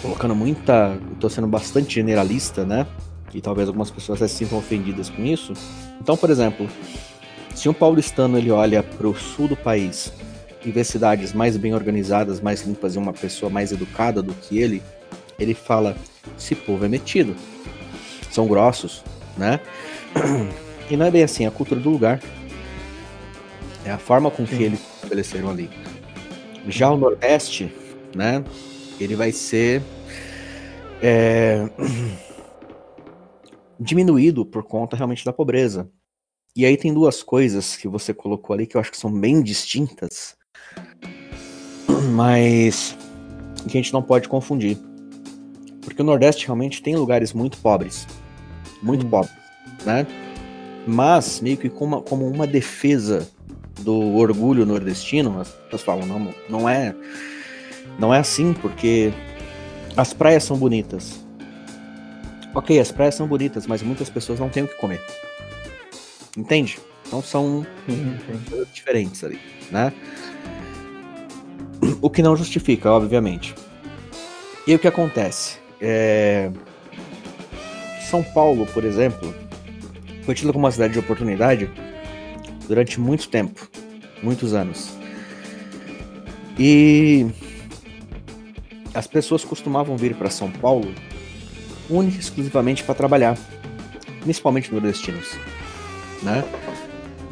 colocando 0.00 0.34
muita. 0.34 0.98
Tô 1.18 1.28
sendo 1.28 1.46
bastante 1.46 1.94
generalista, 1.94 2.64
né? 2.64 2.86
E 3.34 3.40
talvez 3.40 3.68
algumas 3.68 3.90
pessoas 3.90 4.20
se 4.20 4.28
sintam 4.28 4.58
ofendidas 4.58 5.10
com 5.10 5.24
isso. 5.24 5.52
Então, 6.00 6.16
por 6.16 6.30
exemplo, 6.30 6.68
se 7.54 7.68
um 7.68 7.74
paulistano 7.74 8.38
ele 8.38 8.50
olha 8.50 8.82
pro 8.82 9.14
sul 9.14 9.48
do 9.48 9.56
país 9.56 10.12
e 10.64 10.70
vê 10.70 10.82
cidades 10.84 11.32
mais 11.32 11.56
bem 11.56 11.74
organizadas, 11.74 12.40
mais 12.40 12.62
limpas 12.62 12.94
e 12.94 12.98
uma 12.98 13.12
pessoa 13.12 13.50
mais 13.50 13.72
educada 13.72 14.22
do 14.22 14.34
que 14.34 14.58
ele, 14.58 14.82
ele 15.38 15.54
fala: 15.54 15.96
esse 16.36 16.54
povo 16.54 16.84
é 16.84 16.88
metido. 16.88 17.36
São 18.30 18.46
grossos, 18.46 19.02
né? 19.36 19.60
E 20.90 20.96
não 20.96 21.06
é 21.06 21.10
bem 21.10 21.22
assim, 21.22 21.44
é 21.44 21.48
a 21.48 21.50
cultura 21.50 21.80
do 21.80 21.90
lugar. 21.90 22.20
É 23.84 23.90
a 23.90 23.98
forma 23.98 24.30
com 24.30 24.44
que 24.44 24.56
Sim. 24.56 24.62
eles 24.64 24.80
estabeleceram 24.96 25.50
ali. 25.50 25.70
Já 26.66 26.90
o 26.90 26.96
Nordeste, 26.96 27.72
né? 28.14 28.44
Ele 28.98 29.14
vai 29.14 29.32
ser 29.32 29.82
é, 31.02 31.68
diminuído 33.78 34.44
por 34.44 34.62
conta 34.62 34.96
realmente 34.96 35.24
da 35.24 35.32
pobreza. 35.32 35.90
E 36.56 36.66
aí 36.66 36.76
tem 36.76 36.92
duas 36.92 37.22
coisas 37.22 37.76
que 37.76 37.86
você 37.86 38.12
colocou 38.12 38.54
ali 38.54 38.66
que 38.66 38.76
eu 38.76 38.80
acho 38.80 38.90
que 38.90 38.98
são 38.98 39.12
bem 39.12 39.42
distintas, 39.42 40.37
mas 42.12 42.96
que 43.68 43.76
a 43.76 43.80
gente 43.80 43.92
não 43.92 44.02
pode 44.02 44.28
confundir. 44.28 44.78
Porque 45.82 46.02
o 46.02 46.04
Nordeste 46.04 46.46
realmente 46.46 46.82
tem 46.82 46.96
lugares 46.96 47.32
muito 47.32 47.58
pobres. 47.58 48.06
Muito 48.82 49.02
Sim. 49.02 49.10
pobres, 49.10 49.32
né? 49.84 50.06
Mas, 50.86 51.40
meio 51.40 51.56
que 51.56 51.68
como 51.68 51.96
uma, 51.96 52.02
como 52.02 52.26
uma 52.26 52.46
defesa 52.46 53.28
do 53.80 54.16
orgulho 54.16 54.64
nordestino, 54.64 55.40
as 55.40 55.48
pessoas 55.48 55.82
falam, 55.82 56.06
não, 56.06 56.34
não 56.48 56.68
é, 56.68 56.94
não 57.98 58.12
é 58.12 58.18
assim, 58.18 58.52
porque 58.54 59.12
as 59.96 60.12
praias 60.12 60.44
são 60.44 60.56
bonitas. 60.56 61.24
Ok, 62.54 62.78
as 62.78 62.90
praias 62.90 63.14
são 63.14 63.26
bonitas, 63.26 63.66
mas 63.66 63.82
muitas 63.82 64.08
pessoas 64.08 64.40
não 64.40 64.48
têm 64.48 64.62
o 64.62 64.68
que 64.68 64.74
comer. 64.76 65.04
Entende? 66.36 66.78
Então 67.06 67.22
são 67.22 67.66
coisas 68.48 68.68
diferentes 68.72 69.22
ali, 69.24 69.38
né? 69.70 69.92
O 72.00 72.08
que 72.08 72.22
não 72.22 72.36
justifica, 72.36 72.90
obviamente. 72.90 73.54
E 74.66 74.74
o 74.74 74.78
que 74.78 74.86
acontece? 74.86 75.58
É, 75.80 76.50
São 78.08 78.22
Paulo, 78.22 78.66
por 78.66 78.84
exemplo, 78.84 79.34
foi 80.24 80.34
tida 80.34 80.52
como 80.52 80.64
uma 80.64 80.70
cidade 80.70 80.92
de 80.92 80.98
oportunidade 80.98 81.70
durante 82.68 83.00
muito 83.00 83.28
tempo, 83.28 83.68
muitos 84.22 84.54
anos. 84.54 84.90
E 86.58 87.26
as 88.94 89.06
pessoas 89.06 89.44
costumavam 89.44 89.96
vir 89.96 90.14
para 90.14 90.30
São 90.30 90.50
Paulo 90.50 90.92
única 91.88 92.16
e 92.16 92.20
exclusivamente 92.20 92.84
para 92.84 92.94
trabalhar, 92.94 93.38
principalmente 94.20 94.72
nordestinos, 94.72 95.36
né? 96.22 96.44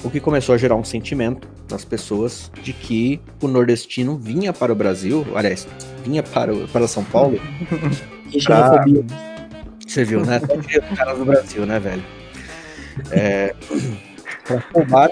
O 0.03 0.11
que 0.11 0.21
começou 0.21 0.55
a 0.55 0.59
gerar 0.59 0.77
um 0.77 0.85
sentimento 0.85 1.56
das 1.69 1.85
pessoas 1.85 2.51
de 2.63 2.73
que 2.73 3.21
o 3.43 3.49
nordestino 3.49 4.17
vinha 4.17 4.53
para 4.53 4.73
o 4.73 4.75
Brasil, 4.75 5.27
aliás, 5.35 5.67
vinha 6.05 6.23
para, 6.23 6.55
o, 6.55 6.69
para 6.69 6.87
São 6.89 7.05
Paulo. 7.05 7.41
Que 8.31 8.41
xenofobia. 8.41 9.05
Você 9.87 10.05
viu, 10.05 10.27
né? 10.27 10.41
Os 10.91 10.99
caras 10.99 11.17
do 11.17 11.25
Brasil, 11.25 11.65
né, 11.65 11.79
velho? 11.79 12.03
É, 13.13 13.55
para 14.45 14.63
roubar, 14.75 15.11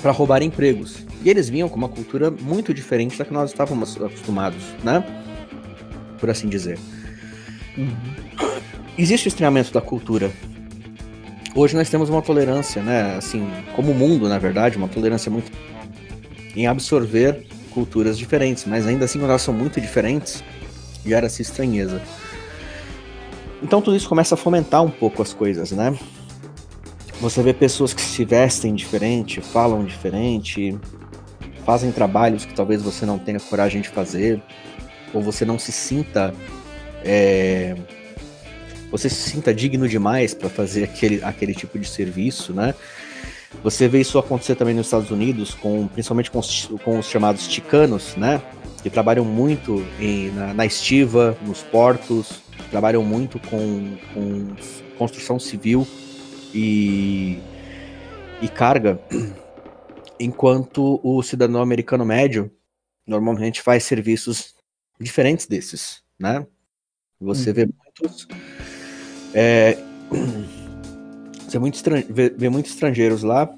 para 0.00 0.10
roubar 0.10 0.42
empregos. 0.42 1.06
E 1.22 1.28
eles 1.28 1.48
vinham 1.48 1.68
com 1.68 1.76
uma 1.76 1.88
cultura 1.88 2.30
muito 2.30 2.72
diferente 2.72 3.18
da 3.18 3.24
que 3.24 3.32
nós 3.32 3.50
estávamos 3.50 3.96
acostumados, 3.96 4.62
né? 4.82 5.04
Por 6.18 6.30
assim 6.30 6.48
dizer. 6.48 6.78
Uhum. 7.76 7.94
Existe 8.96 9.26
o 9.26 9.28
estranhamento 9.28 9.72
da 9.72 9.80
cultura. 9.80 10.30
Hoje 11.58 11.74
nós 11.74 11.90
temos 11.90 12.08
uma 12.08 12.22
tolerância, 12.22 12.80
né? 12.80 13.16
Assim, 13.16 13.44
como 13.74 13.90
o 13.90 13.94
mundo, 13.94 14.28
na 14.28 14.38
verdade, 14.38 14.76
uma 14.76 14.86
tolerância 14.86 15.28
muito 15.28 15.50
em 16.54 16.68
absorver 16.68 17.48
culturas 17.72 18.16
diferentes, 18.16 18.64
mas 18.64 18.86
ainda 18.86 19.06
assim, 19.06 19.18
quando 19.18 19.30
elas 19.30 19.42
são 19.42 19.52
muito 19.52 19.80
diferentes, 19.80 20.44
gera 21.04 21.26
essa 21.26 21.42
estranheza. 21.42 22.00
Então 23.60 23.82
tudo 23.82 23.96
isso 23.96 24.08
começa 24.08 24.36
a 24.36 24.38
fomentar 24.38 24.84
um 24.84 24.88
pouco 24.88 25.20
as 25.20 25.34
coisas, 25.34 25.72
né? 25.72 25.98
Você 27.20 27.42
vê 27.42 27.52
pessoas 27.52 27.92
que 27.92 28.02
se 28.02 28.24
vestem 28.24 28.72
diferente, 28.72 29.40
falam 29.40 29.84
diferente, 29.84 30.78
fazem 31.66 31.90
trabalhos 31.90 32.44
que 32.44 32.54
talvez 32.54 32.82
você 32.82 33.04
não 33.04 33.18
tenha 33.18 33.40
coragem 33.40 33.80
de 33.80 33.88
fazer, 33.88 34.40
ou 35.12 35.20
você 35.20 35.44
não 35.44 35.58
se 35.58 35.72
sinta. 35.72 36.32
É, 37.04 37.74
você 38.90 39.08
se 39.08 39.30
sinta 39.30 39.52
digno 39.52 39.88
demais 39.88 40.34
para 40.34 40.48
fazer 40.48 40.84
aquele, 40.84 41.22
aquele 41.22 41.54
tipo 41.54 41.78
de 41.78 41.88
serviço, 41.88 42.52
né? 42.52 42.74
Você 43.62 43.88
vê 43.88 44.00
isso 44.00 44.18
acontecer 44.18 44.54
também 44.56 44.74
nos 44.74 44.86
Estados 44.86 45.10
Unidos, 45.10 45.54
com, 45.54 45.88
principalmente 45.88 46.30
com 46.30 46.38
os, 46.38 46.66
com 46.84 46.98
os 46.98 47.06
chamados 47.06 47.48
ticanos, 47.48 48.14
né? 48.16 48.42
Que 48.82 48.90
trabalham 48.90 49.24
muito 49.24 49.84
em, 49.98 50.30
na, 50.32 50.54
na 50.54 50.66
estiva, 50.66 51.36
nos 51.42 51.62
portos, 51.62 52.42
trabalham 52.70 53.02
muito 53.02 53.38
com, 53.40 53.96
com 54.12 54.54
construção 54.98 55.38
civil 55.38 55.86
e, 56.54 57.38
e 58.42 58.48
carga, 58.48 59.00
enquanto 60.20 61.00
o 61.02 61.22
cidadão 61.22 61.62
americano 61.62 62.04
médio 62.04 62.50
normalmente 63.06 63.62
faz 63.62 63.84
serviços 63.84 64.54
diferentes 65.00 65.46
desses, 65.46 66.02
né? 66.18 66.46
Você 67.20 67.50
hum. 67.50 67.54
vê 67.54 67.66
muitos 67.66 68.28
é, 69.40 69.78
você 71.46 71.60
muito 71.60 71.80
vê, 72.10 72.28
vê 72.28 72.48
muitos 72.48 72.72
estrangeiros 72.72 73.22
lá 73.22 73.48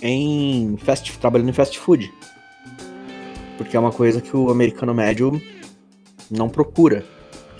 em 0.00 0.76
fast, 0.84 1.18
trabalhando 1.18 1.48
em 1.48 1.52
fast 1.52 1.76
food. 1.80 2.12
Porque 3.58 3.76
é 3.76 3.80
uma 3.80 3.90
coisa 3.90 4.20
que 4.20 4.34
o 4.36 4.50
americano 4.50 4.94
médio 4.94 5.42
não 6.30 6.48
procura 6.48 7.04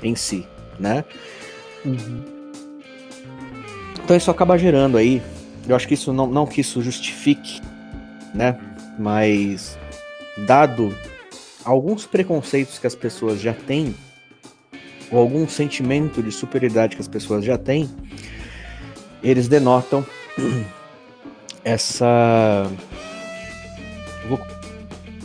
em 0.00 0.14
si, 0.14 0.46
né? 0.78 1.04
Uhum. 1.84 2.22
Então 4.04 4.16
isso 4.16 4.30
acaba 4.30 4.56
gerando 4.56 4.96
aí. 4.96 5.20
Eu 5.68 5.74
acho 5.74 5.88
que 5.88 5.94
isso 5.94 6.12
não, 6.12 6.28
não 6.28 6.46
que 6.46 6.60
isso 6.60 6.80
justifique, 6.80 7.60
né? 8.32 8.58
Mas 8.96 9.76
dado 10.46 10.96
alguns 11.64 12.06
preconceitos 12.06 12.78
que 12.78 12.86
as 12.86 12.94
pessoas 12.94 13.40
já 13.40 13.52
têm, 13.52 13.94
ou 15.10 15.18
algum 15.18 15.48
sentimento 15.48 16.22
de 16.22 16.30
superioridade 16.30 16.96
que 16.96 17.02
as 17.02 17.08
pessoas 17.08 17.44
já 17.44 17.58
têm, 17.58 17.90
eles 19.22 19.48
denotam 19.48 20.04
essa. 21.64 22.70
Vou 24.28 24.40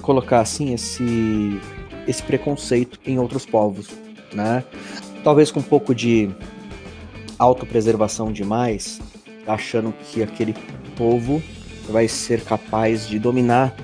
colocar 0.01 0.39
assim, 0.39 0.73
esse, 0.73 1.59
esse 2.07 2.23
preconceito 2.23 2.99
em 3.05 3.19
outros 3.19 3.45
povos, 3.45 3.89
né? 4.33 4.63
Talvez 5.23 5.51
com 5.51 5.59
um 5.59 5.63
pouco 5.63 5.93
de 5.93 6.29
autopreservação 7.37 8.31
demais, 8.31 8.99
achando 9.47 9.93
que 9.93 10.23
aquele 10.23 10.55
povo 10.95 11.41
vai 11.89 12.07
ser 12.07 12.41
capaz 12.41 13.07
de 13.07 13.19
dominar 13.19 13.75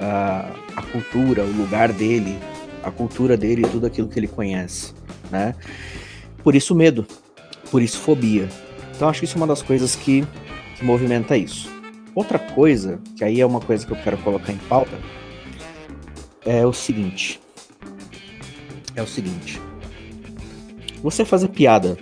a, 0.00 0.50
a 0.76 0.82
cultura, 0.82 1.42
o 1.42 1.52
lugar 1.52 1.92
dele, 1.92 2.36
a 2.82 2.90
cultura 2.90 3.36
dele 3.36 3.62
e 3.64 3.68
tudo 3.68 3.86
aquilo 3.86 4.08
que 4.08 4.18
ele 4.18 4.28
conhece, 4.28 4.94
né? 5.30 5.54
Por 6.42 6.54
isso 6.54 6.74
medo, 6.74 7.06
por 7.70 7.82
isso 7.82 7.98
fobia, 7.98 8.48
então 9.00 9.08
acho 9.08 9.20
que 9.20 9.24
isso 9.24 9.34
é 9.34 9.40
uma 9.40 9.46
das 9.46 9.62
coisas 9.62 9.96
que, 9.96 10.26
que 10.76 10.84
movimenta 10.84 11.34
isso. 11.34 11.70
Outra 12.14 12.38
coisa, 12.38 13.00
que 13.16 13.24
aí 13.24 13.40
é 13.40 13.46
uma 13.46 13.60
coisa 13.60 13.86
que 13.86 13.92
eu 13.92 13.96
quero 13.96 14.18
colocar 14.18 14.52
em 14.52 14.58
pauta, 14.58 14.98
é 16.44 16.66
o 16.66 16.72
seguinte. 16.74 17.40
É 18.94 19.02
o 19.02 19.06
seguinte. 19.06 19.58
Você 21.02 21.24
fazer 21.24 21.48
piada 21.48 21.96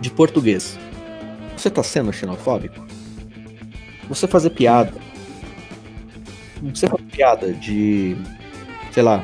de 0.00 0.10
português, 0.10 0.78
você 1.54 1.68
tá 1.68 1.82
sendo 1.82 2.12
xenofóbico? 2.14 2.82
Você 4.08 4.26
fazer 4.26 4.50
piada. 4.50 4.94
Você 6.62 6.88
fazer 6.88 7.04
piada 7.04 7.52
de. 7.52 8.16
sei 8.90 9.02
lá. 9.02 9.22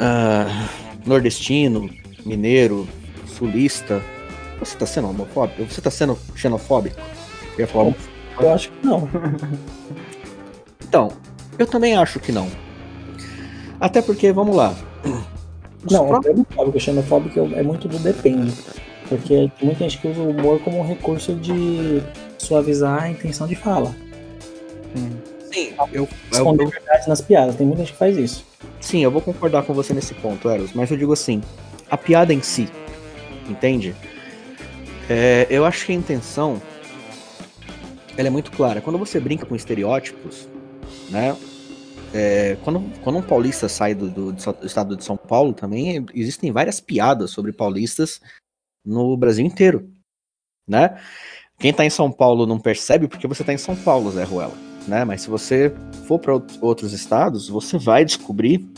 Uh, 0.00 0.79
nordestino, 1.06 1.88
mineiro, 2.24 2.86
sulista, 3.26 4.02
você 4.58 4.76
tá 4.76 4.86
sendo 4.86 5.08
homofóbico? 5.08 5.64
Você 5.64 5.80
tá 5.80 5.90
sendo 5.90 6.18
xenofóbico? 6.34 7.00
Eu, 7.58 7.66
falar... 7.66 7.94
eu 8.40 8.52
acho 8.52 8.70
que 8.70 8.86
não. 8.86 9.08
então, 10.86 11.12
eu 11.58 11.66
também 11.66 11.96
acho 11.96 12.20
que 12.20 12.30
não. 12.30 12.48
Até 13.80 14.02
porque, 14.02 14.32
vamos 14.32 14.54
lá. 14.54 14.74
Os 15.84 15.92
não, 15.92 16.08
próprios... 16.08 16.34
homofóbico 16.34 16.76
e 16.76 16.80
xenofóbico 16.80 17.40
é 17.54 17.62
muito 17.62 17.88
do 17.88 17.98
depende. 17.98 18.52
Porque 19.08 19.50
tem 19.58 19.66
muita 19.66 19.84
gente 19.84 19.98
que 19.98 20.08
usa 20.08 20.20
o 20.20 20.30
humor 20.30 20.60
como 20.60 20.78
um 20.78 20.86
recurso 20.86 21.34
de 21.34 22.02
suavizar 22.38 23.04
a 23.04 23.10
intenção 23.10 23.46
de 23.46 23.56
fala. 23.56 23.94
Sim, 25.52 25.74
eu. 25.92 26.08
Esconder 26.30 26.64
eu... 26.64 26.70
verdade 26.70 27.08
nas 27.08 27.20
piadas, 27.20 27.56
tem 27.56 27.66
muita 27.66 27.82
gente 27.82 27.92
que 27.92 27.98
faz 27.98 28.16
isso. 28.16 28.44
Sim, 28.80 29.02
eu 29.02 29.10
vou 29.10 29.20
concordar 29.20 29.64
com 29.64 29.74
você 29.74 29.92
nesse 29.92 30.14
ponto, 30.14 30.48
Eros, 30.48 30.72
mas 30.72 30.90
eu 30.90 30.96
digo 30.96 31.12
assim: 31.12 31.42
a 31.90 31.96
piada 31.96 32.32
em 32.32 32.42
si, 32.42 32.68
entende? 33.48 33.94
É, 35.08 35.46
eu 35.50 35.64
acho 35.64 35.86
que 35.86 35.92
a 35.92 35.94
intenção 35.94 36.62
ela 38.16 38.28
é 38.28 38.30
muito 38.30 38.52
clara. 38.52 38.80
Quando 38.80 38.98
você 38.98 39.18
brinca 39.18 39.44
com 39.44 39.56
estereótipos, 39.56 40.48
né? 41.10 41.36
É, 42.12 42.56
quando, 42.64 42.82
quando 43.02 43.18
um 43.18 43.22
paulista 43.22 43.68
sai 43.68 43.94
do, 43.94 44.10
do, 44.10 44.32
do, 44.32 44.66
estado 44.66 44.96
de 44.96 45.04
São 45.04 45.16
Paulo 45.16 45.52
também, 45.52 46.04
existem 46.12 46.50
várias 46.50 46.80
piadas 46.80 47.30
sobre 47.30 47.52
paulistas 47.52 48.20
no 48.84 49.16
Brasil 49.16 49.46
inteiro, 49.46 49.90
né? 50.68 51.00
Quem 51.58 51.72
tá 51.72 51.84
em 51.84 51.90
São 51.90 52.10
Paulo 52.10 52.46
não 52.46 52.58
percebe 52.58 53.06
porque 53.06 53.28
você 53.28 53.44
tá 53.44 53.52
em 53.52 53.58
São 53.58 53.76
Paulo, 53.76 54.10
Zé 54.10 54.24
Ruela, 54.24 54.54
né? 54.86 55.04
Mas 55.04 55.22
se 55.22 55.30
você 55.30 55.72
for 56.06 56.18
para 56.18 56.40
outros 56.60 56.92
estados, 56.92 57.48
você 57.48 57.78
vai 57.78 58.04
descobrir 58.04 58.68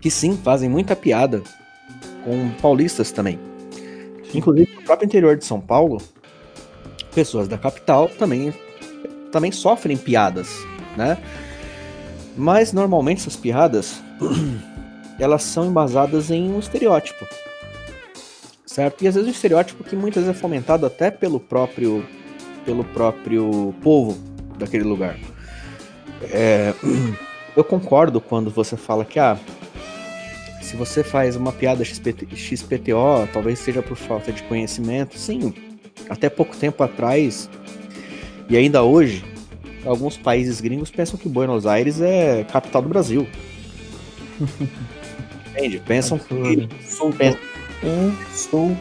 que 0.00 0.10
sim, 0.10 0.36
fazem 0.36 0.68
muita 0.68 0.94
piada 0.94 1.42
com 2.24 2.50
paulistas 2.60 3.10
também. 3.10 3.38
Inclusive, 4.34 4.74
no 4.74 4.82
próprio 4.82 5.06
interior 5.06 5.36
de 5.36 5.44
São 5.44 5.60
Paulo, 5.60 6.00
pessoas 7.14 7.48
da 7.48 7.56
capital 7.56 8.08
também, 8.08 8.52
também 9.32 9.50
sofrem 9.50 9.96
piadas, 9.96 10.48
né? 10.96 11.16
Mas 12.36 12.72
normalmente 12.72 13.22
essas 13.22 13.36
piadas 13.36 14.02
elas 15.18 15.42
são 15.42 15.66
embasadas 15.66 16.30
em 16.30 16.52
um 16.52 16.58
estereótipo, 16.58 17.26
certo? 18.66 19.02
E 19.02 19.08
às 19.08 19.14
vezes 19.14 19.28
um 19.28 19.32
estereótipo 19.32 19.82
que 19.82 19.96
muitas 19.96 20.24
vezes 20.24 20.36
é 20.36 20.40
fomentado 20.40 20.84
até 20.84 21.10
pelo 21.10 21.40
próprio 21.40 22.04
pelo 22.64 22.84
próprio 22.84 23.72
povo 23.80 24.35
daquele 24.58 24.84
lugar. 24.84 25.16
É, 26.22 26.74
eu 27.56 27.64
concordo 27.64 28.20
quando 28.20 28.50
você 28.50 28.76
fala 28.76 29.04
que 29.04 29.18
ah, 29.18 29.38
se 30.60 30.76
você 30.76 31.04
faz 31.04 31.36
uma 31.36 31.52
piada 31.52 31.84
XPT, 31.84 32.34
XPTO, 32.34 33.28
talvez 33.32 33.58
seja 33.58 33.82
por 33.82 33.96
falta 33.96 34.32
de 34.32 34.42
conhecimento. 34.44 35.18
Sim, 35.18 35.54
até 36.08 36.28
pouco 36.28 36.56
tempo 36.56 36.82
atrás, 36.82 37.48
e 38.48 38.56
ainda 38.56 38.82
hoje, 38.82 39.24
alguns 39.84 40.16
países 40.16 40.60
gringos 40.60 40.90
pensam 40.90 41.18
que 41.18 41.28
Buenos 41.28 41.66
Aires 41.66 42.00
é 42.00 42.44
capital 42.44 42.82
do 42.82 42.88
Brasil. 42.88 43.26
Entende? 45.50 45.80
Pensam 45.86 46.18
que. 46.18 46.68
Pensam. 47.16 48.76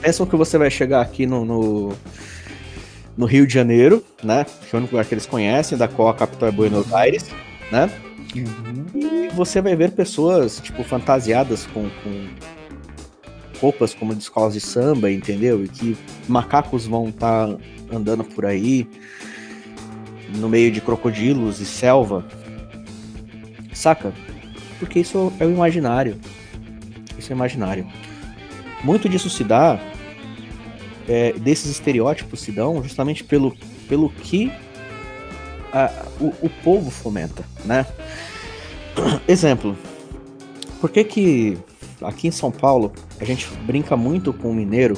Pensam 0.00 0.26
que 0.26 0.36
você 0.36 0.58
vai 0.58 0.70
chegar 0.70 1.00
aqui 1.00 1.26
no, 1.26 1.44
no, 1.44 1.92
no, 3.16 3.26
Rio 3.26 3.46
de 3.46 3.52
Janeiro, 3.52 4.04
né? 4.22 4.44
Que 4.44 4.74
é 4.74 4.76
o 4.76 4.78
único 4.78 4.94
lugar 4.94 5.06
que 5.06 5.14
eles 5.14 5.26
conhecem, 5.26 5.76
da 5.76 5.88
qual 5.88 6.08
a 6.08 6.14
capital 6.14 6.48
é 6.48 6.52
Buenos 6.52 6.92
Aires, 6.92 7.30
né? 7.70 7.90
Uhum. 8.34 8.86
E 8.94 9.28
você 9.34 9.60
vai 9.60 9.76
ver 9.76 9.92
pessoas, 9.92 10.60
tipo, 10.60 10.82
fantasiadas 10.82 11.66
com, 11.66 11.88
com 12.02 12.26
roupas 13.60 13.94
como 13.94 14.14
de 14.14 14.22
escolas 14.22 14.54
de 14.54 14.60
samba, 14.60 15.10
entendeu? 15.10 15.64
E 15.64 15.68
que 15.68 15.96
macacos 16.28 16.86
vão 16.86 17.08
estar 17.08 17.48
tá 17.48 17.56
andando 17.92 18.24
por 18.24 18.44
aí. 18.44 18.88
no 20.36 20.48
meio 20.48 20.70
de 20.72 20.80
crocodilos 20.80 21.60
e 21.60 21.64
selva. 21.64 22.24
Saca? 23.72 24.12
Porque 24.78 25.00
isso 25.00 25.32
é 25.38 25.46
o 25.46 25.50
imaginário. 25.50 26.18
Isso 27.16 27.32
é 27.32 27.36
imaginário. 27.36 27.86
Muito 28.82 29.08
disso 29.08 29.30
se 29.30 29.44
dá, 29.44 29.78
é, 31.08 31.32
desses 31.32 31.70
estereótipos 31.70 32.40
se 32.40 32.52
dão 32.52 32.82
justamente 32.82 33.24
pelo, 33.24 33.56
pelo 33.88 34.08
que 34.08 34.50
a, 35.72 35.90
o, 36.20 36.32
o 36.42 36.50
povo 36.62 36.90
fomenta, 36.90 37.44
né? 37.64 37.86
Exemplo. 39.28 39.76
Por 40.80 40.90
que 40.90 41.02
que 41.04 41.58
aqui 42.02 42.28
em 42.28 42.30
São 42.30 42.50
Paulo 42.50 42.92
a 43.18 43.24
gente 43.24 43.48
brinca 43.66 43.96
muito 43.96 44.32
com 44.32 44.50
o 44.50 44.54
mineiro 44.54 44.96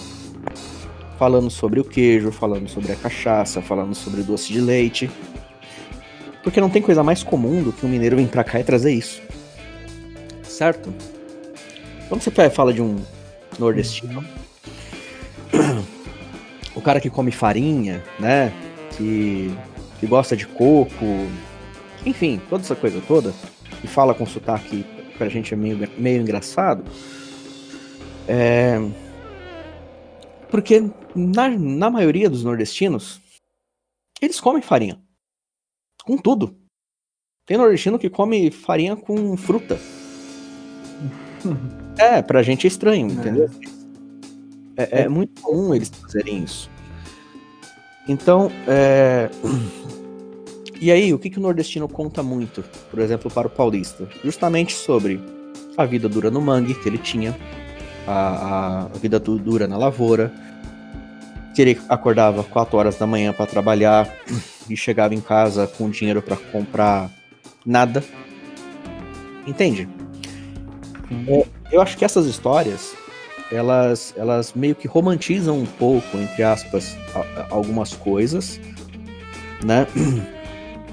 falando 1.18 1.50
sobre 1.50 1.80
o 1.80 1.84
queijo, 1.84 2.30
falando 2.30 2.68
sobre 2.68 2.92
a 2.92 2.96
cachaça, 2.96 3.62
falando 3.62 3.94
sobre 3.94 4.22
doce 4.22 4.52
de 4.52 4.60
leite. 4.60 5.10
Porque 6.42 6.60
não 6.60 6.70
tem 6.70 6.82
coisa 6.82 7.02
mais 7.02 7.22
comum 7.22 7.62
do 7.62 7.72
que 7.72 7.84
um 7.84 7.88
mineiro 7.88 8.16
vir 8.16 8.28
pra 8.28 8.44
cá 8.44 8.60
e 8.60 8.64
trazer 8.64 8.92
isso. 8.92 9.20
Certo? 10.42 10.92
Quando 12.08 12.20
você 12.20 12.30
fala 12.50 12.72
de 12.72 12.80
um 12.80 12.96
nordestino, 13.58 14.20
o 14.20 14.45
cara 16.86 17.00
que 17.00 17.10
come 17.10 17.32
farinha, 17.32 18.00
né? 18.20 18.52
Que, 18.96 19.50
que 19.98 20.06
gosta 20.06 20.36
de 20.36 20.46
coco, 20.46 21.04
enfim, 22.06 22.40
toda 22.48 22.62
essa 22.62 22.76
coisa 22.76 23.02
toda, 23.08 23.34
e 23.82 23.88
fala 23.88 24.14
com 24.14 24.24
sotaque 24.24 24.84
que 24.84 25.18
pra 25.18 25.28
gente 25.28 25.52
é 25.52 25.56
meio, 25.56 25.76
meio 25.98 26.22
engraçado. 26.22 26.84
É, 28.28 28.78
porque 30.48 30.80
na, 31.12 31.48
na 31.48 31.90
maioria 31.90 32.30
dos 32.30 32.44
nordestinos, 32.44 33.20
eles 34.22 34.40
comem 34.40 34.62
farinha. 34.62 35.02
Com 36.04 36.16
tudo. 36.16 36.56
Tem 37.44 37.58
nordestino 37.58 37.98
que 37.98 38.08
come 38.08 38.48
farinha 38.52 38.94
com 38.94 39.36
fruta. 39.36 39.76
é, 41.98 42.22
pra 42.22 42.44
gente 42.44 42.64
é 42.64 42.68
estranho, 42.68 43.08
entendeu? 43.08 43.50
É, 44.76 45.00
é, 45.00 45.02
é 45.02 45.08
muito 45.08 45.42
comum 45.42 45.74
eles 45.74 45.88
fazerem 45.88 46.44
isso. 46.44 46.75
Então, 48.08 48.50
é... 48.66 49.30
E 50.78 50.92
aí, 50.92 51.14
o 51.14 51.18
que, 51.18 51.30
que 51.30 51.38
o 51.38 51.40
nordestino 51.40 51.88
conta 51.88 52.22
muito, 52.22 52.62
por 52.90 52.98
exemplo, 52.98 53.30
para 53.30 53.46
o 53.46 53.50
paulista? 53.50 54.06
Justamente 54.22 54.74
sobre 54.74 55.18
a 55.74 55.86
vida 55.86 56.06
dura 56.06 56.30
no 56.30 56.38
mangue 56.38 56.74
que 56.74 56.86
ele 56.86 56.98
tinha, 56.98 57.34
a, 58.06 58.82
a 58.84 58.98
vida 58.98 59.18
dura 59.18 59.66
na 59.66 59.78
lavoura, 59.78 60.30
que 61.54 61.62
ele 61.62 61.80
acordava 61.88 62.44
4 62.44 62.76
horas 62.76 62.96
da 62.96 63.06
manhã 63.06 63.32
para 63.32 63.46
trabalhar 63.46 64.06
e 64.68 64.76
chegava 64.76 65.14
em 65.14 65.20
casa 65.20 65.66
com 65.66 65.88
dinheiro 65.88 66.20
para 66.20 66.36
comprar 66.36 67.10
nada. 67.64 68.04
Entende? 69.46 69.88
É, 71.26 71.46
eu 71.72 71.80
acho 71.80 71.96
que 71.96 72.04
essas 72.04 72.26
histórias 72.26 72.94
elas, 73.50 74.14
elas 74.16 74.52
meio 74.54 74.74
que 74.74 74.88
romantizam 74.88 75.58
um 75.58 75.66
pouco, 75.66 76.16
entre 76.18 76.42
aspas, 76.42 76.96
algumas 77.50 77.94
coisas, 77.94 78.60
né? 79.64 79.86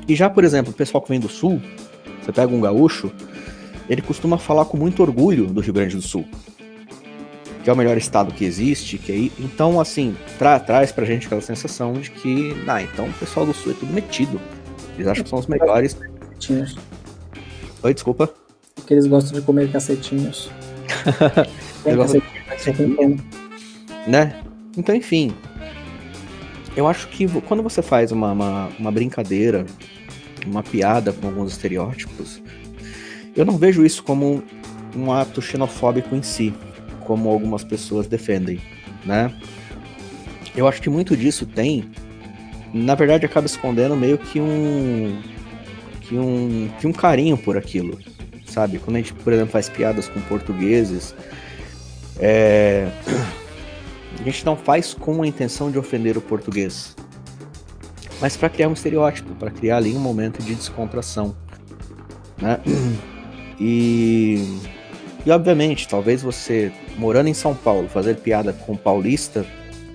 E 0.05 0.15
já, 0.17 0.29
por 0.29 0.43
exemplo, 0.43 0.73
o 0.73 0.75
pessoal 0.75 1.01
que 1.01 1.07
vem 1.07 1.17
do 1.17 1.29
sul, 1.29 1.61
você 2.21 2.29
pega 2.33 2.53
um 2.53 2.59
gaúcho, 2.59 3.09
ele 3.89 4.01
costuma 4.01 4.37
falar 4.37 4.65
com 4.65 4.75
muito 4.75 5.01
orgulho 5.01 5.45
do 5.47 5.61
Rio 5.61 5.71
Grande 5.71 5.95
do 5.95 6.01
Sul 6.01 6.25
que 7.63 7.69
é 7.69 7.73
o 7.73 7.77
melhor 7.77 7.97
estado 7.97 8.33
que 8.33 8.43
existe, 8.43 8.97
que 8.97 9.11
aí, 9.11 9.31
então 9.39 9.79
assim, 9.79 10.15
tra 10.37 10.59
traz 10.59 10.91
pra 10.91 11.05
gente 11.05 11.27
aquela 11.27 11.41
sensação 11.41 11.93
de 11.93 12.11
que, 12.11 12.53
ah, 12.67 12.81
então 12.81 13.07
o 13.07 13.13
pessoal 13.13 13.45
do 13.45 13.53
sul 13.53 13.71
é 13.71 13.75
tudo 13.75 13.93
metido. 13.93 14.39
Eles 14.95 15.07
acham 15.07 15.23
que 15.23 15.29
são 15.29 15.39
os 15.39 15.47
melhores. 15.47 15.93
Cacetinhos. 15.93 16.75
Oi, 17.81 17.93
desculpa. 17.93 18.29
Porque 18.75 18.93
eles 18.93 19.07
gostam 19.07 19.39
de 19.39 19.45
comer 19.45 19.71
cacetinhos. 19.71 20.51
Né? 24.07 24.35
Então, 24.77 24.95
enfim. 24.95 25.33
Eu 26.75 26.87
acho 26.87 27.07
que 27.09 27.27
quando 27.41 27.61
você 27.61 27.81
faz 27.81 28.11
uma, 28.11 28.31
uma, 28.31 28.69
uma 28.79 28.91
brincadeira, 28.91 29.65
uma 30.45 30.63
piada 30.63 31.13
com 31.13 31.27
alguns 31.27 31.51
estereótipos, 31.51 32.41
eu 33.35 33.45
não 33.45 33.57
vejo 33.57 33.85
isso 33.85 34.03
como 34.03 34.43
um 34.95 35.11
ato 35.11 35.41
xenofóbico 35.41 36.15
em 36.15 36.23
si 36.23 36.53
como 37.05 37.29
algumas 37.29 37.63
pessoas 37.63 38.07
defendem, 38.07 38.59
né? 39.05 39.31
Eu 40.55 40.67
acho 40.67 40.81
que 40.81 40.89
muito 40.89 41.15
disso 41.17 41.45
tem, 41.45 41.89
na 42.73 42.95
verdade, 42.95 43.25
acaba 43.25 43.45
escondendo 43.45 43.95
meio 43.95 44.17
que 44.17 44.39
um 44.39 45.21
que 46.01 46.15
um 46.17 46.69
que 46.79 46.87
um 46.87 46.93
carinho 46.93 47.37
por 47.37 47.57
aquilo, 47.57 47.99
sabe? 48.53 48.79
Quando 48.79 48.97
a 48.97 48.99
gente, 48.99 49.13
por 49.13 49.33
exemplo, 49.33 49.51
faz 49.51 49.67
piadas 49.67 50.07
com 50.07 50.21
portugueses, 50.21 51.15
é... 52.19 52.87
a 54.19 54.23
gente 54.23 54.45
não 54.45 54.55
faz 54.55 54.93
com 54.93 55.21
a 55.21 55.27
intenção 55.27 55.71
de 55.71 55.77
ofender 55.77 56.17
o 56.17 56.21
português, 56.21 56.95
mas 58.21 58.37
para 58.37 58.49
criar 58.49 58.69
um 58.69 58.73
estereótipo, 58.73 59.33
para 59.35 59.51
criar 59.51 59.77
ali 59.77 59.93
um 59.93 59.99
momento 59.99 60.41
de 60.41 60.55
descontração, 60.55 61.35
né? 62.41 62.59
E 63.59 64.59
e 65.25 65.31
obviamente, 65.31 65.87
talvez 65.87 66.21
você, 66.21 66.71
morando 66.97 67.29
em 67.29 67.33
São 67.33 67.55
Paulo, 67.55 67.87
fazer 67.87 68.17
piada 68.17 68.51
com 68.51 68.75
paulista 68.75 69.45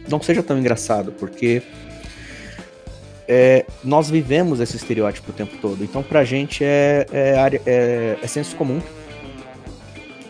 não 0.09 0.22
seja 0.22 0.42
tão 0.42 0.59
engraçado, 0.59 1.12
porque 1.12 1.62
é, 3.29 3.66
nós 3.85 4.09
vivemos 4.09 4.59
esse 4.59 4.76
estereótipo 4.76 5.31
o 5.31 5.35
tempo 5.35 5.55
todo. 5.59 5.85
Então, 5.85 6.03
pra 6.03 6.24
gente 6.24 6.64
é, 6.64 7.07
é, 7.12 7.61
é, 7.66 8.18
é 8.22 8.26
senso 8.26 8.57
comum. 8.57 8.81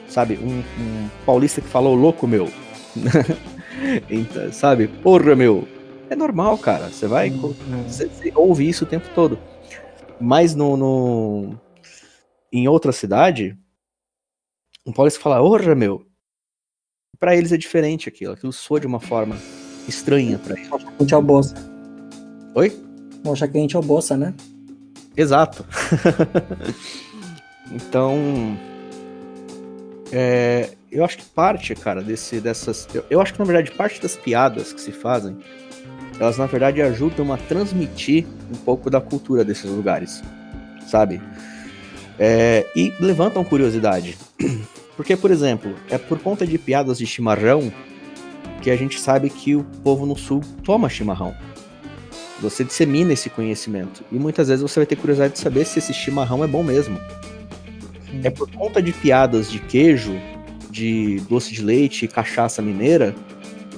Sabe? 0.09 0.37
Um, 0.39 0.59
um, 0.59 1.09
paulista 1.25 1.61
que 1.61 1.69
falou 1.69 1.95
louco, 1.95 2.27
meu. 2.27 2.51
então, 4.11 4.53
sabe? 4.53 4.89
Porra, 4.89 5.37
meu. 5.37 5.69
É 6.11 6.17
normal, 6.17 6.59
cara. 6.59 6.89
Você 6.89 7.07
vai. 7.07 7.31
Você, 7.31 8.09
você 8.09 8.33
ouve 8.35 8.69
isso 8.69 8.85
o 8.85 8.89
tempo 8.89 9.09
todo. 9.15 9.39
Mas 10.21 10.57
no, 10.57 10.77
no, 10.77 11.57
em 12.53 12.67
outra 12.67 12.91
cidade, 12.91 13.57
um 14.85 14.93
paulista 14.93 15.21
fala, 15.21 15.41
orra, 15.41 15.77
meu. 15.77 16.05
Pra 17.21 17.37
eles 17.37 17.53
é 17.53 17.57
diferente 17.57 18.09
aquilo. 18.09 18.33
Aquilo 18.33 18.53
soa 18.53 18.81
de 18.81 18.87
uma 18.89 18.99
forma 18.99 19.37
estranha 19.87 20.37
pra 20.39 20.59
eles. 20.59 20.69
Mocha 22.57 22.88
quente 23.29 23.29
ao 23.29 23.29
bossa. 23.29 23.29
Oi? 23.29 23.31
Mocha 23.31 23.49
quente 23.49 23.77
ao 23.77 23.83
bossa, 23.83 24.17
né? 24.17 24.35
Exato. 25.17 25.65
então. 27.73 28.57
É, 30.11 30.71
eu 30.91 31.05
acho 31.05 31.19
que 31.19 31.25
parte, 31.25 31.75
cara, 31.75 32.03
desse, 32.03 32.41
dessas. 32.41 32.89
Eu, 32.95 33.05
eu 33.11 33.21
acho 33.21 33.33
que 33.33 33.39
na 33.39 33.45
verdade 33.45 33.71
parte 33.73 34.01
das 34.01 34.17
piadas 34.17 34.73
que 34.73 34.81
se 34.81 34.93
fazem, 34.93 35.37
elas 36.19 36.39
na 36.39 36.47
verdade 36.47 36.81
ajudam 36.83 37.33
a 37.33 37.37
transmitir 37.37 38.27
um 38.51 38.57
pouco 38.57 38.89
da 38.89 39.01
cultura 39.01 39.45
desses 39.45 39.71
lugares, 39.71 40.23
sabe? 40.87 41.21
É, 42.19 42.67
e 42.75 42.93
levantam 43.01 43.45
curiosidade. 43.45 44.17
Porque, 44.97 45.17
por 45.17 45.31
exemplo, 45.31 45.77
é 45.89 45.97
por 45.97 46.19
conta 46.19 46.45
de 46.45 46.59
piadas 46.59 46.99
de 46.99 47.07
chimarrão 47.07 47.73
que 48.61 48.69
a 48.69 48.77
gente 48.77 49.01
sabe 49.01 49.31
que 49.31 49.55
o 49.55 49.63
povo 49.63 50.05
no 50.05 50.17
sul 50.17 50.43
toma 50.65 50.89
chimarrão. 50.89 51.37
Você 52.41 52.65
dissemina 52.65 53.13
esse 53.13 53.29
conhecimento. 53.29 54.05
E 54.13 54.19
muitas 54.19 54.49
vezes 54.49 54.63
você 54.63 54.81
vai 54.81 54.87
ter 54.87 54.97
curiosidade 54.97 55.35
de 55.35 55.41
saber 55.41 55.65
se 55.65 55.79
esse 55.79 55.93
chimarrão 55.93 56.45
é 56.45 56.47
bom 56.47 56.63
mesmo. 56.63 56.99
Sim. 58.11 58.21
É 58.25 58.31
por 58.31 58.51
conta 58.51 58.81
de 58.81 58.93
piadas 58.93 59.51
de 59.51 59.59
queijo, 59.59 60.15
de 60.71 61.21
doce 61.29 61.53
de 61.53 61.63
leite 61.63 62.05
e 62.05 62.09
cachaça 62.09 62.63
mineira, 62.63 63.15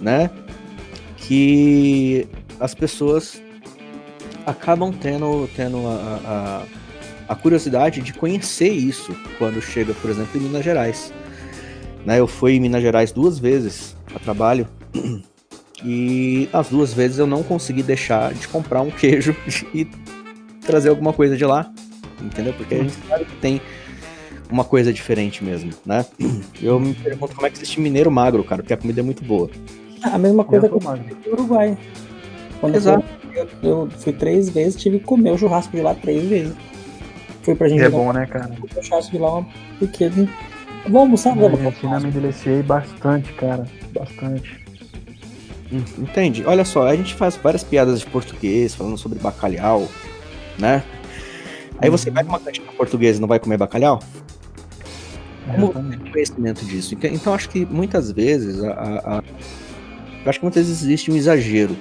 né? 0.00 0.30
Que 1.16 2.26
as 2.58 2.74
pessoas 2.74 3.42
acabam 4.44 4.92
tendo, 4.92 5.48
tendo 5.54 5.86
a, 5.86 6.20
a 6.24 6.80
a 7.30 7.36
curiosidade 7.36 8.00
de 8.00 8.12
conhecer 8.12 8.70
isso 8.70 9.16
quando 9.38 9.62
chega, 9.62 9.94
por 9.94 10.10
exemplo, 10.10 10.36
em 10.36 10.42
Minas 10.42 10.64
Gerais. 10.64 11.12
Né, 12.04 12.18
eu 12.18 12.26
fui 12.26 12.54
em 12.54 12.60
Minas 12.60 12.82
Gerais 12.82 13.12
duas 13.12 13.38
vezes 13.38 13.96
a 14.12 14.18
trabalho 14.18 14.66
e 15.84 16.48
as 16.52 16.68
duas 16.68 16.92
vezes 16.92 17.18
eu 17.18 17.26
não 17.26 17.42
consegui 17.42 17.82
deixar 17.82 18.32
de 18.34 18.46
comprar 18.48 18.82
um 18.82 18.90
queijo 18.90 19.34
e 19.74 19.86
trazer 20.60 20.90
alguma 20.90 21.12
coisa 21.12 21.36
de 21.36 21.44
lá, 21.44 21.72
entendeu? 22.20 22.52
Porque 22.52 22.74
a 22.74 22.78
gente 22.78 22.94
sabe 23.08 23.24
que 23.24 23.36
tem 23.36 23.60
uma 24.50 24.64
coisa 24.64 24.92
diferente 24.92 25.42
mesmo, 25.42 25.72
né? 25.86 26.04
Eu 26.60 26.78
me 26.78 26.94
pergunto 26.94 27.34
como 27.34 27.46
é 27.46 27.50
que 27.50 27.56
existe 27.56 27.80
mineiro 27.80 28.10
magro, 28.10 28.44
cara, 28.44 28.62
porque 28.62 28.74
a 28.74 28.76
comida 28.76 29.00
é 29.00 29.02
muito 29.02 29.24
boa. 29.24 29.50
a 30.02 30.18
mesma 30.18 30.44
coisa 30.44 30.68
que 30.68 30.74
no 30.74 31.32
Uruguai. 31.32 31.76
Quando 32.60 32.74
Exato. 32.74 33.04
Eu, 33.32 33.48
eu 33.62 33.90
fui 33.90 34.12
três 34.12 34.50
vezes, 34.50 34.80
tive 34.80 34.98
que 34.98 35.04
comer 35.04 35.30
o 35.30 35.38
churrasco 35.38 35.74
de 35.74 35.82
lá 35.82 35.94
três 35.94 36.28
vezes. 36.28 36.54
Foi 37.42 37.54
pra 37.54 37.68
gente. 37.68 37.82
É 37.82 37.88
bom, 37.88 38.12
né, 38.12 38.26
cara? 38.26 38.50
Eu 38.74 38.80
achasse 38.80 39.10
de 39.10 39.18
lá 39.18 39.44
porque 39.78 40.10
Vamos 40.84 41.00
almoçar, 41.00 41.34
vamos. 41.34 41.60
Na 41.60 41.66
Argentina 41.66 42.00
me 42.00 42.10
deliciei 42.10 42.62
bastante, 42.62 43.32
cara. 43.34 43.66
Bastante. 43.92 44.59
Entende? 45.72 46.44
Olha 46.44 46.64
só, 46.64 46.86
a 46.86 46.96
gente 46.96 47.14
faz 47.14 47.36
várias 47.36 47.62
piadas 47.62 48.00
de 48.00 48.06
português, 48.06 48.74
falando 48.74 48.98
sobre 48.98 49.18
bacalhau, 49.18 49.88
né? 50.58 50.82
Aí 51.78 51.88
você 51.88 52.10
vai 52.10 52.24
numa 52.24 52.38
cantina 52.38 52.72
portuguesa 52.72 53.18
e 53.18 53.20
não 53.20 53.28
vai 53.28 53.38
comer 53.38 53.56
bacalhau? 53.56 54.00
Como 55.54 55.72
tem 55.72 56.12
conhecimento 56.12 56.64
disso? 56.64 56.94
Então, 56.94 57.10
então 57.10 57.34
acho 57.34 57.48
que 57.48 57.64
muitas 57.64 58.10
vezes 58.10 58.62
a, 58.62 58.70
a, 58.72 59.18
a, 59.18 59.22
acho 60.26 60.38
que 60.38 60.44
muitas 60.44 60.66
vezes 60.66 60.82
existe 60.82 61.10
um 61.10 61.16
exagero 61.16 61.76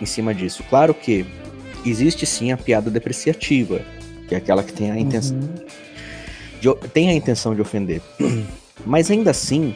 em 0.00 0.06
cima 0.06 0.34
disso. 0.34 0.62
Claro 0.68 0.94
que 0.94 1.26
existe 1.84 2.24
sim 2.26 2.52
a 2.52 2.56
piada 2.56 2.90
depreciativa, 2.90 3.80
que 4.28 4.34
é 4.34 4.38
aquela 4.38 4.62
que 4.62 4.72
tem 4.72 4.90
a 4.90 4.98
intenção 4.98 5.36
uhum. 5.36 5.54
de, 6.60 6.88
tem 6.88 7.08
a 7.08 7.14
intenção 7.14 7.54
de 7.54 7.60
ofender. 7.60 8.00
Mas 8.86 9.10
ainda 9.10 9.30
assim, 9.30 9.74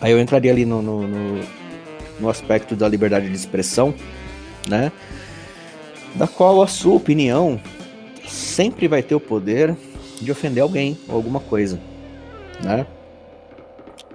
aí 0.00 0.12
eu 0.12 0.20
entraria 0.20 0.50
ali 0.50 0.64
no, 0.64 0.80
no, 0.82 1.06
no, 1.06 1.44
no 2.20 2.28
aspecto 2.28 2.76
da 2.76 2.88
liberdade 2.88 3.28
de 3.28 3.34
expressão, 3.34 3.94
né? 4.68 4.92
Da 6.14 6.26
qual 6.26 6.62
a 6.62 6.66
sua 6.66 6.94
opinião 6.94 7.60
sempre 8.28 8.86
vai 8.86 9.02
ter 9.02 9.14
o 9.14 9.20
poder 9.20 9.76
de 10.20 10.30
ofender 10.30 10.62
alguém 10.62 10.98
ou 11.08 11.14
alguma 11.14 11.40
coisa, 11.40 11.80
né? 12.62 12.86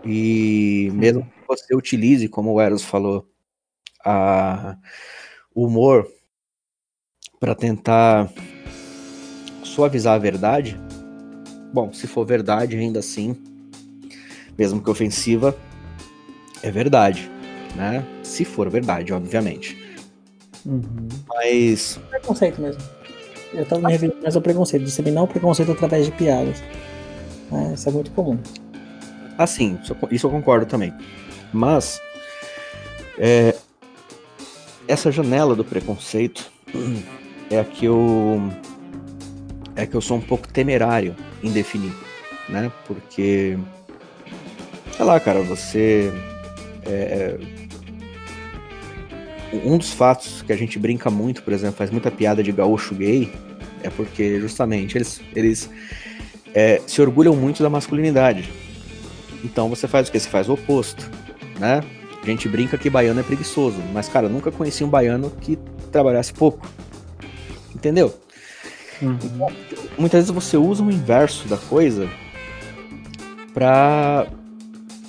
E 0.05 0.89
mesmo 0.93 1.23
que 1.23 1.47
você 1.47 1.75
utilize, 1.75 2.27
como 2.27 2.53
o 2.53 2.61
Eros 2.61 2.83
falou, 2.83 3.27
a, 4.05 4.77
humor 5.53 6.07
para 7.39 7.55
tentar 7.55 8.31
suavizar 9.63 10.13
a 10.13 10.19
verdade, 10.19 10.79
bom, 11.73 11.91
se 11.91 12.07
for 12.07 12.25
verdade, 12.25 12.77
ainda 12.77 12.99
assim, 12.99 13.35
mesmo 14.57 14.81
que 14.81 14.89
ofensiva, 14.89 15.57
é 16.61 16.69
verdade, 16.69 17.29
né? 17.75 18.05
Se 18.23 18.45
for 18.45 18.69
verdade, 18.69 19.13
obviamente. 19.13 19.77
Uhum. 20.65 21.07
Mas. 21.27 21.99
Preconceito 22.09 22.61
mesmo. 22.61 22.81
Eu 23.53 23.65
tava 23.65 23.81
me 23.81 23.91
referindo 23.91 24.21
mais 24.21 24.35
ao 24.35 24.41
preconceito, 24.41 24.83
disseminar 24.83 25.23
o 25.23 25.27
preconceito 25.27 25.71
através 25.71 26.05
de 26.05 26.11
piadas. 26.11 26.61
É, 27.51 27.73
isso 27.73 27.87
é 27.87 27.91
muito 27.91 28.11
comum. 28.11 28.37
Assim, 29.37 29.77
isso 30.11 30.27
eu 30.27 30.31
concordo 30.31 30.65
também. 30.65 30.93
Mas 31.53 32.01
é, 33.17 33.55
essa 34.87 35.11
janela 35.11 35.55
do 35.55 35.63
preconceito 35.63 36.51
é 37.49 37.59
a 37.59 37.63
que 37.63 37.85
eu 37.85 38.41
é 39.75 39.85
que 39.85 39.95
eu 39.95 40.01
sou 40.01 40.17
um 40.17 40.21
pouco 40.21 40.47
temerário 40.47 41.15
em 41.43 41.51
definir, 41.51 41.93
né? 42.49 42.71
Porque 42.87 43.57
sei 44.95 45.05
lá, 45.05 45.19
cara, 45.19 45.41
você 45.41 46.11
é, 46.85 47.37
um 49.63 49.77
dos 49.77 49.91
fatos 49.91 50.41
que 50.41 50.51
a 50.51 50.55
gente 50.55 50.77
brinca 50.79 51.09
muito, 51.09 51.43
por 51.43 51.53
exemplo, 51.53 51.75
faz 51.77 51.91
muita 51.91 52.11
piada 52.11 52.41
de 52.43 52.51
gaúcho 52.51 52.95
gay, 52.95 53.31
é 53.83 53.89
porque 53.89 54.39
justamente 54.39 54.97
eles, 54.97 55.21
eles 55.35 55.69
é, 56.53 56.81
se 56.87 57.01
orgulham 57.01 57.35
muito 57.35 57.61
da 57.61 57.69
masculinidade. 57.69 58.49
Então 59.43 59.69
você 59.69 59.87
faz 59.87 60.09
o 60.09 60.11
que? 60.11 60.19
Você 60.19 60.29
faz 60.29 60.49
o 60.49 60.53
oposto, 60.53 61.09
né? 61.59 61.83
A 62.21 62.25
gente 62.25 62.49
brinca 62.49 62.77
que 62.77 62.89
baiano 62.89 63.19
é 63.19 63.23
preguiçoso, 63.23 63.77
mas 63.93 64.09
cara, 64.09 64.25
eu 64.25 64.29
nunca 64.29 64.51
conheci 64.51 64.83
um 64.83 64.89
baiano 64.89 65.29
que 65.41 65.57
trabalhasse 65.91 66.33
pouco. 66.33 66.67
Entendeu? 67.73 68.13
Uhum. 69.01 69.17
Então, 69.21 69.47
muitas 69.97 70.19
vezes 70.21 70.31
você 70.31 70.57
usa 70.57 70.83
o 70.83 70.91
inverso 70.91 71.47
da 71.47 71.57
coisa 71.57 72.09
pra, 73.53 74.25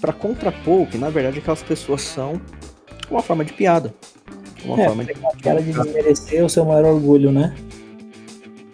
pra 0.01 0.13
contrapor 0.13 0.83
o 0.83 0.87
que 0.87 0.99
na 0.99 1.09
verdade 1.09 1.39
aquelas 1.39 1.63
pessoas 1.63 2.03
são 2.03 2.41
uma 3.11 3.23
forma 3.23 3.45
de 3.45 3.53
piada. 3.53 3.95
Uma 4.67 4.83
é, 4.83 4.87
forma 4.87 5.05
de... 5.05 5.13
aquela 5.13 5.63
de 5.63 5.73
desmerecer 5.73 6.45
o 6.45 6.49
seu 6.49 6.65
maior 6.65 6.85
orgulho, 6.85 7.31
né? 7.31 7.55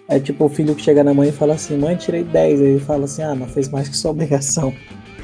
É 0.08 0.18
tipo 0.18 0.44
o 0.44 0.48
filho 0.48 0.74
que 0.74 0.82
chega 0.82 1.04
na 1.04 1.14
mãe 1.14 1.28
e 1.28 1.32
fala 1.32 1.54
assim, 1.54 1.76
mãe, 1.76 1.96
tirei 1.96 2.24
10. 2.24 2.60
Aí 2.60 2.66
ele 2.66 2.80
fala 2.80 3.04
assim, 3.04 3.22
ah, 3.22 3.34
não 3.34 3.46
fez 3.46 3.68
mais 3.68 3.88
que 3.88 3.96
sua 3.96 4.10
obrigação. 4.10 4.74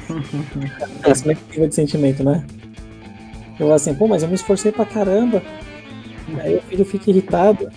Essa 1.03 1.27
negativa 1.27 1.67
de 1.67 1.75
sentimento, 1.75 2.23
né? 2.23 2.45
Eu 3.53 3.65
falo 3.65 3.73
assim, 3.73 3.93
pô, 3.93 4.07
mas 4.07 4.23
eu 4.23 4.29
me 4.29 4.35
esforcei 4.35 4.71
pra 4.71 4.85
caramba. 4.85 5.41
Aí 6.39 6.55
o 6.55 6.61
filho 6.61 6.85
fica 6.85 7.09
irritado. 7.09 7.69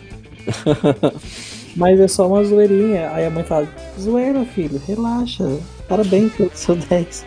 mas 1.76 1.98
é 1.98 2.08
só 2.08 2.28
uma 2.28 2.44
zoeirinha. 2.44 3.10
Aí 3.10 3.26
a 3.26 3.30
mãe 3.30 3.44
fala, 3.44 3.68
zoeira, 3.98 4.44
filho, 4.44 4.80
relaxa. 4.86 5.44
Parabéns 5.88 6.32
pelo 6.34 6.50
seu 6.54 6.76
10. 6.76 7.26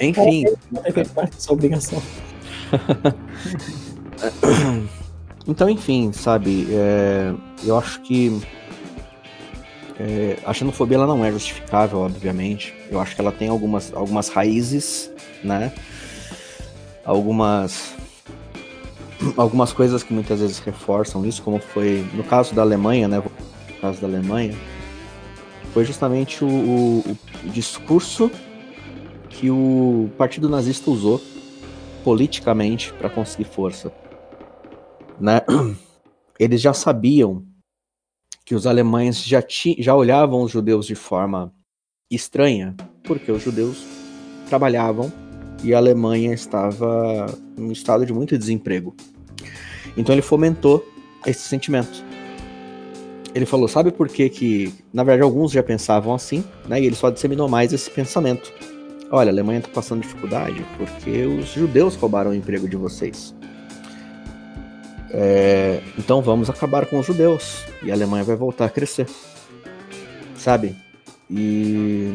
Enfim. 0.00 0.44
Não 0.70 0.82
fez 0.82 1.08
parte 1.08 1.34
da 1.34 1.40
sua 1.40 1.52
obrigação. 1.54 2.02
então, 5.46 5.68
enfim, 5.68 6.12
sabe, 6.12 6.66
é, 6.70 7.32
eu 7.64 7.78
acho 7.78 8.00
que 8.02 8.40
é, 9.98 10.38
a 10.44 10.52
xenofobia 10.52 10.96
ela 10.96 11.06
não 11.06 11.24
é 11.24 11.32
justificável, 11.32 12.00
obviamente. 12.00 12.74
Eu 12.90 13.00
acho 13.00 13.14
que 13.14 13.20
ela 13.20 13.32
tem 13.32 13.48
algumas, 13.48 13.92
algumas 13.94 14.28
raízes, 14.28 15.10
né? 15.42 15.72
Algumas 17.04 17.94
algumas 19.36 19.72
coisas 19.72 20.02
que 20.02 20.12
muitas 20.12 20.40
vezes 20.40 20.58
reforçam 20.58 21.24
isso, 21.24 21.42
como 21.42 21.58
foi 21.58 22.06
no 22.12 22.22
caso 22.22 22.54
da 22.54 22.60
Alemanha, 22.60 23.08
né? 23.08 23.18
No 23.18 23.80
caso 23.80 24.00
da 24.00 24.06
Alemanha, 24.06 24.54
foi 25.72 25.84
justamente 25.84 26.44
o, 26.44 26.48
o, 26.48 27.16
o 27.44 27.48
discurso 27.48 28.30
que 29.30 29.50
o 29.50 30.10
Partido 30.18 30.48
Nazista 30.48 30.90
usou 30.90 31.20
politicamente 32.06 32.92
para 32.92 33.10
conseguir 33.10 33.48
força. 33.48 33.92
Né? 35.20 35.40
Eles 36.38 36.60
já 36.60 36.72
sabiam 36.72 37.44
que 38.44 38.54
os 38.54 38.64
alemães 38.64 39.24
já, 39.24 39.42
ti, 39.42 39.74
já 39.80 39.92
olhavam 39.92 40.40
os 40.42 40.52
judeus 40.52 40.86
de 40.86 40.94
forma 40.94 41.52
estranha, 42.08 42.76
porque 43.02 43.32
os 43.32 43.42
judeus 43.42 43.84
trabalhavam 44.48 45.12
e 45.64 45.74
a 45.74 45.78
Alemanha 45.78 46.32
estava 46.32 47.26
em 47.58 47.64
um 47.64 47.72
estado 47.72 48.06
de 48.06 48.12
muito 48.12 48.38
desemprego. 48.38 48.94
Então 49.96 50.14
ele 50.14 50.22
fomentou 50.22 50.86
esse 51.26 51.40
sentimento. 51.40 52.04
Ele 53.34 53.46
falou, 53.46 53.66
sabe 53.66 53.90
por 53.90 54.08
que 54.08 54.28
que, 54.28 54.72
na 54.92 55.02
verdade, 55.02 55.24
alguns 55.24 55.50
já 55.50 55.62
pensavam 55.62 56.14
assim, 56.14 56.44
né? 56.68 56.80
E 56.80 56.86
ele 56.86 56.94
só 56.94 57.10
disseminou 57.10 57.48
mais 57.48 57.72
esse 57.72 57.90
pensamento. 57.90 58.52
Olha, 59.10 59.30
a 59.30 59.32
Alemanha 59.32 59.60
está 59.60 59.70
passando 59.70 60.02
dificuldade 60.02 60.64
porque 60.76 61.24
os 61.24 61.52
judeus 61.52 61.94
roubaram 61.94 62.32
o 62.32 62.34
emprego 62.34 62.68
de 62.68 62.76
vocês. 62.76 63.34
É, 65.10 65.80
então 65.96 66.20
vamos 66.20 66.50
acabar 66.50 66.86
com 66.86 66.98
os 66.98 67.06
judeus 67.06 67.64
e 67.82 67.90
a 67.90 67.94
Alemanha 67.94 68.24
vai 68.24 68.34
voltar 68.34 68.64
a 68.64 68.68
crescer. 68.68 69.06
Sabe? 70.36 70.76
E, 71.30 72.10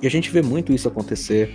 e 0.00 0.06
a 0.06 0.10
gente 0.10 0.30
vê 0.30 0.40
muito 0.40 0.72
isso 0.72 0.88
acontecer 0.88 1.54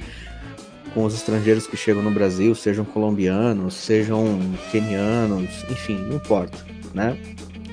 com 0.94 1.04
os 1.04 1.14
estrangeiros 1.16 1.68
que 1.68 1.76
chegam 1.76 2.02
no 2.02 2.12
Brasil, 2.12 2.54
sejam 2.56 2.86
colombianos, 2.86 3.74
sejam 3.74 4.40
quenianos, 4.72 5.50
enfim, 5.70 5.98
não 5.98 6.16
importa, 6.16 6.58
né? 6.94 7.18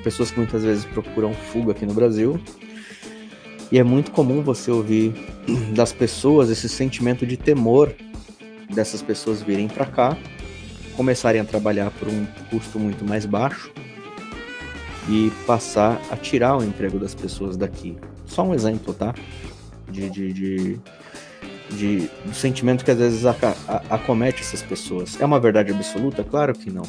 Pessoas 0.02 0.30
que 0.30 0.38
muitas 0.38 0.64
vezes 0.64 0.84
procuram 0.86 1.32
fuga 1.32 1.72
aqui 1.72 1.86
no 1.86 1.94
Brasil 1.94 2.40
e 3.72 3.78
é 3.78 3.82
muito 3.82 4.10
comum 4.10 4.42
você 4.42 4.70
ouvir 4.70 5.14
das 5.74 5.94
pessoas 5.94 6.50
esse 6.50 6.68
sentimento 6.68 7.26
de 7.26 7.38
temor 7.38 7.90
dessas 8.68 9.00
pessoas 9.00 9.42
virem 9.42 9.66
para 9.66 9.86
cá, 9.86 10.16
começarem 10.94 11.40
a 11.40 11.44
trabalhar 11.44 11.90
por 11.92 12.06
um 12.06 12.26
custo 12.50 12.78
muito 12.78 13.02
mais 13.02 13.24
baixo 13.24 13.72
e 15.08 15.32
passar 15.46 16.00
a 16.10 16.16
tirar 16.16 16.58
o 16.58 16.62
emprego 16.62 16.98
das 16.98 17.14
pessoas 17.14 17.56
daqui. 17.56 17.96
Só 18.26 18.42
um 18.44 18.54
exemplo, 18.54 18.92
tá? 18.92 19.14
De, 19.90 20.10
de, 20.10 20.32
de, 20.32 20.80
de 21.70 22.10
do 22.26 22.34
sentimento 22.34 22.84
que 22.84 22.90
às 22.90 22.98
vezes 22.98 23.24
acomete 23.88 24.42
essas 24.42 24.60
pessoas. 24.60 25.18
É 25.18 25.24
uma 25.24 25.40
verdade 25.40 25.72
absoluta? 25.72 26.22
Claro 26.22 26.52
que 26.52 26.70
não. 26.70 26.84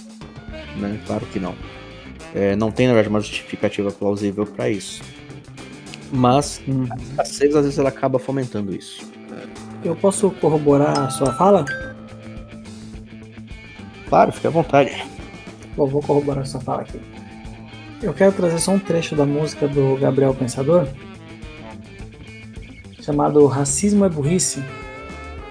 Né? 0.77 0.99
Claro 1.07 1.25
que 1.27 1.39
não. 1.39 1.55
É, 2.35 2.57
não 2.57 2.71
tem, 2.71 2.87
na 2.87 2.93
verdade, 2.93 3.09
uma 3.09 3.21
justificativa 3.21 3.89
plausível 3.89 4.45
para 4.45 4.69
isso 4.69 5.01
mas 6.13 6.61
hum. 6.67 6.85
a 6.91 6.95
escassez 6.95 7.55
às 7.55 7.63
vezes 7.65 7.79
ela 7.79 7.89
acaba 7.89 8.19
fomentando 8.19 8.73
isso. 8.73 9.03
Eu 9.83 9.95
posso 9.95 10.29
corroborar 10.31 10.97
a 10.97 11.09
sua 11.09 11.33
fala? 11.33 11.65
Claro, 14.07 14.31
fique 14.31 14.45
à 14.45 14.51
vontade. 14.51 15.03
Bom, 15.75 15.87
vou 15.87 16.01
corroborar 16.01 16.43
a 16.43 16.45
sua 16.45 16.61
fala 16.61 16.83
aqui. 16.83 17.01
Eu 18.01 18.13
quero 18.13 18.31
trazer 18.31 18.59
só 18.59 18.71
um 18.71 18.79
trecho 18.79 19.15
da 19.15 19.25
música 19.25 19.67
do 19.67 19.97
Gabriel 19.97 20.35
Pensador, 20.35 20.87
chamado 23.01 23.45
Racismo 23.47 24.05
é 24.05 24.09
Burrice. 24.09 24.63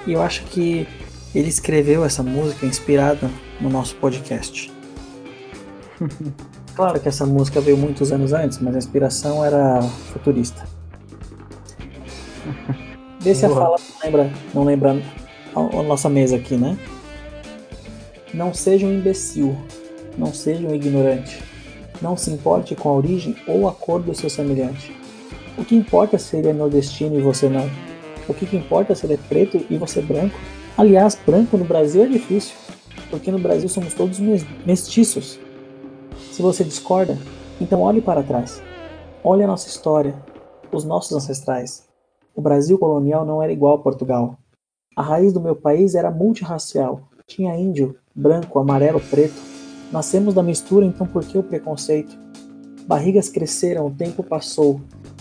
E 0.06 0.12
eu 0.12 0.22
acho 0.22 0.44
que 0.44 0.86
ele 1.34 1.48
escreveu 1.48 2.04
essa 2.04 2.22
música 2.22 2.66
inspirada 2.66 3.28
no 3.60 3.68
nosso 3.68 3.96
podcast. 3.96 4.72
Claro 6.75 6.99
que 6.99 7.09
essa 7.09 7.27
música 7.27 7.61
veio 7.61 7.77
muitos 7.77 8.12
anos 8.12 8.33
antes, 8.33 8.59
mas 8.59 8.75
a 8.75 8.79
inspiração 8.79 9.45
era 9.45 9.83
futurista. 10.12 10.66
Vê 13.20 13.35
se 13.35 13.47
a 13.47 13.51
fala 13.51 13.77
não 13.79 14.01
lembra, 14.05 14.33
não 14.55 14.64
lembra 14.64 15.03
a 15.55 15.83
nossa 15.83 16.09
mesa 16.09 16.37
aqui, 16.37 16.57
né? 16.57 16.77
Não 18.33 18.55
seja 18.55 18.87
um 18.87 18.93
imbecil, 18.93 19.57
não 20.16 20.33
seja 20.33 20.66
um 20.66 20.75
ignorante. 20.75 21.43
Não 22.01 22.16
se 22.16 22.31
importe 22.31 22.75
com 22.75 22.89
a 22.89 22.95
origem 22.95 23.37
ou 23.47 23.68
a 23.68 23.73
cor 23.73 24.03
do 24.03 24.14
seu 24.14 24.29
semelhante. 24.29 24.97
O 25.57 25.64
que 25.64 25.77
importa 25.77 26.18
se 26.18 26.37
ele 26.37 26.49
é 26.49 26.53
nordestino 26.53 27.16
e 27.16 27.20
você 27.20 27.49
não? 27.49 27.70
O 28.27 28.35
que, 28.35 28.47
que 28.47 28.57
importa 28.57 28.95
se 28.95 29.07
ele 29.07 29.14
é 29.14 29.18
preto 29.29 29.64
e 29.68 29.77
você 29.77 30.01
branco? 30.01 30.37
Aliás, 30.77 31.16
branco 31.27 31.57
no 31.57 31.64
Brasil 31.64 32.03
é 32.03 32.07
difícil, 32.07 32.55
porque 33.11 33.31
no 33.31 33.39
Brasil 33.39 33.68
somos 33.68 33.93
todos 33.93 34.18
mestiços. 34.64 35.39
Se 36.33 36.41
você 36.41 36.64
discorda, 36.64 37.18
então 37.61 37.83
olhe 37.83 38.01
para 38.01 38.22
trás. 38.22 38.62
Olhe 39.22 39.45
a 39.45 39.47
nossa 39.47 39.68
história, 39.68 40.14
os 40.72 40.83
nossos 40.83 41.12
ancestrais. 41.12 41.87
O 42.35 42.41
Brasil 42.41 42.78
colonial 42.78 43.26
não 43.26 43.43
era 43.43 43.53
igual 43.53 43.74
a 43.74 43.78
Portugal. 43.78 44.39
A 44.97 45.03
raiz 45.03 45.30
do 45.35 45.43
meu 45.43 45.55
país 45.55 45.95
era 45.95 46.11
multirracial. 46.11 47.03
Tinha 47.26 47.55
índio, 47.55 47.97
branco, 48.14 48.59
amarelo, 48.59 48.99
preto. 48.99 49.35
Nascemos 49.93 50.33
da 50.33 50.43
mistura, 50.43 50.87
então 50.87 51.07
por 51.07 51.22
que 51.22 51.37
o 51.37 51.43
preconceito? 51.43 52.18
Barrigas 52.87 53.28
cresceram, 53.28 53.87
o 53.87 53.91
tempo 53.91 54.22
passou. 54.22 54.80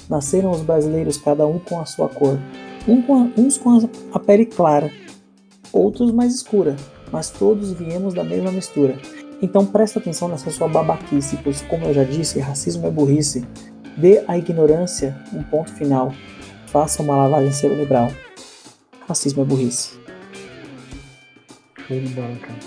Nasceram 0.10 0.50
os 0.52 0.62
brasileiros, 0.62 1.18
cada 1.18 1.46
um 1.46 1.60
com 1.60 1.78
a 1.78 1.86
sua 1.86 2.08
cor. 2.08 2.40
Um 2.88 3.02
com 3.02 3.16
a, 3.16 3.30
uns 3.38 3.58
com 3.58 3.78
a 4.14 4.20
pele 4.20 4.46
clara, 4.46 4.90
outros 5.74 6.10
mais 6.10 6.34
escura, 6.34 6.78
mas 7.12 7.30
todos 7.30 7.74
viemos 7.74 8.14
da 8.14 8.24
mesma 8.24 8.50
mistura. 8.50 8.98
Então 9.42 9.66
presta 9.66 10.00
atenção 10.00 10.28
nessa 10.28 10.52
sua 10.52 10.68
babaquice, 10.68 11.38
pois 11.44 11.62
como 11.62 11.86
eu 11.86 11.94
já 11.94 12.04
disse, 12.04 12.40
racismo 12.40 12.86
é 12.88 12.92
burrice. 12.92 13.44
Dê 13.98 14.24
à 14.28 14.38
ignorância 14.38 15.18
um 15.34 15.42
ponto 15.42 15.74
final. 15.74 16.14
Faça 16.68 17.02
uma 17.02 17.16
lavagem 17.16 17.52
cerebral. 17.52 18.12
Racismo 19.08 19.42
é 19.42 19.46
burrice. 19.46 20.00
Show 21.88 22.00
de 22.00 22.08
bola, 22.10 22.36
cara. 22.36 22.60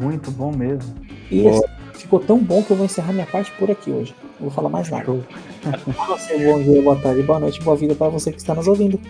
Muito 0.00 0.30
bom 0.30 0.52
mesmo. 0.56 0.94
E 1.30 1.46
assim, 1.48 1.62
ficou 1.94 2.20
tão 2.20 2.38
bom 2.38 2.62
que 2.62 2.70
eu 2.70 2.76
vou 2.76 2.86
encerrar 2.86 3.12
minha 3.12 3.26
parte 3.26 3.50
por 3.52 3.70
aqui 3.70 3.90
hoje. 3.90 4.14
Não 4.40 4.48
vou 4.48 4.50
falar 4.50 4.68
mais 4.68 4.88
nada. 4.88 5.04
Show. 5.04 5.22
bom 5.64 6.62
dia, 6.62 6.82
boa 6.82 6.96
tarde, 6.96 7.22
boa 7.22 7.40
noite, 7.40 7.60
boa 7.60 7.76
vida 7.76 7.94
para 7.94 8.08
você 8.08 8.30
que 8.32 8.38
está 8.38 8.54
nos 8.54 8.68
ouvindo. 8.68 9.00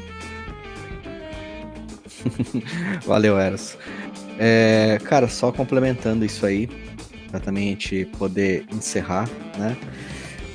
Valeu, 3.06 3.38
Eros. 3.38 3.76
É, 4.38 4.98
cara, 5.04 5.28
só 5.28 5.52
complementando 5.52 6.24
isso 6.24 6.44
aí, 6.44 6.68
para 7.30 7.40
também 7.40 7.68
a 7.68 7.70
gente 7.70 8.04
poder 8.18 8.64
encerrar, 8.72 9.28
né? 9.58 9.76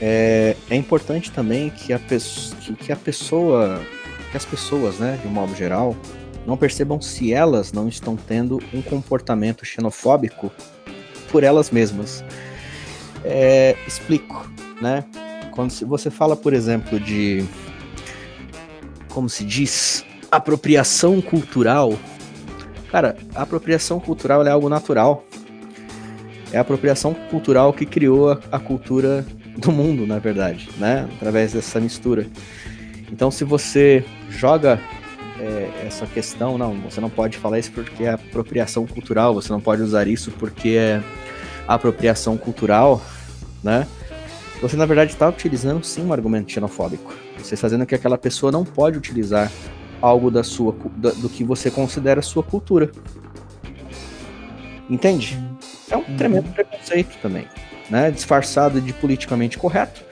É, 0.02 0.56
é 0.70 0.76
importante 0.76 1.32
também 1.32 1.70
que 1.70 1.92
a, 1.92 2.00
que, 2.00 2.74
que 2.74 2.92
a 2.92 2.96
pessoa, 2.96 3.82
que 4.32 4.38
as 4.38 4.46
pessoas, 4.46 4.98
né, 4.98 5.20
de 5.22 5.28
um 5.28 5.32
modo 5.32 5.54
geral, 5.56 5.96
não 6.46 6.56
percebam 6.56 7.02
se 7.02 7.34
elas 7.34 7.74
não 7.74 7.88
estão 7.88 8.16
tendo 8.16 8.60
um 8.74 8.82
comportamento 8.82 9.66
xenofóbico 9.66 10.52
por 11.30 11.44
elas 11.44 11.70
mesmas. 11.70 12.24
É, 13.26 13.76
explico, 13.86 14.50
né? 14.82 15.04
Quando 15.52 15.72
você 15.86 16.10
fala, 16.10 16.38
por 16.38 16.54
exemplo, 16.54 16.98
de 16.98 17.46
como 19.10 19.28
se 19.28 19.44
diz, 19.44 20.06
apropriação 20.32 21.22
cultural. 21.22 21.98
Cara, 22.92 23.16
a 23.36 23.44
apropriação 23.44 24.00
cultural 24.00 24.46
é 24.46 24.50
algo 24.50 24.68
natural. 24.68 25.24
É 26.52 26.58
a 26.58 26.62
apropriação 26.62 27.14
cultural 27.14 27.72
que 27.72 27.86
criou 27.86 28.32
a, 28.32 28.40
a 28.52 28.60
cultura 28.60 29.26
do 29.58 29.72
mundo, 29.72 30.08
na 30.08 30.18
verdade, 30.18 30.70
né? 30.78 31.08
Através 31.18 31.54
dessa 31.54 31.80
mistura. 31.80 32.26
Então, 33.12 33.30
se 33.30 33.44
você 33.44 34.04
joga 34.30 34.80
é, 35.40 35.86
essa 35.86 36.06
questão, 36.08 36.58
não, 36.58 36.76
você 36.82 37.00
não 37.00 37.10
pode 37.10 37.38
falar 37.38 37.60
isso 37.60 37.72
porque 37.72 38.04
é 38.04 38.12
apropriação 38.12 38.88
cultural, 38.88 39.34
você 39.34 39.52
não 39.52 39.62
pode 39.62 39.82
usar 39.82 40.08
isso 40.08 40.32
porque 40.32 40.70
é 40.70 41.04
apropriação 41.68 42.38
cultural, 42.38 43.02
né? 43.64 43.88
Você 44.62 44.76
na 44.76 44.86
verdade 44.86 45.14
está 45.14 45.30
utilizando 45.30 45.84
sim 45.86 46.04
um 46.06 46.12
argumento 46.12 46.52
xenofóbico. 46.52 47.14
Você 47.38 47.54
está 47.54 47.68
dizendo 47.68 47.86
que 47.86 47.96
aquela 47.96 48.18
pessoa 48.18 48.52
não 48.52 48.66
pode 48.66 48.98
utilizar 48.98 49.50
algo 50.02 50.32
da 50.32 50.44
sua 50.44 50.76
da, 50.96 51.12
do 51.12 51.30
que 51.30 51.44
você 51.44 51.70
considera 51.70 52.22
sua 52.22 52.44
cultura. 52.44 52.92
Entende? 54.90 55.40
É 55.90 55.98
um 55.98 56.04
tremendo 56.18 56.50
preconceito 56.54 57.18
também 57.22 57.48
né, 57.90 58.12
disfarçado 58.12 58.80
de 58.80 58.94
politicamente 58.94 59.58
correto, 59.58 60.04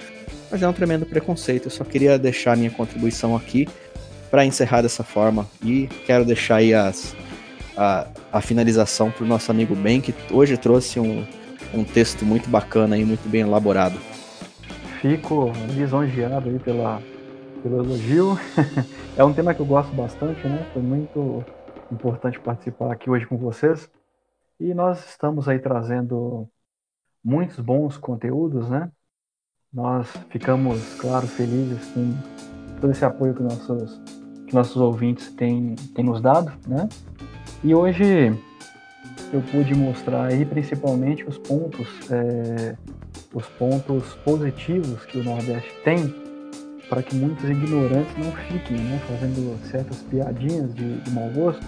mas 0.50 0.62
é 0.64 0.68
um 0.68 0.74
tremendo 0.74 1.06
preconceito. 1.06 1.68
Eu 1.68 1.72
só 1.72 1.84
queria 1.84 2.18
deixar 2.18 2.58
minha 2.58 2.72
contribuição 2.72 3.36
aqui 3.36 3.68
para 4.32 4.46
encerrar 4.46 4.82
dessa 4.82 5.04
forma 5.04 5.48
e 5.64 5.88
quero 6.06 6.26
deixar 6.26 6.58
aí 6.58 6.74
as, 6.74 7.16
a, 7.78 8.08
a 8.32 8.42
finalização 8.42 9.12
para 9.12 9.24
o 9.24 9.28
nosso 9.28 9.52
amigo 9.52 9.76
Ben, 9.76 10.02
que 10.02 10.14
hoje 10.32 10.58
trouxe 10.58 11.00
um, 11.00 11.26
um 11.74 11.84
texto 11.84 12.26
muito 12.26 12.50
bacana 12.50 12.98
e 12.98 13.06
muito 13.06 13.28
bem 13.30 13.42
elaborado. 13.42 13.98
Fico 15.02 15.52
lisonjeado 15.76 16.50
aí 16.50 16.60
pela, 16.60 17.02
pelo 17.62 17.84
elogio. 17.84 18.38
é 19.18 19.24
um 19.24 19.34
tema 19.34 19.54
que 19.54 19.60
eu 19.60 19.66
gosto 19.66 19.94
bastante, 19.96 20.48
né? 20.48 20.70
Foi 20.74 20.82
muito 20.82 21.44
importante 21.92 22.40
participar 22.40 22.92
aqui 22.92 23.10
hoje 23.10 23.26
com 23.26 23.38
vocês. 23.38 23.90
E 24.60 24.74
nós 24.74 25.08
estamos 25.10 25.48
aí 25.48 25.60
trazendo 25.60 26.50
muitos 27.24 27.60
bons 27.60 27.98
conteúdos, 27.98 28.70
né? 28.70 28.92
Nós 29.72 30.08
ficamos, 30.30 30.96
claro, 30.96 31.28
felizes 31.28 31.92
com 31.92 32.14
todo 32.80 32.92
esse 32.92 33.06
apoio 33.06 33.34
que 33.34 33.44
nossos, 33.44 34.02
que 34.48 34.54
nossos 34.54 34.78
ouvintes 34.78 35.32
têm, 35.34 35.76
têm 35.94 36.06
nos 36.06 36.22
dado, 36.22 36.52
né? 36.68 36.88
E 37.64 37.76
hoje 37.76 38.32
eu 39.34 39.42
pude 39.52 39.76
mostrar 39.76 40.26
aí 40.26 40.46
principalmente 40.46 41.24
os 41.26 41.38
pontos, 41.38 41.88
é, 42.10 42.78
os 43.34 43.46
pontos 43.48 44.16
positivos 44.24 45.06
que 45.06 45.18
o 45.18 45.24
Nordeste 45.24 45.74
tem 45.84 46.27
para 46.90 47.04
que 47.04 47.16
muitos 47.16 47.50
ignorantes 47.50 48.16
não 48.18 48.32
fiquem, 48.32 48.78
né, 48.78 49.00
fazendo 49.08 49.58
certas 49.70 49.98
piadinhas 50.04 50.74
de, 50.74 51.02
de 51.02 51.12
mau 51.12 51.30
gosto 51.30 51.66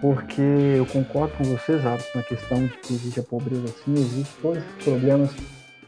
porque 0.00 0.40
eu 0.40 0.86
concordo 0.86 1.34
com 1.36 1.44
vocês, 1.44 1.84
Atos, 1.84 2.06
na 2.14 2.22
questão 2.22 2.64
de 2.64 2.72
que 2.78 2.94
existe 2.94 3.20
a 3.20 3.22
pobreza 3.22 3.66
sim, 3.84 3.92
existe 3.92 4.34
todos 4.40 4.58
esses 4.58 4.84
problemas 4.84 5.30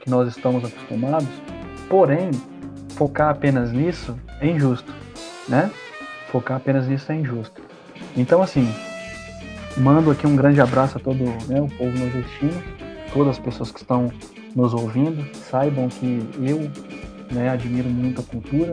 que 0.01 0.11
nós 0.11 0.29
estamos 0.29 0.65
acostumados, 0.65 1.29
porém, 1.89 2.31
focar 2.91 3.31
apenas 3.31 3.73
nisso 3.73 4.15
é 4.41 4.49
injusto, 4.49 4.93
né? 5.49 5.71
Focar 6.31 6.59
apenas 6.59 6.87
nisso 6.87 7.11
é 7.11 7.15
injusto. 7.15 7.63
Então, 8.15 8.43
assim, 8.43 8.69
mando 9.79 10.11
aqui 10.11 10.27
um 10.27 10.37
grande 10.37 10.61
abraço 10.61 10.99
a 10.99 11.01
todo 11.01 11.25
né, 11.49 11.61
o 11.61 11.69
povo 11.69 11.99
nordestino, 11.99 12.63
todas 13.15 13.31
as 13.31 13.39
pessoas 13.39 13.71
que 13.71 13.81
estão 13.81 14.13
nos 14.55 14.75
ouvindo, 14.75 15.25
saibam 15.51 15.89
que 15.89 16.21
eu 16.43 16.71
né, 17.33 17.49
admiro 17.49 17.89
muito 17.89 18.21
a 18.21 18.25
cultura, 18.25 18.73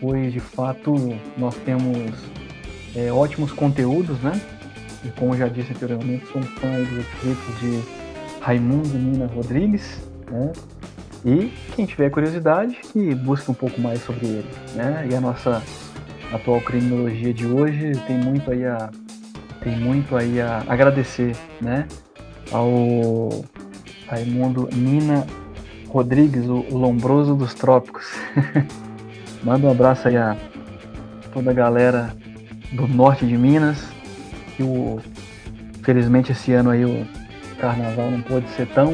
pois 0.00 0.32
de 0.32 0.40
fato 0.40 0.94
nós 1.36 1.54
temos 1.64 2.14
é, 2.94 3.12
ótimos 3.12 3.52
conteúdos, 3.52 4.18
né? 4.20 4.40
E 5.04 5.08
como 5.18 5.36
já 5.36 5.48
disse 5.48 5.72
anteriormente, 5.72 6.26
sou 6.26 6.40
um 6.40 6.44
fã 6.44 6.70
dos 6.70 6.98
escritos 6.98 7.60
de 7.60 7.82
Raimundo 8.40 8.96
Nina 8.96 9.26
Rodrigues, 9.26 10.00
né? 10.30 10.52
E 11.24 11.52
quem 11.74 11.86
tiver 11.86 12.10
curiosidade, 12.10 12.76
que 12.92 13.14
busque 13.14 13.50
um 13.50 13.54
pouco 13.54 13.80
mais 13.80 14.02
sobre 14.02 14.26
ele, 14.26 14.48
né? 14.74 15.06
E 15.10 15.14
a 15.14 15.20
nossa 15.20 15.62
atual 16.32 16.60
criminologia 16.60 17.32
de 17.32 17.46
hoje 17.46 17.92
tem 18.06 18.18
muito 18.18 18.50
aí 18.50 18.64
a 18.64 18.90
tem 19.62 19.78
muito 19.78 20.16
aí 20.16 20.40
a 20.40 20.64
agradecer, 20.66 21.36
né? 21.60 21.86
Ao 22.50 23.44
Raimundo 24.08 24.68
Nina 24.72 25.24
Rodrigues, 25.92 26.46
o, 26.46 26.64
o 26.70 26.78
Lombroso 26.78 27.34
dos 27.34 27.52
Trópicos. 27.52 28.06
Manda 29.44 29.66
um 29.66 29.70
abraço 29.70 30.08
aí 30.08 30.16
a 30.16 30.36
toda 31.34 31.50
a 31.50 31.54
galera 31.54 32.16
do 32.72 32.88
norte 32.88 33.26
de 33.26 33.36
Minas. 33.36 33.86
E 34.58 34.62
o, 34.62 35.00
felizmente 35.82 36.32
esse 36.32 36.52
ano 36.54 36.70
aí 36.70 36.84
o 36.84 37.06
carnaval 37.60 38.10
não 38.10 38.22
pôde 38.22 38.48
ser 38.50 38.66
tão, 38.68 38.90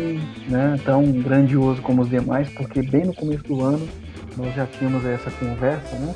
né, 0.48 0.78
tão 0.84 1.10
grandioso 1.22 1.80
como 1.82 2.02
os 2.02 2.10
demais, 2.10 2.48
porque 2.50 2.82
bem 2.82 3.04
no 3.04 3.14
começo 3.14 3.44
do 3.44 3.62
ano 3.62 3.88
nós 4.36 4.52
já 4.54 4.66
tínhamos 4.66 5.04
essa 5.04 5.30
conversa 5.30 5.96
né, 5.96 6.14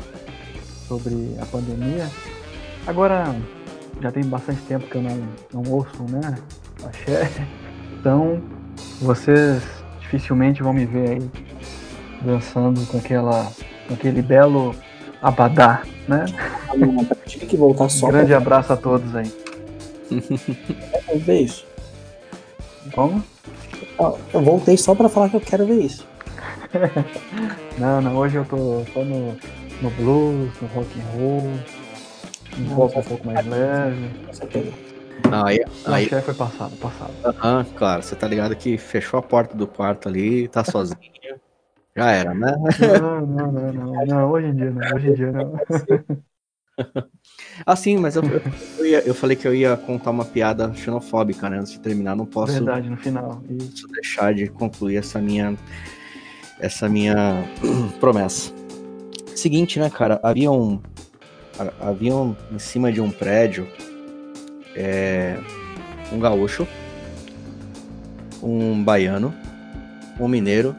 sobre 0.89 1.37
a 1.41 1.47
pandemia. 1.47 2.09
Agora 2.87 3.35
já 4.01 4.11
tem 4.11 4.24
bastante 4.24 4.61
tempo 4.62 4.87
que 4.87 4.97
eu 4.97 5.03
não, 5.03 5.22
não 5.53 5.72
ouço 5.72 6.03
né, 6.11 6.37
axé, 6.85 7.30
então 7.99 8.43
vocês 9.01 9.82
dificilmente 10.12 10.62
vão 10.62 10.74
me 10.74 10.84
ver 10.84 11.10
aí 11.10 11.30
dançando 12.20 12.86
com 12.86 12.98
aquela 12.98 13.50
com 13.88 13.94
aquele 13.94 14.20
belo 14.20 14.74
abadá, 15.20 15.82
né? 16.06 16.26
tive 17.26 17.46
que 17.46 17.56
voltar 17.56 17.88
só. 17.88 18.08
Grande 18.08 18.28
pra... 18.28 18.36
abraço 18.36 18.72
a 18.72 18.76
todos 18.76 19.14
aí. 19.16 19.32
Quero 21.06 21.18
ver 21.20 21.40
isso. 21.40 21.66
Como? 22.94 23.22
Eu 24.32 24.42
voltei 24.42 24.76
só 24.76 24.94
pra 24.94 25.08
falar 25.08 25.30
que 25.30 25.36
eu 25.36 25.40
quero 25.40 25.66
ver 25.66 25.80
isso. 25.80 26.06
não, 27.78 28.00
não, 28.00 28.16
hoje 28.16 28.36
eu 28.36 28.44
tô 28.44 28.84
só 28.92 29.04
no, 29.04 29.36
no 29.80 29.90
blues, 29.90 30.50
no 30.60 30.68
rock 30.68 30.88
and 30.98 31.18
roll, 31.18 31.52
um 32.58 32.74
pouco 32.74 32.98
um 32.98 33.02
pouco 33.02 33.26
mais 33.26 33.46
leve. 33.46 34.10
Aí, 35.30 35.60
aí... 35.86 36.06
O 36.06 36.22
foi 36.22 36.34
passado, 36.34 36.76
passado. 36.76 37.12
Aham, 37.24 37.64
claro, 37.76 38.02
você 38.02 38.14
tá 38.14 38.28
ligado 38.28 38.54
que 38.54 38.76
fechou 38.76 39.18
a 39.18 39.22
porta 39.22 39.56
do 39.56 39.66
quarto 39.66 40.08
ali, 40.08 40.48
tá 40.48 40.62
sozinho. 40.64 40.98
Já 41.96 42.10
era, 42.10 42.34
né? 42.34 42.54
Não, 42.80 43.26
não, 43.26 43.52
não, 43.52 43.72
não, 43.72 44.06
não, 44.06 44.30
hoje 44.30 44.46
em 44.48 44.54
dia 44.54 44.70
não, 44.70 44.96
hoje 44.96 45.08
em 45.08 45.14
dia 45.14 45.32
não. 45.32 45.52
Assim, 47.66 47.98
mas 47.98 48.16
eu, 48.16 48.22
eu, 48.78 48.86
ia, 48.86 49.00
eu, 49.00 49.14
falei 49.14 49.36
que 49.36 49.46
eu 49.46 49.54
ia 49.54 49.76
contar 49.76 50.10
uma 50.10 50.24
piada 50.24 50.72
xenofóbica, 50.74 51.50
né? 51.50 51.58
Antes 51.58 51.72
de 51.72 51.80
terminar, 51.80 52.16
não 52.16 52.24
posso. 52.24 52.54
Verdade, 52.54 52.88
no 52.88 52.96
final. 52.96 53.42
Isso. 53.50 53.86
deixar 53.88 54.32
de 54.34 54.48
concluir 54.48 54.96
essa 54.96 55.20
minha. 55.20 55.56
Essa 56.58 56.88
minha 56.88 57.44
promessa. 58.00 58.52
Seguinte, 59.36 59.78
né, 59.78 59.90
cara? 59.90 60.18
Havia 60.22 60.50
um. 60.50 60.80
Havia 61.78 62.14
um, 62.14 62.34
em 62.50 62.58
cima 62.58 62.90
de 62.90 63.00
um 63.00 63.10
prédio 63.10 63.68
é, 64.75 65.39
um 66.12 66.18
gaúcho, 66.18 66.66
um 68.43 68.83
baiano, 68.83 69.35
um 70.18 70.29
mineiro 70.29 70.75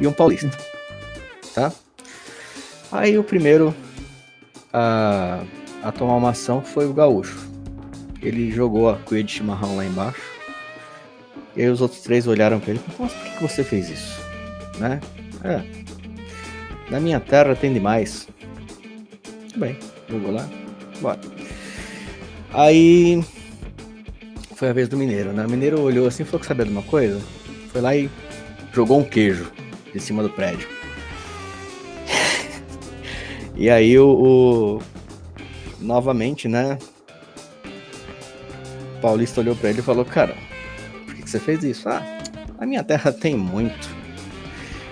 e 0.00 0.06
um 0.06 0.12
paulista, 0.12 0.50
tá? 1.54 1.72
Aí 2.90 3.18
o 3.18 3.24
primeiro 3.24 3.74
a, 4.72 5.42
a 5.82 5.92
tomar 5.92 6.16
uma 6.16 6.30
ação 6.30 6.62
foi 6.62 6.86
o 6.86 6.92
gaúcho. 6.92 7.50
Ele 8.20 8.50
jogou 8.50 8.88
a 8.88 8.96
cuia 8.96 9.22
de 9.22 9.32
chimarrão 9.32 9.76
lá 9.76 9.84
embaixo. 9.84 10.22
E 11.56 11.62
aí 11.62 11.68
os 11.68 11.80
outros 11.80 12.02
três 12.02 12.26
olharam 12.26 12.60
para 12.60 12.70
ele 12.70 12.80
e 12.86 12.92
falaram, 12.92 13.16
por 13.16 13.32
que 13.32 13.42
você 13.42 13.64
fez 13.64 13.90
isso? 13.90 14.20
Né? 14.78 15.00
É. 15.44 15.62
Na 16.90 17.00
minha 17.00 17.20
terra 17.20 17.54
tem 17.54 17.72
demais. 17.72 18.28
Tudo 19.48 19.60
bem, 19.60 19.78
jogou 20.08 20.32
lá. 20.32 20.48
Bora. 21.00 21.18
Aí 22.54 23.24
foi 24.56 24.68
a 24.68 24.72
vez 24.72 24.88
do 24.88 24.96
mineiro, 24.96 25.32
né? 25.32 25.46
O 25.46 25.50
mineiro 25.50 25.80
olhou 25.80 26.06
assim 26.06 26.22
e 26.22 26.26
falou 26.26 26.40
que 26.40 26.46
sabia 26.46 26.66
de 26.66 26.70
uma 26.70 26.82
coisa. 26.82 27.20
Foi 27.72 27.80
lá 27.80 27.96
e 27.96 28.10
jogou 28.72 29.00
um 29.00 29.04
queijo 29.04 29.50
de 29.92 29.98
cima 29.98 30.22
do 30.22 30.28
prédio. 30.28 30.68
e 33.56 33.70
aí 33.70 33.98
o, 33.98 34.06
o, 34.06 34.82
novamente, 35.80 36.46
né? 36.46 36.78
O 38.98 39.00
Paulista 39.00 39.40
olhou 39.40 39.56
para 39.56 39.70
ele 39.70 39.78
e 39.78 39.82
falou, 39.82 40.04
cara, 40.04 40.36
por 41.06 41.14
que, 41.14 41.22
que 41.22 41.30
você 41.30 41.40
fez 41.40 41.64
isso? 41.64 41.88
Ah, 41.88 42.02
a 42.58 42.66
minha 42.66 42.84
terra 42.84 43.10
tem 43.12 43.34
muito. 43.34 43.88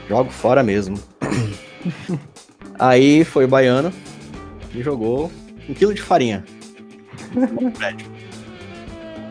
Jogo 0.09 0.31
fora 0.31 0.63
mesmo. 0.63 0.99
aí 2.79 3.23
foi 3.23 3.45
o 3.45 3.49
baiano 3.49 3.93
e 4.75 4.83
jogou 4.83 5.31
um 5.69 5.75
quilo 5.75 5.93
de 5.93 6.01
farinha 6.01 6.43
no 7.35 7.70
prédio. 7.72 8.07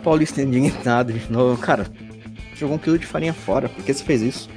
Paulista 0.04 0.42
indignado 0.42 1.14
de 1.14 1.32
novo. 1.32 1.62
Cara, 1.62 1.86
jogou 2.56 2.76
um 2.76 2.80
quilo 2.80 2.98
de 2.98 3.06
farinha 3.06 3.34
fora. 3.34 3.70
Por 3.70 3.84
que 3.84 3.94
você 3.94 4.04
fez 4.04 4.22
isso? 4.22 4.50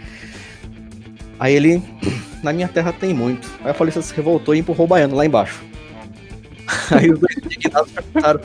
Aí 1.38 1.54
ele. 1.54 1.82
Na 2.42 2.52
minha 2.52 2.66
terra 2.66 2.92
tem 2.92 3.14
muito. 3.14 3.48
Aí 3.62 3.70
a 3.70 3.74
Paulista 3.74 4.02
se 4.02 4.12
revoltou 4.14 4.52
e 4.52 4.58
empurrou 4.58 4.84
o 4.84 4.88
baiano 4.88 5.14
lá 5.14 5.24
embaixo. 5.24 5.62
Aí 6.90 7.08
os 7.08 7.18
dois 7.20 7.36
indignados 7.36 7.92
perguntaram: 7.92 8.40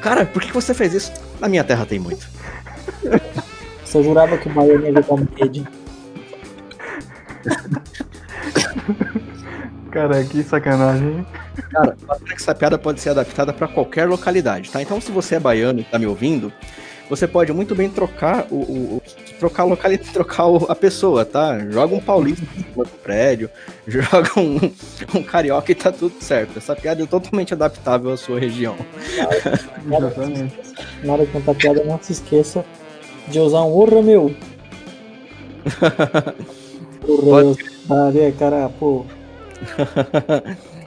Cara, 0.00 0.24
por 0.24 0.40
que 0.40 0.52
você 0.52 0.72
fez 0.72 0.94
isso? 0.94 1.12
Na 1.40 1.48
minha 1.48 1.64
terra 1.64 1.84
tem 1.84 1.98
muito. 1.98 2.28
Você 3.84 4.04
jurava 4.04 4.38
que 4.38 4.48
o 4.48 4.52
baiano 4.52 4.86
ia 4.86 5.02
jogar 5.02 5.26
rede. 5.36 5.66
Cara, 9.90 10.22
que 10.22 10.44
sacanagem. 10.44 11.26
Cara, 11.62 11.96
essa 12.34 12.54
piada 12.54 12.78
pode 12.78 13.00
ser 13.00 13.10
adaptada 13.10 13.52
para 13.52 13.68
qualquer 13.68 14.08
localidade, 14.08 14.70
tá? 14.70 14.80
Então, 14.80 15.00
se 15.00 15.10
você 15.10 15.36
é 15.36 15.40
baiano 15.40 15.80
e 15.80 15.84
tá 15.84 15.98
me 15.98 16.06
ouvindo, 16.06 16.52
você 17.10 17.26
pode 17.26 17.52
muito 17.52 17.74
bem 17.74 17.90
trocar 17.90 18.46
o, 18.50 18.56
o 18.56 19.02
trocar 19.40 19.64
a 19.64 19.66
localidade, 19.66 20.10
trocar 20.14 20.44
a 20.68 20.74
pessoa, 20.76 21.24
tá? 21.24 21.58
Joga 21.68 21.94
um 21.94 22.00
paulista 22.00 22.46
no 22.76 22.86
prédio, 22.86 23.50
joga 23.84 24.38
um, 24.38 24.70
um 25.18 25.22
carioca 25.22 25.72
e 25.72 25.74
tá 25.74 25.90
tudo 25.90 26.14
certo. 26.20 26.58
Essa 26.58 26.76
piada 26.76 27.02
é 27.02 27.06
totalmente 27.06 27.52
adaptável 27.52 28.12
à 28.12 28.16
sua 28.16 28.38
região. 28.38 28.76
Exatamente. 29.86 30.56
Na 31.02 31.14
hora 31.14 31.26
de 31.26 31.32
contar 31.32 31.54
piada, 31.54 31.82
não 31.82 31.98
se 32.00 32.12
esqueça 32.12 32.64
de 33.26 33.40
usar 33.40 33.62
um 33.62 33.72
urra 33.72 34.02
meu. 34.02 34.34
urra, 37.08 37.56
pode... 37.88 38.32
cara, 38.38 38.68
pô. 38.78 39.04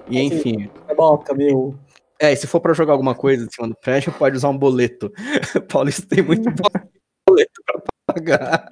E 0.07 0.19
enfim. 0.21 0.69
É 0.87 0.95
boca, 0.95 1.33
meu. 1.33 1.75
É, 2.19 2.31
e 2.31 2.35
se 2.35 2.47
for 2.47 2.59
para 2.59 2.73
jogar 2.73 2.93
alguma 2.93 3.15
coisa 3.15 3.45
em 3.45 3.49
cima 3.49 3.67
do 3.67 3.75
prédio, 3.75 4.11
pode 4.13 4.37
usar 4.37 4.49
um 4.49 4.57
boleto. 4.57 5.11
Paulista 5.67 6.05
tem 6.07 6.23
muito 6.23 6.49
boleto 7.27 7.61
para 7.65 7.81
pagar. 8.07 8.69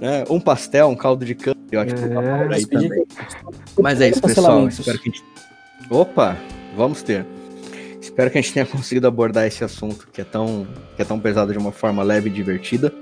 é, 0.00 0.24
um 0.30 0.40
pastel, 0.40 0.88
um 0.88 0.96
caldo 0.96 1.24
de 1.24 1.34
cana, 1.34 1.56
eu 1.70 1.80
acho 1.80 1.94
que 1.94 2.00
é, 2.02 2.54
aí 2.54 2.66
também. 2.66 3.04
Mas 3.80 4.00
é 4.00 4.10
isso, 4.10 4.20
pessoal. 4.20 4.68
Espero 4.68 4.98
que 4.98 5.08
a 5.08 5.12
gente... 5.12 5.24
Opa, 5.90 6.36
vamos 6.76 7.02
ter. 7.02 7.24
Espero 8.00 8.30
que 8.30 8.38
a 8.38 8.40
gente 8.40 8.52
tenha 8.52 8.66
conseguido 8.66 9.06
abordar 9.06 9.46
esse 9.46 9.62
assunto 9.62 10.08
que 10.12 10.20
é 10.20 10.24
tão, 10.24 10.66
que 10.96 11.02
é 11.02 11.04
tão 11.04 11.20
pesado 11.20 11.52
de 11.52 11.58
uma 11.58 11.72
forma 11.72 12.02
leve 12.02 12.28
e 12.28 12.32
divertida. 12.32 12.92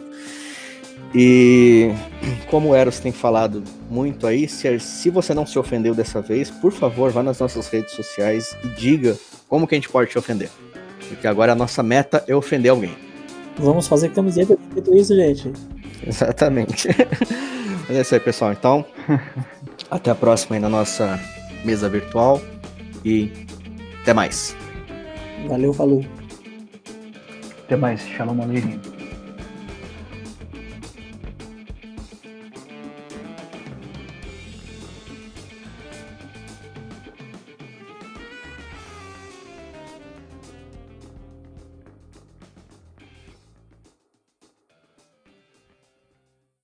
E 1.18 1.92
como 2.50 2.68
o 2.68 2.74
Eros 2.74 3.00
tem 3.00 3.10
falado 3.10 3.64
muito 3.88 4.26
aí, 4.26 4.46
se, 4.46 4.78
se 4.78 5.08
você 5.08 5.32
não 5.32 5.46
se 5.46 5.58
ofendeu 5.58 5.94
dessa 5.94 6.20
vez, 6.20 6.50
por 6.50 6.70
favor, 6.70 7.10
vá 7.10 7.22
nas 7.22 7.40
nossas 7.40 7.68
redes 7.68 7.94
sociais 7.94 8.54
e 8.62 8.68
diga 8.68 9.16
como 9.48 9.66
que 9.66 9.74
a 9.74 9.78
gente 9.78 9.88
pode 9.88 10.10
te 10.10 10.18
ofender. 10.18 10.50
Porque 11.08 11.26
agora 11.26 11.52
a 11.52 11.54
nossa 11.54 11.82
meta 11.82 12.22
é 12.28 12.36
ofender 12.36 12.70
alguém. 12.70 12.94
Vamos 13.56 13.88
fazer 13.88 14.10
camiseta 14.10 14.58
feito 14.74 14.94
isso, 14.94 15.16
gente. 15.16 15.50
Exatamente. 16.06 16.88
Mas 17.88 17.96
é 17.96 18.00
isso 18.02 18.14
aí, 18.14 18.20
pessoal. 18.20 18.52
Então, 18.52 18.84
até 19.90 20.10
a 20.10 20.14
próxima 20.14 20.56
aí 20.56 20.60
na 20.60 20.68
nossa 20.68 21.18
mesa 21.64 21.88
virtual. 21.88 22.42
E 23.02 23.32
até 24.02 24.12
mais. 24.12 24.54
Valeu, 25.48 25.72
falou. 25.72 26.04
Até 27.64 27.74
mais. 27.74 28.02
Shalom, 28.02 28.42
Aleichem. 28.42 28.95